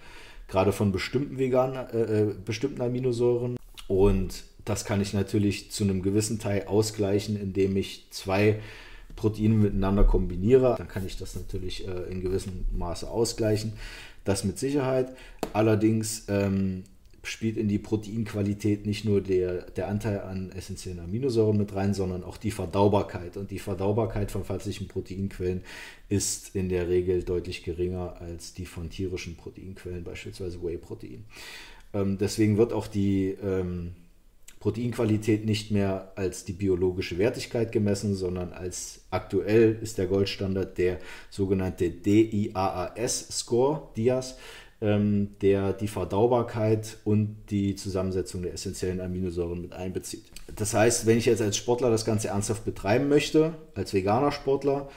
gerade 0.48 0.72
von 0.72 0.90
bestimmten 0.90 1.38
veganen, 1.38 1.88
äh, 1.92 2.22
äh, 2.22 2.34
bestimmten 2.44 2.82
Aminosäuren. 2.82 3.56
Und 3.86 4.42
das 4.64 4.84
kann 4.84 5.00
ich 5.00 5.14
natürlich 5.14 5.70
zu 5.70 5.84
einem 5.84 6.02
gewissen 6.02 6.40
Teil 6.40 6.64
ausgleichen, 6.66 7.40
indem 7.40 7.76
ich 7.76 8.06
zwei 8.10 8.58
Proteine 9.18 9.54
miteinander 9.54 10.04
kombiniere. 10.04 10.76
Dann 10.78 10.88
kann 10.88 11.04
ich 11.04 11.16
das 11.16 11.34
natürlich 11.34 11.86
äh, 11.86 12.10
in 12.10 12.22
gewissem 12.22 12.64
Maße 12.72 13.10
ausgleichen. 13.10 13.72
Das 14.24 14.44
mit 14.44 14.58
Sicherheit. 14.58 15.14
Allerdings 15.52 16.24
ähm, 16.28 16.84
spielt 17.24 17.56
in 17.56 17.68
die 17.68 17.78
Proteinqualität 17.78 18.86
nicht 18.86 19.04
nur 19.04 19.20
der, 19.20 19.62
der 19.72 19.88
Anteil 19.88 20.20
an 20.20 20.52
essentiellen 20.52 21.00
Aminosäuren 21.00 21.58
mit 21.58 21.74
rein, 21.74 21.94
sondern 21.94 22.22
auch 22.24 22.36
die 22.36 22.50
Verdaubarkeit. 22.50 23.36
Und 23.36 23.50
die 23.50 23.58
Verdaubarkeit 23.58 24.30
von 24.30 24.44
pflanzlichen 24.44 24.88
Proteinquellen 24.88 25.62
ist 26.08 26.54
in 26.54 26.68
der 26.68 26.88
Regel 26.88 27.24
deutlich 27.24 27.64
geringer 27.64 28.20
als 28.20 28.54
die 28.54 28.66
von 28.66 28.88
tierischen 28.88 29.36
Proteinquellen, 29.36 30.04
beispielsweise 30.04 30.62
Whey-Protein. 30.62 31.24
Ähm, 31.92 32.18
deswegen 32.18 32.56
wird 32.56 32.72
auch 32.72 32.86
die 32.86 33.36
ähm, 33.42 33.92
Proteinqualität 34.60 35.44
nicht 35.44 35.70
mehr 35.70 36.12
als 36.16 36.44
die 36.44 36.52
biologische 36.52 37.18
Wertigkeit 37.18 37.70
gemessen, 37.70 38.14
sondern 38.14 38.52
als 38.52 39.02
aktuell 39.10 39.78
ist 39.80 39.98
der 39.98 40.06
Goldstandard 40.06 40.76
der 40.78 40.98
sogenannte 41.30 41.90
DIAAS-Score, 41.90 43.88
DIAS, 43.96 44.36
ähm, 44.80 45.30
der 45.42 45.72
die 45.72 45.88
Verdaubarkeit 45.88 46.98
und 47.04 47.36
die 47.50 47.76
Zusammensetzung 47.76 48.42
der 48.42 48.54
essentiellen 48.54 49.00
Aminosäuren 49.00 49.60
mit 49.60 49.72
einbezieht. 49.72 50.24
Das 50.54 50.74
heißt, 50.74 51.06
wenn 51.06 51.18
ich 51.18 51.26
jetzt 51.26 51.42
als 51.42 51.56
Sportler 51.56 51.90
das 51.90 52.04
Ganze 52.04 52.28
ernsthaft 52.28 52.64
betreiben 52.64 53.08
möchte, 53.08 53.54
als 53.74 53.92
veganer 53.92 54.32
Sportler, 54.32 54.88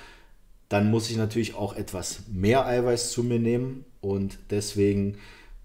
dann 0.70 0.90
muss 0.90 1.10
ich 1.10 1.18
natürlich 1.18 1.56
auch 1.56 1.76
etwas 1.76 2.22
mehr 2.32 2.66
Eiweiß 2.66 3.12
zu 3.12 3.24
mir 3.24 3.40
nehmen 3.40 3.86
und 4.00 4.40
deswegen 4.50 5.18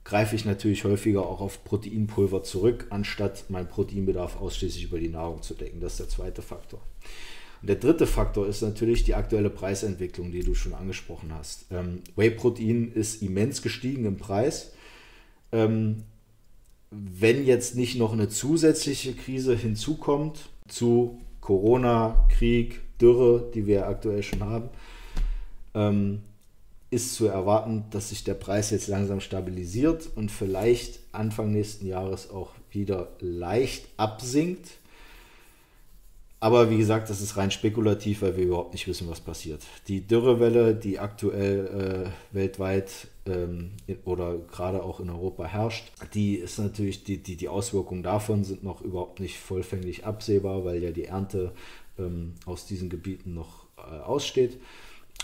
greife 0.07 0.37
ich 0.37 0.45
natürlich 0.45 0.85
häufiger 0.85 1.27
auch 1.27 1.41
auf 1.41 1.65
Proteinpulver 1.65 2.45
zurück, 2.45 2.87
anstatt 2.91 3.51
meinen 3.51 3.67
Proteinbedarf 3.67 4.41
ausschließlich 4.41 4.85
über 4.85 5.01
die 5.01 5.09
Nahrung 5.09 5.43
zu 5.43 5.55
decken. 5.55 5.81
Das 5.81 5.93
ist 5.93 5.99
der 5.99 6.09
zweite 6.09 6.43
Faktor. 6.43 6.81
Und 7.61 7.69
der 7.69 7.77
dritte 7.77 8.07
Faktor 8.07 8.47
ist 8.47 8.63
natürlich 8.63 9.03
die 9.03 9.17
aktuelle 9.17 9.51
Preisentwicklung, 9.51 10.31
die 10.31 10.45
du 10.45 10.55
schon 10.55 10.75
angesprochen 10.75 11.35
hast. 11.35 11.67
Ähm, 11.73 12.03
Whey-Protein 12.15 12.93
ist 12.93 13.21
immens 13.21 13.63
gestiegen 13.63 14.05
im 14.05 14.17
Preis. 14.17 14.75
Ähm, 15.51 16.05
wenn 16.93 17.45
jetzt 17.45 17.75
nicht 17.75 17.99
noch 17.99 18.13
eine 18.13 18.29
zusätzliche 18.29 19.13
Krise 19.13 19.57
hinzukommt 19.57 20.51
zu 20.69 21.21
Corona, 21.41 22.29
Krieg, 22.31 22.81
Dürre, 23.01 23.51
die 23.53 23.67
wir 23.67 23.89
aktuell 23.89 24.23
schon 24.23 24.45
haben, 24.45 24.69
ähm, 25.75 26.21
ist 26.91 27.15
zu 27.15 27.27
erwarten, 27.27 27.85
dass 27.91 28.11
sich 28.11 28.25
der 28.25 28.35
Preis 28.35 28.71
jetzt 28.71 28.89
langsam 28.89 29.21
stabilisiert 29.21 30.09
und 30.15 30.31
vielleicht 30.31 31.01
Anfang 31.13 31.51
nächsten 31.51 31.87
Jahres 31.87 32.31
auch 32.31 32.51
wieder 32.71 33.09
leicht 33.21 33.87
absinkt. 33.97 34.69
Aber 36.39 36.71
wie 36.71 36.77
gesagt, 36.77 37.09
das 37.09 37.23
ist 37.23 37.39
rein 37.39 37.51
spekulativ, 37.51 38.23
weil 38.23 38.37
wir 38.37 38.45
überhaupt 38.45 38.73
nicht 38.73 38.87
wissen, 38.87 39.09
was 39.09 39.21
passiert. 39.21 39.63
Die 39.89 40.07
Dürrewelle, 40.07 40.75
die 40.75 40.99
aktuell 40.99 42.13
äh, 42.33 42.35
weltweit 42.37 43.09
ähm, 43.27 43.73
oder 44.05 44.37
gerade 44.39 44.83
auch 44.83 45.01
in 45.01 45.09
Europa 45.09 45.47
herrscht, 45.47 45.91
die 46.15 46.37
ist 46.37 46.59
natürlich, 46.59 47.05
die, 47.05 47.19
die, 47.19 47.37
die 47.37 47.49
Auswirkungen 47.49 48.03
davon 48.03 48.45
sind 48.45 48.63
noch 48.63 48.83
überhaupt 48.83 49.19
nicht 49.19 49.39
vollfänglich 49.39 50.05
absehbar, 50.05 50.65
weil 50.65 50.83
ja 50.83 50.91
die 50.91 51.07
Ernte 51.07 51.53
ähm, 51.99 52.35
aus 52.45 52.67
diesen 52.67 52.91
Gebieten 52.91 53.35
noch 53.35 53.67
äh, 53.79 53.81
aussteht. 53.81 54.61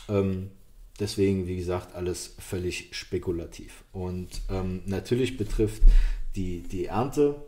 Ähm, 0.08 0.50
Deswegen, 1.02 1.48
wie 1.48 1.56
gesagt, 1.56 1.96
alles 1.96 2.36
völlig 2.38 2.90
spekulativ. 2.92 3.82
Und 3.92 4.28
ähm, 4.48 4.82
natürlich 4.86 5.36
betrifft 5.36 5.82
die, 6.36 6.60
die 6.60 6.86
Ernte 6.86 7.42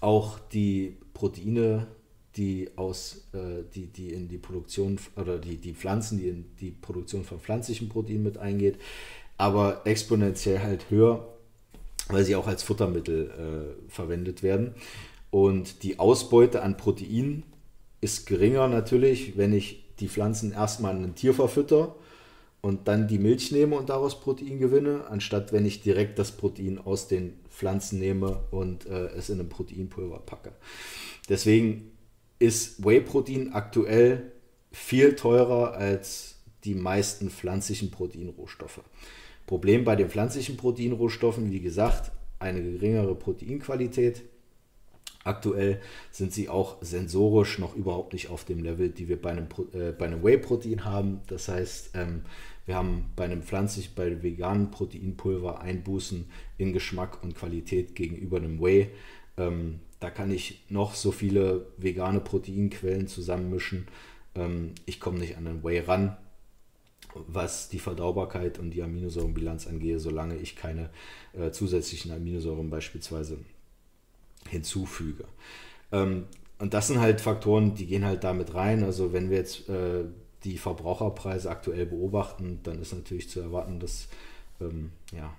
auch 0.00 0.38
die 0.38 0.96
Proteine, 1.12 1.88
die 2.36 2.70
aus, 2.76 3.28
äh, 3.34 3.64
die, 3.74 3.88
die 3.88 4.14
in 4.14 4.28
die 4.28 4.38
Produktion 4.38 4.98
oder 5.14 5.36
die, 5.36 5.58
die 5.58 5.74
Pflanzen, 5.74 6.16
die 6.16 6.28
in 6.28 6.46
die 6.58 6.70
Produktion 6.70 7.22
von 7.22 7.38
pflanzlichen 7.38 7.90
Proteinen 7.90 8.22
mit 8.22 8.38
eingeht, 8.38 8.78
aber 9.36 9.82
exponentiell 9.84 10.60
halt 10.60 10.88
höher, 10.88 11.28
weil 12.08 12.24
sie 12.24 12.34
auch 12.34 12.46
als 12.46 12.62
Futtermittel 12.62 13.28
äh, 13.28 13.90
verwendet 13.90 14.42
werden. 14.42 14.74
Und 15.30 15.82
die 15.82 15.98
Ausbeute 15.98 16.62
an 16.62 16.78
Protein 16.78 17.42
ist 18.00 18.26
geringer 18.26 18.68
natürlich, 18.68 19.36
wenn 19.36 19.52
ich 19.52 19.84
die 20.00 20.08
Pflanzen 20.08 20.52
erstmal 20.52 20.96
an 20.96 21.04
ein 21.04 21.14
Tier 21.14 21.34
verfütter 21.34 21.94
und 22.64 22.88
dann 22.88 23.06
die 23.06 23.18
Milch 23.18 23.52
nehme 23.52 23.76
und 23.76 23.90
daraus 23.90 24.18
Protein 24.18 24.58
gewinne, 24.58 25.06
anstatt 25.10 25.52
wenn 25.52 25.66
ich 25.66 25.82
direkt 25.82 26.18
das 26.18 26.32
Protein 26.32 26.78
aus 26.78 27.08
den 27.08 27.34
Pflanzen 27.50 27.98
nehme 27.98 28.40
und 28.50 28.86
äh, 28.86 29.08
es 29.08 29.28
in 29.28 29.38
ein 29.38 29.50
Proteinpulver 29.50 30.20
packe. 30.20 30.52
Deswegen 31.28 31.92
ist 32.38 32.82
Whey-Protein 32.82 33.52
aktuell 33.52 34.32
viel 34.72 35.14
teurer 35.14 35.74
als 35.74 36.36
die 36.64 36.74
meisten 36.74 37.28
pflanzlichen 37.28 37.90
Proteinrohstoffe. 37.90 38.80
Problem 39.46 39.84
bei 39.84 39.94
den 39.94 40.08
pflanzlichen 40.08 40.56
Proteinrohstoffen, 40.56 41.52
wie 41.52 41.60
gesagt, 41.60 42.12
eine 42.38 42.62
geringere 42.62 43.14
Proteinqualität. 43.14 44.22
Aktuell 45.22 45.80
sind 46.10 46.34
sie 46.34 46.50
auch 46.50 46.76
sensorisch 46.82 47.58
noch 47.58 47.74
überhaupt 47.74 48.12
nicht 48.12 48.28
auf 48.28 48.44
dem 48.44 48.62
Level, 48.62 48.90
die 48.90 49.08
wir 49.08 49.20
bei 49.20 49.30
einem, 49.30 49.48
äh, 49.72 50.02
einem 50.02 50.22
Whey-Protein 50.22 50.84
haben. 50.84 51.22
Das 51.28 51.48
heißt, 51.48 51.92
ähm, 51.94 52.24
wir 52.66 52.76
haben 52.76 53.06
bei 53.16 53.24
einem 53.24 53.42
pflanzlich, 53.42 53.94
bei 53.94 54.22
veganen 54.22 54.70
Proteinpulver 54.70 55.60
Einbußen 55.60 56.26
in 56.56 56.72
Geschmack 56.72 57.22
und 57.22 57.36
Qualität 57.36 57.94
gegenüber 57.94 58.38
einem 58.38 58.60
Whey. 58.60 58.90
Ähm, 59.36 59.80
da 60.00 60.10
kann 60.10 60.30
ich 60.30 60.64
noch 60.68 60.94
so 60.94 61.12
viele 61.12 61.66
vegane 61.76 62.20
Proteinquellen 62.20 63.06
zusammenmischen. 63.06 63.86
Ähm, 64.34 64.72
ich 64.86 65.00
komme 65.00 65.18
nicht 65.18 65.36
an 65.36 65.44
den 65.44 65.62
Whey 65.62 65.80
ran, 65.80 66.16
was 67.26 67.68
die 67.68 67.78
Verdaubarkeit 67.78 68.58
und 68.58 68.70
die 68.70 68.82
Aminosäurenbilanz 68.82 69.66
angehe, 69.66 69.98
solange 69.98 70.36
ich 70.36 70.56
keine 70.56 70.90
äh, 71.32 71.50
zusätzlichen 71.50 72.12
Aminosäuren 72.12 72.70
beispielsweise 72.70 73.38
hinzufüge. 74.48 75.24
Ähm, 75.92 76.24
und 76.58 76.72
das 76.72 76.88
sind 76.88 77.00
halt 77.00 77.20
Faktoren, 77.20 77.74
die 77.74 77.86
gehen 77.86 78.04
halt 78.04 78.24
damit 78.24 78.54
rein. 78.54 78.84
Also 78.84 79.12
wenn 79.12 79.28
wir 79.30 79.38
jetzt 79.38 79.68
äh, 79.68 80.04
die 80.44 80.58
Verbraucherpreise 80.58 81.50
aktuell 81.50 81.86
beobachten, 81.86 82.60
dann 82.62 82.80
ist 82.80 82.92
natürlich 82.92 83.28
zu 83.30 83.40
erwarten, 83.40 83.80
dass 83.80 84.08
ähm, 84.60 84.90
ja, 85.12 85.34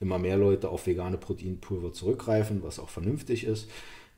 immer 0.00 0.18
mehr 0.18 0.36
Leute 0.36 0.68
auf 0.68 0.86
vegane 0.86 1.18
Proteinpulver 1.18 1.92
zurückgreifen, 1.92 2.62
was 2.62 2.78
auch 2.78 2.88
vernünftig 2.88 3.44
ist, 3.44 3.68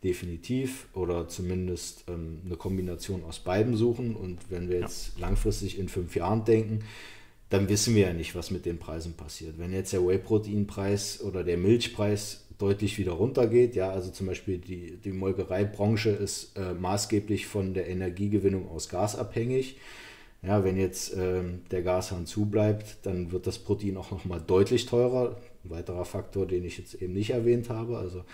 definitiv, 0.04 0.86
oder 0.92 1.28
zumindest 1.28 2.04
ähm, 2.08 2.40
eine 2.44 2.56
Kombination 2.56 3.24
aus 3.24 3.40
beiden 3.40 3.76
suchen. 3.76 4.14
Und 4.14 4.38
wenn 4.50 4.68
wir 4.68 4.80
jetzt 4.80 5.18
ja. 5.18 5.26
langfristig 5.26 5.78
in 5.78 5.88
fünf 5.88 6.14
Jahren 6.14 6.44
denken, 6.44 6.84
dann 7.48 7.68
wissen 7.68 7.94
wir 7.94 8.08
ja 8.08 8.12
nicht, 8.12 8.34
was 8.34 8.50
mit 8.50 8.66
den 8.66 8.78
Preisen 8.78 9.14
passiert. 9.14 9.58
Wenn 9.58 9.72
jetzt 9.72 9.92
der 9.92 10.06
Whey-Protein-Preis 10.06 11.22
oder 11.22 11.44
der 11.44 11.56
Milchpreis 11.56 12.44
deutlich 12.58 12.98
wieder 12.98 13.12
runtergeht. 13.12 13.74
Ja, 13.74 13.90
also 13.90 14.10
zum 14.10 14.26
Beispiel 14.26 14.58
die, 14.58 14.96
die 14.96 15.12
Molkereibranche 15.12 16.10
ist 16.10 16.56
äh, 16.56 16.74
maßgeblich 16.74 17.46
von 17.46 17.74
der 17.74 17.88
Energiegewinnung 17.88 18.68
aus 18.68 18.88
Gas 18.88 19.16
abhängig. 19.16 19.78
Ja, 20.42 20.62
wenn 20.62 20.76
jetzt 20.76 21.16
ähm, 21.16 21.62
der 21.70 21.82
Gashahn 21.82 22.26
zubleibt, 22.26 22.98
dann 23.02 23.32
wird 23.32 23.46
das 23.46 23.58
Protein 23.58 23.96
auch 23.96 24.10
nochmal 24.10 24.40
deutlich 24.44 24.86
teurer. 24.86 25.36
Ein 25.64 25.70
weiterer 25.70 26.04
Faktor, 26.04 26.46
den 26.46 26.64
ich 26.64 26.78
jetzt 26.78 26.94
eben 26.94 27.14
nicht 27.14 27.30
erwähnt 27.30 27.70
habe. 27.70 27.98
Also 27.98 28.24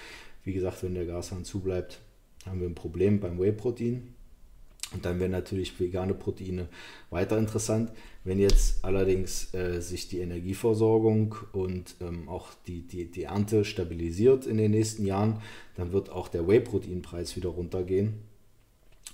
wie 0.44 0.52
gesagt, 0.52 0.82
wenn 0.82 0.94
der 0.94 1.06
Gashahn 1.06 1.44
zubleibt, 1.44 2.00
haben 2.46 2.60
wir 2.60 2.68
ein 2.68 2.74
Problem 2.74 3.20
beim 3.20 3.38
Whey-Protein. 3.38 4.13
Und 4.94 5.04
dann 5.04 5.18
wären 5.18 5.32
natürlich 5.32 5.78
vegane 5.78 6.14
Proteine 6.14 6.68
weiter 7.10 7.36
interessant. 7.36 7.90
Wenn 8.22 8.38
jetzt 8.38 8.84
allerdings 8.84 9.52
äh, 9.52 9.80
sich 9.80 10.08
die 10.08 10.20
Energieversorgung 10.20 11.34
und 11.52 11.96
ähm, 12.00 12.28
auch 12.28 12.52
die, 12.66 12.82
die, 12.82 13.10
die 13.10 13.24
Ernte 13.24 13.64
stabilisiert 13.64 14.46
in 14.46 14.56
den 14.56 14.70
nächsten 14.70 15.04
Jahren, 15.04 15.42
dann 15.76 15.92
wird 15.92 16.10
auch 16.10 16.28
der 16.28 16.46
Whey-Protein-Preis 16.46 17.36
wieder 17.36 17.50
runtergehen. 17.50 18.14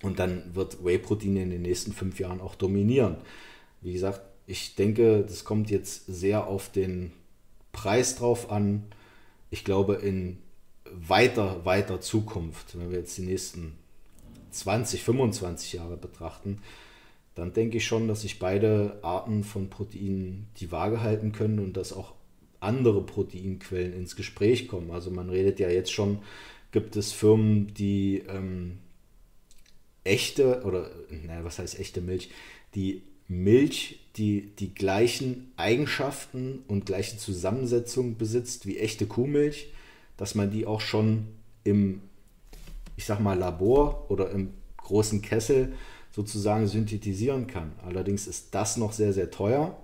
Und 0.03 0.19
dann 0.19 0.55
wird 0.55 0.85
Whey-Protein 0.85 1.37
in 1.37 1.51
den 1.51 1.63
nächsten 1.63 1.93
fünf 1.93 2.21
Jahren 2.21 2.41
auch 2.41 2.55
dominieren. 2.55 3.17
Wie 3.81 3.95
gesagt, 3.95 4.21
ich 4.47 4.75
denke, 4.75 5.23
das 5.23 5.45
kommt 5.45 5.71
jetzt 5.71 6.07
sehr 6.07 6.47
auf 6.47 6.71
den 6.71 7.13
Preis 7.73 8.17
drauf 8.17 8.51
an. 8.51 8.85
Ich 9.51 9.65
glaube, 9.65 9.95
in 9.95 10.39
weiter, 10.85 11.65
weiter 11.65 12.01
Zukunft, 12.01 12.79
wenn 12.79 12.91
wir 12.91 12.99
jetzt 12.99 13.17
die 13.17 13.23
nächsten 13.23 13.80
20, 14.51 15.03
25 15.03 15.75
Jahre 15.75 15.97
betrachten, 15.97 16.59
dann 17.35 17.53
denke 17.53 17.79
ich 17.79 17.87
schon, 17.87 18.09
dass 18.09 18.23
sich 18.23 18.39
beide 18.39 18.99
Arten 19.03 19.45
von 19.45 19.71
Proteinen 19.71 20.49
die 20.59 20.73
Waage 20.73 21.01
halten 21.01 21.33
können 21.33 21.59
und 21.59 21.77
dass 21.77 21.93
auch 21.93 22.15
andere 22.61 23.03
Proteinquellen 23.03 23.95
ins 23.95 24.17
Gespräch 24.17 24.69
kommen. 24.69 24.91
Also 24.91 25.11
man 25.11 25.31
redet 25.31 25.59
ja 25.59 25.71
jetzt 25.71 25.93
schon, 25.93 26.19
gibt 26.73 26.97
es 26.97 27.13
Firmen, 27.13 27.73
die 27.75 28.23
ähm, 28.29 28.79
echte 30.05 30.63
oder 30.65 30.91
naja, 31.27 31.45
was 31.45 31.59
heißt 31.59 31.79
echte 31.79 32.01
Milch, 32.01 32.31
die 32.75 33.03
Milch, 33.29 34.01
die 34.17 34.51
die 34.59 34.75
gleichen 34.75 35.53
Eigenschaften 35.57 36.65
und 36.69 36.85
gleiche 36.85 37.17
Zusammensetzung 37.17 38.17
besitzt 38.17 38.67
wie 38.67 38.79
echte 38.79 39.07
Kuhmilch, 39.07 39.73
dass 40.17 40.35
man 40.35 40.51
die 40.51 40.67
auch 40.67 40.81
schon 40.81 41.29
im 41.65 42.03
ich 43.01 43.07
sag 43.07 43.19
mal, 43.19 43.39
Labor 43.39 44.11
oder 44.11 44.31
im 44.31 44.51
großen 44.77 45.23
Kessel 45.23 45.73
sozusagen 46.11 46.67
synthetisieren 46.67 47.47
kann. 47.47 47.73
Allerdings 47.83 48.27
ist 48.27 48.55
das 48.55 48.77
noch 48.77 48.93
sehr, 48.93 49.15
sehr 49.15 49.31
teuer. 49.31 49.75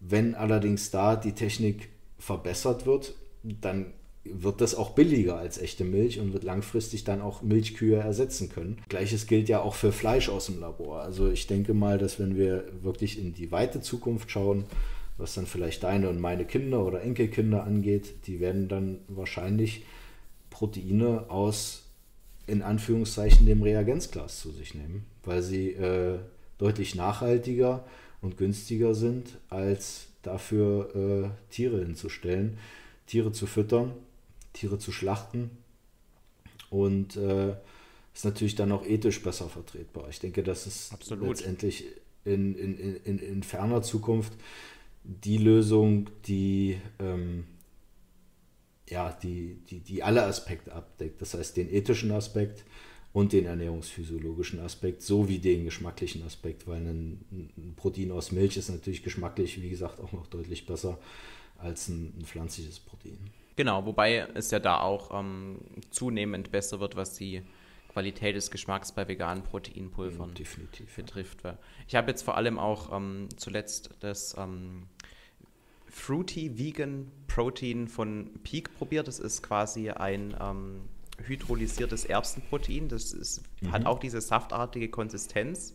Wenn 0.00 0.34
allerdings 0.34 0.90
da 0.90 1.14
die 1.16 1.32
Technik 1.32 1.90
verbessert 2.18 2.86
wird, 2.86 3.12
dann 3.42 3.92
wird 4.24 4.62
das 4.62 4.74
auch 4.74 4.90
billiger 4.90 5.36
als 5.36 5.58
echte 5.58 5.84
Milch 5.84 6.20
und 6.20 6.32
wird 6.32 6.42
langfristig 6.42 7.04
dann 7.04 7.20
auch 7.20 7.42
Milchkühe 7.42 7.98
ersetzen 7.98 8.48
können. 8.48 8.78
Gleiches 8.88 9.26
gilt 9.26 9.50
ja 9.50 9.60
auch 9.60 9.74
für 9.74 9.92
Fleisch 9.92 10.30
aus 10.30 10.46
dem 10.46 10.58
Labor. 10.58 11.02
Also 11.02 11.30
ich 11.30 11.46
denke 11.48 11.74
mal, 11.74 11.98
dass 11.98 12.18
wenn 12.18 12.34
wir 12.34 12.64
wirklich 12.80 13.18
in 13.18 13.34
die 13.34 13.52
weite 13.52 13.82
Zukunft 13.82 14.30
schauen, 14.30 14.64
was 15.18 15.34
dann 15.34 15.46
vielleicht 15.46 15.82
deine 15.82 16.08
und 16.08 16.18
meine 16.18 16.46
Kinder 16.46 16.82
oder 16.82 17.02
Enkelkinder 17.02 17.64
angeht, 17.64 18.26
die 18.26 18.40
werden 18.40 18.68
dann 18.68 19.00
wahrscheinlich 19.08 19.84
Proteine 20.48 21.28
aus 21.28 21.87
in 22.48 22.62
Anführungszeichen 22.62 23.46
dem 23.46 23.62
Reagenzglas 23.62 24.40
zu 24.40 24.50
sich 24.50 24.74
nehmen, 24.74 25.04
weil 25.24 25.42
sie 25.42 25.70
äh, 25.70 26.18
deutlich 26.58 26.94
nachhaltiger 26.94 27.84
und 28.20 28.36
günstiger 28.36 28.94
sind, 28.94 29.38
als 29.48 30.08
dafür 30.22 31.30
äh, 31.30 31.52
Tiere 31.54 31.78
hinzustellen, 31.78 32.58
Tiere 33.06 33.30
zu 33.32 33.46
füttern 33.46 33.92
Tiere 34.58 34.78
zu 34.78 34.92
schlachten. 34.92 35.50
Und 36.70 37.16
äh, 37.16 37.54
ist 38.12 38.24
natürlich 38.24 38.56
dann 38.56 38.72
auch 38.72 38.84
ethisch 38.84 39.22
besser 39.22 39.48
vertretbar. 39.48 40.08
Ich 40.10 40.20
denke, 40.20 40.42
das 40.42 40.66
ist 40.66 40.92
Absolut. 40.92 41.28
letztendlich 41.28 41.86
in, 42.24 42.54
in, 42.56 42.96
in, 43.04 43.18
in 43.18 43.42
ferner 43.42 43.82
Zukunft 43.82 44.32
die 45.04 45.38
Lösung, 45.38 46.10
die, 46.26 46.78
ähm, 46.98 47.44
ja, 48.90 49.12
die, 49.22 49.58
die, 49.68 49.80
die 49.80 50.02
alle 50.02 50.24
Aspekte 50.24 50.72
abdeckt. 50.72 51.20
Das 51.20 51.34
heißt, 51.34 51.56
den 51.56 51.72
ethischen 51.72 52.10
Aspekt 52.10 52.64
und 53.12 53.32
den 53.32 53.46
ernährungsphysiologischen 53.46 54.60
Aspekt 54.60 55.02
sowie 55.02 55.38
den 55.38 55.64
geschmacklichen 55.64 56.22
Aspekt, 56.24 56.66
weil 56.66 56.82
ein, 56.86 57.24
ein, 57.30 57.74
Protein 57.76 58.12
aus 58.12 58.32
Milch 58.32 58.56
ist 58.56 58.68
natürlich 58.68 59.02
geschmacklich, 59.02 59.60
wie 59.62 59.70
gesagt, 59.70 60.00
auch 60.00 60.12
noch 60.12 60.26
deutlich 60.26 60.66
besser 60.66 60.98
als 61.58 61.88
ein, 61.88 62.14
ein 62.18 62.24
pflanzliches 62.24 62.78
Protein. 62.80 63.18
Genau, 63.56 63.84
wobei 63.84 64.28
es 64.34 64.50
ja 64.50 64.60
da 64.60 64.80
auch 64.80 65.18
ähm, 65.18 65.58
zunehmend 65.90 66.52
besser 66.52 66.78
wird, 66.78 66.94
was 66.94 67.14
die 67.14 67.42
Qualität 67.88 68.36
des 68.36 68.52
Geschmacks 68.52 68.92
bei 68.92 69.08
veganen 69.08 69.42
Proteinpulvern 69.42 70.34
ja, 70.38 70.44
betrifft. 70.94 71.38
Ich 71.88 71.96
habe 71.96 72.10
jetzt 72.10 72.22
vor 72.22 72.36
allem 72.36 72.58
auch 72.58 72.96
ähm, 72.96 73.28
zuletzt 73.36 73.90
das 73.98 74.36
ähm, 74.38 74.84
Fruity 75.98 76.58
Vegan 76.58 77.10
Protein 77.26 77.88
von 77.88 78.30
Peak 78.42 78.76
probiert. 78.76 79.08
Das 79.08 79.18
ist 79.18 79.42
quasi 79.42 79.90
ein 79.90 80.36
ähm, 80.40 80.82
hydrolysiertes 81.24 82.04
Erbsenprotein. 82.04 82.88
Das 82.88 83.12
ist, 83.12 83.42
mhm. 83.60 83.72
hat 83.72 83.86
auch 83.86 83.98
diese 83.98 84.20
saftartige 84.20 84.88
Konsistenz. 84.88 85.74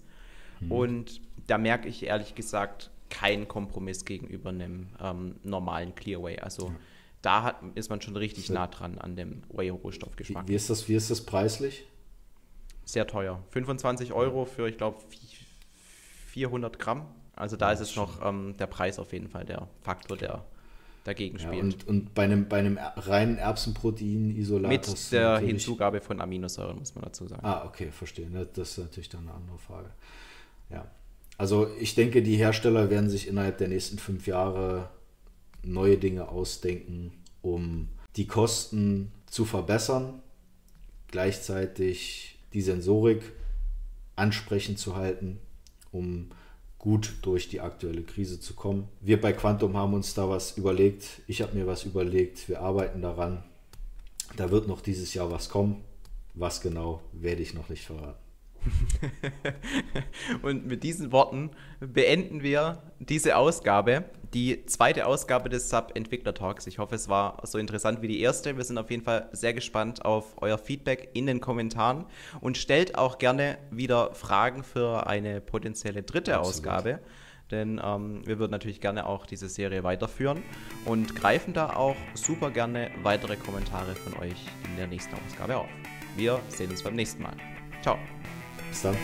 Mhm. 0.59 0.71
Und 0.71 1.21
da 1.47 1.57
merke 1.57 1.87
ich 1.87 2.03
ehrlich 2.03 2.35
gesagt 2.35 2.91
keinen 3.09 3.47
Kompromiss 3.47 4.05
gegenüber 4.05 4.49
einem 4.49 4.87
ähm, 4.99 5.35
normalen 5.43 5.93
Clearway. 5.93 6.39
Also 6.39 6.67
ja 6.67 6.75
da 7.23 7.43
hat, 7.43 7.63
ist 7.75 7.89
man 7.89 8.01
schon 8.01 8.15
richtig 8.15 8.49
nah 8.49 8.67
dran 8.67 8.99
an 8.99 9.15
dem 9.15 9.43
Whey-Rohstoffgeschmack. 9.49 10.45
Wie, 10.45 10.51
wie, 10.51 10.55
ist 10.55 10.69
das, 10.69 10.87
wie 10.87 10.95
ist 10.95 11.09
das 11.09 11.25
preislich? 11.25 11.87
Sehr 12.85 13.07
teuer. 13.07 13.41
25 13.51 14.11
Euro 14.13 14.45
für, 14.45 14.67
ich 14.67 14.77
glaube, 14.77 14.99
400 16.27 16.77
Gramm. 16.77 17.05
Also 17.35 17.57
da 17.57 17.67
ja, 17.67 17.73
ist 17.73 17.79
es 17.79 17.95
noch 17.95 18.23
ähm, 18.23 18.55
der 18.57 18.67
Preis 18.67 18.99
auf 18.99 19.11
jeden 19.13 19.27
Fall 19.27 19.45
der 19.45 19.67
Faktor, 19.81 20.17
der 20.17 20.45
dagegen 21.03 21.39
spielt. 21.39 21.55
Ja, 21.55 21.61
und, 21.61 21.87
und 21.87 22.13
bei 22.13 22.23
einem, 22.23 22.47
bei 22.47 22.59
einem 22.59 22.77
reinen 22.77 23.37
Erbsenprotein-Isolat. 23.37 24.69
Mit 24.69 25.11
der 25.11 25.39
Hinzugabe 25.39 25.99
von 26.01 26.21
Aminosäuren, 26.21 26.79
muss 26.79 26.95
man 26.95 27.03
dazu 27.03 27.27
sagen. 27.27 27.45
Ah, 27.45 27.65
okay, 27.65 27.91
verstehe. 27.91 28.27
Das 28.53 28.71
ist 28.71 28.77
natürlich 28.77 29.09
dann 29.09 29.21
eine 29.21 29.33
andere 29.33 29.57
Frage. 29.57 29.89
Ja. 30.69 30.87
Also 31.37 31.67
ich 31.79 31.95
denke, 31.95 32.21
die 32.21 32.37
Hersteller 32.37 32.89
werden 32.89 33.09
sich 33.09 33.27
innerhalb 33.27 33.57
der 33.57 33.67
nächsten 33.67 33.97
fünf 33.97 34.27
Jahre 34.27 34.89
neue 35.63 35.97
Dinge 35.97 36.29
ausdenken, 36.29 37.11
um 37.41 37.89
die 38.15 38.27
Kosten 38.27 39.11
zu 39.25 39.45
verbessern, 39.45 40.21
gleichzeitig 41.07 42.37
die 42.53 42.61
Sensorik 42.61 43.33
ansprechend 44.15 44.77
zu 44.77 44.95
halten, 44.95 45.39
um 45.91 46.29
gut 46.83 47.13
durch 47.21 47.47
die 47.47 47.61
aktuelle 47.61 48.01
Krise 48.01 48.41
zu 48.41 48.55
kommen. 48.55 48.89
Wir 48.99 49.21
bei 49.21 49.31
Quantum 49.31 49.77
haben 49.77 49.93
uns 49.93 50.15
da 50.15 50.27
was 50.27 50.57
überlegt. 50.57 51.21
Ich 51.27 51.41
habe 51.41 51.55
mir 51.55 51.65
was 51.65 51.85
überlegt. 51.85 52.49
Wir 52.49 52.59
arbeiten 52.59 53.01
daran. 53.01 53.41
Da 54.35 54.51
wird 54.51 54.67
noch 54.67 54.81
dieses 54.81 55.13
Jahr 55.13 55.31
was 55.31 55.47
kommen. 55.47 55.81
Was 56.33 56.59
genau, 56.59 56.99
werde 57.13 57.41
ich 57.41 57.53
noch 57.53 57.69
nicht 57.69 57.85
verraten. 57.85 58.22
Und 60.41 60.65
mit 60.65 60.83
diesen 60.83 61.11
Worten 61.11 61.51
beenden 61.79 62.43
wir 62.43 62.81
diese 62.99 63.35
Ausgabe, 63.37 64.05
die 64.33 64.65
zweite 64.65 65.05
Ausgabe 65.05 65.49
des 65.49 65.69
Sub-Entwickler 65.69 66.33
Talks. 66.33 66.65
Ich 66.67 66.79
hoffe, 66.79 66.95
es 66.95 67.07
war 67.07 67.41
so 67.45 67.57
interessant 67.57 68.01
wie 68.01 68.07
die 68.07 68.21
erste. 68.21 68.57
Wir 68.57 68.63
sind 68.63 68.77
auf 68.77 68.89
jeden 68.89 69.03
Fall 69.03 69.29
sehr 69.31 69.53
gespannt 69.53 70.03
auf 70.05 70.41
euer 70.41 70.57
Feedback 70.57 71.09
in 71.13 71.27
den 71.27 71.39
Kommentaren 71.39 72.05
und 72.41 72.57
stellt 72.57 72.97
auch 72.97 73.17
gerne 73.17 73.57
wieder 73.69 74.13
Fragen 74.13 74.63
für 74.63 75.07
eine 75.07 75.41
potenzielle 75.41 76.03
dritte 76.03 76.37
Absolut. 76.37 76.55
Ausgabe. 76.55 76.99
Denn 77.51 77.79
ähm, 77.83 78.25
wir 78.25 78.39
würden 78.39 78.51
natürlich 78.51 78.81
gerne 78.81 79.05
auch 79.05 79.25
diese 79.25 79.47
Serie 79.49 79.83
weiterführen 79.83 80.41
und 80.85 81.15
greifen 81.15 81.53
da 81.53 81.75
auch 81.75 81.95
super 82.15 82.49
gerne 82.49 82.89
weitere 83.03 83.35
Kommentare 83.35 83.93
von 83.95 84.13
euch 84.17 84.45
in 84.65 84.77
der 84.77 84.87
nächsten 84.87 85.15
Ausgabe 85.27 85.57
auf. 85.57 85.69
Wir 86.15 86.39
sehen 86.47 86.71
uns 86.71 86.81
beim 86.81 86.95
nächsten 86.95 87.21
Mal. 87.21 87.35
Ciao. 87.81 87.97
Bis 88.73 88.81
dann. 88.81 88.97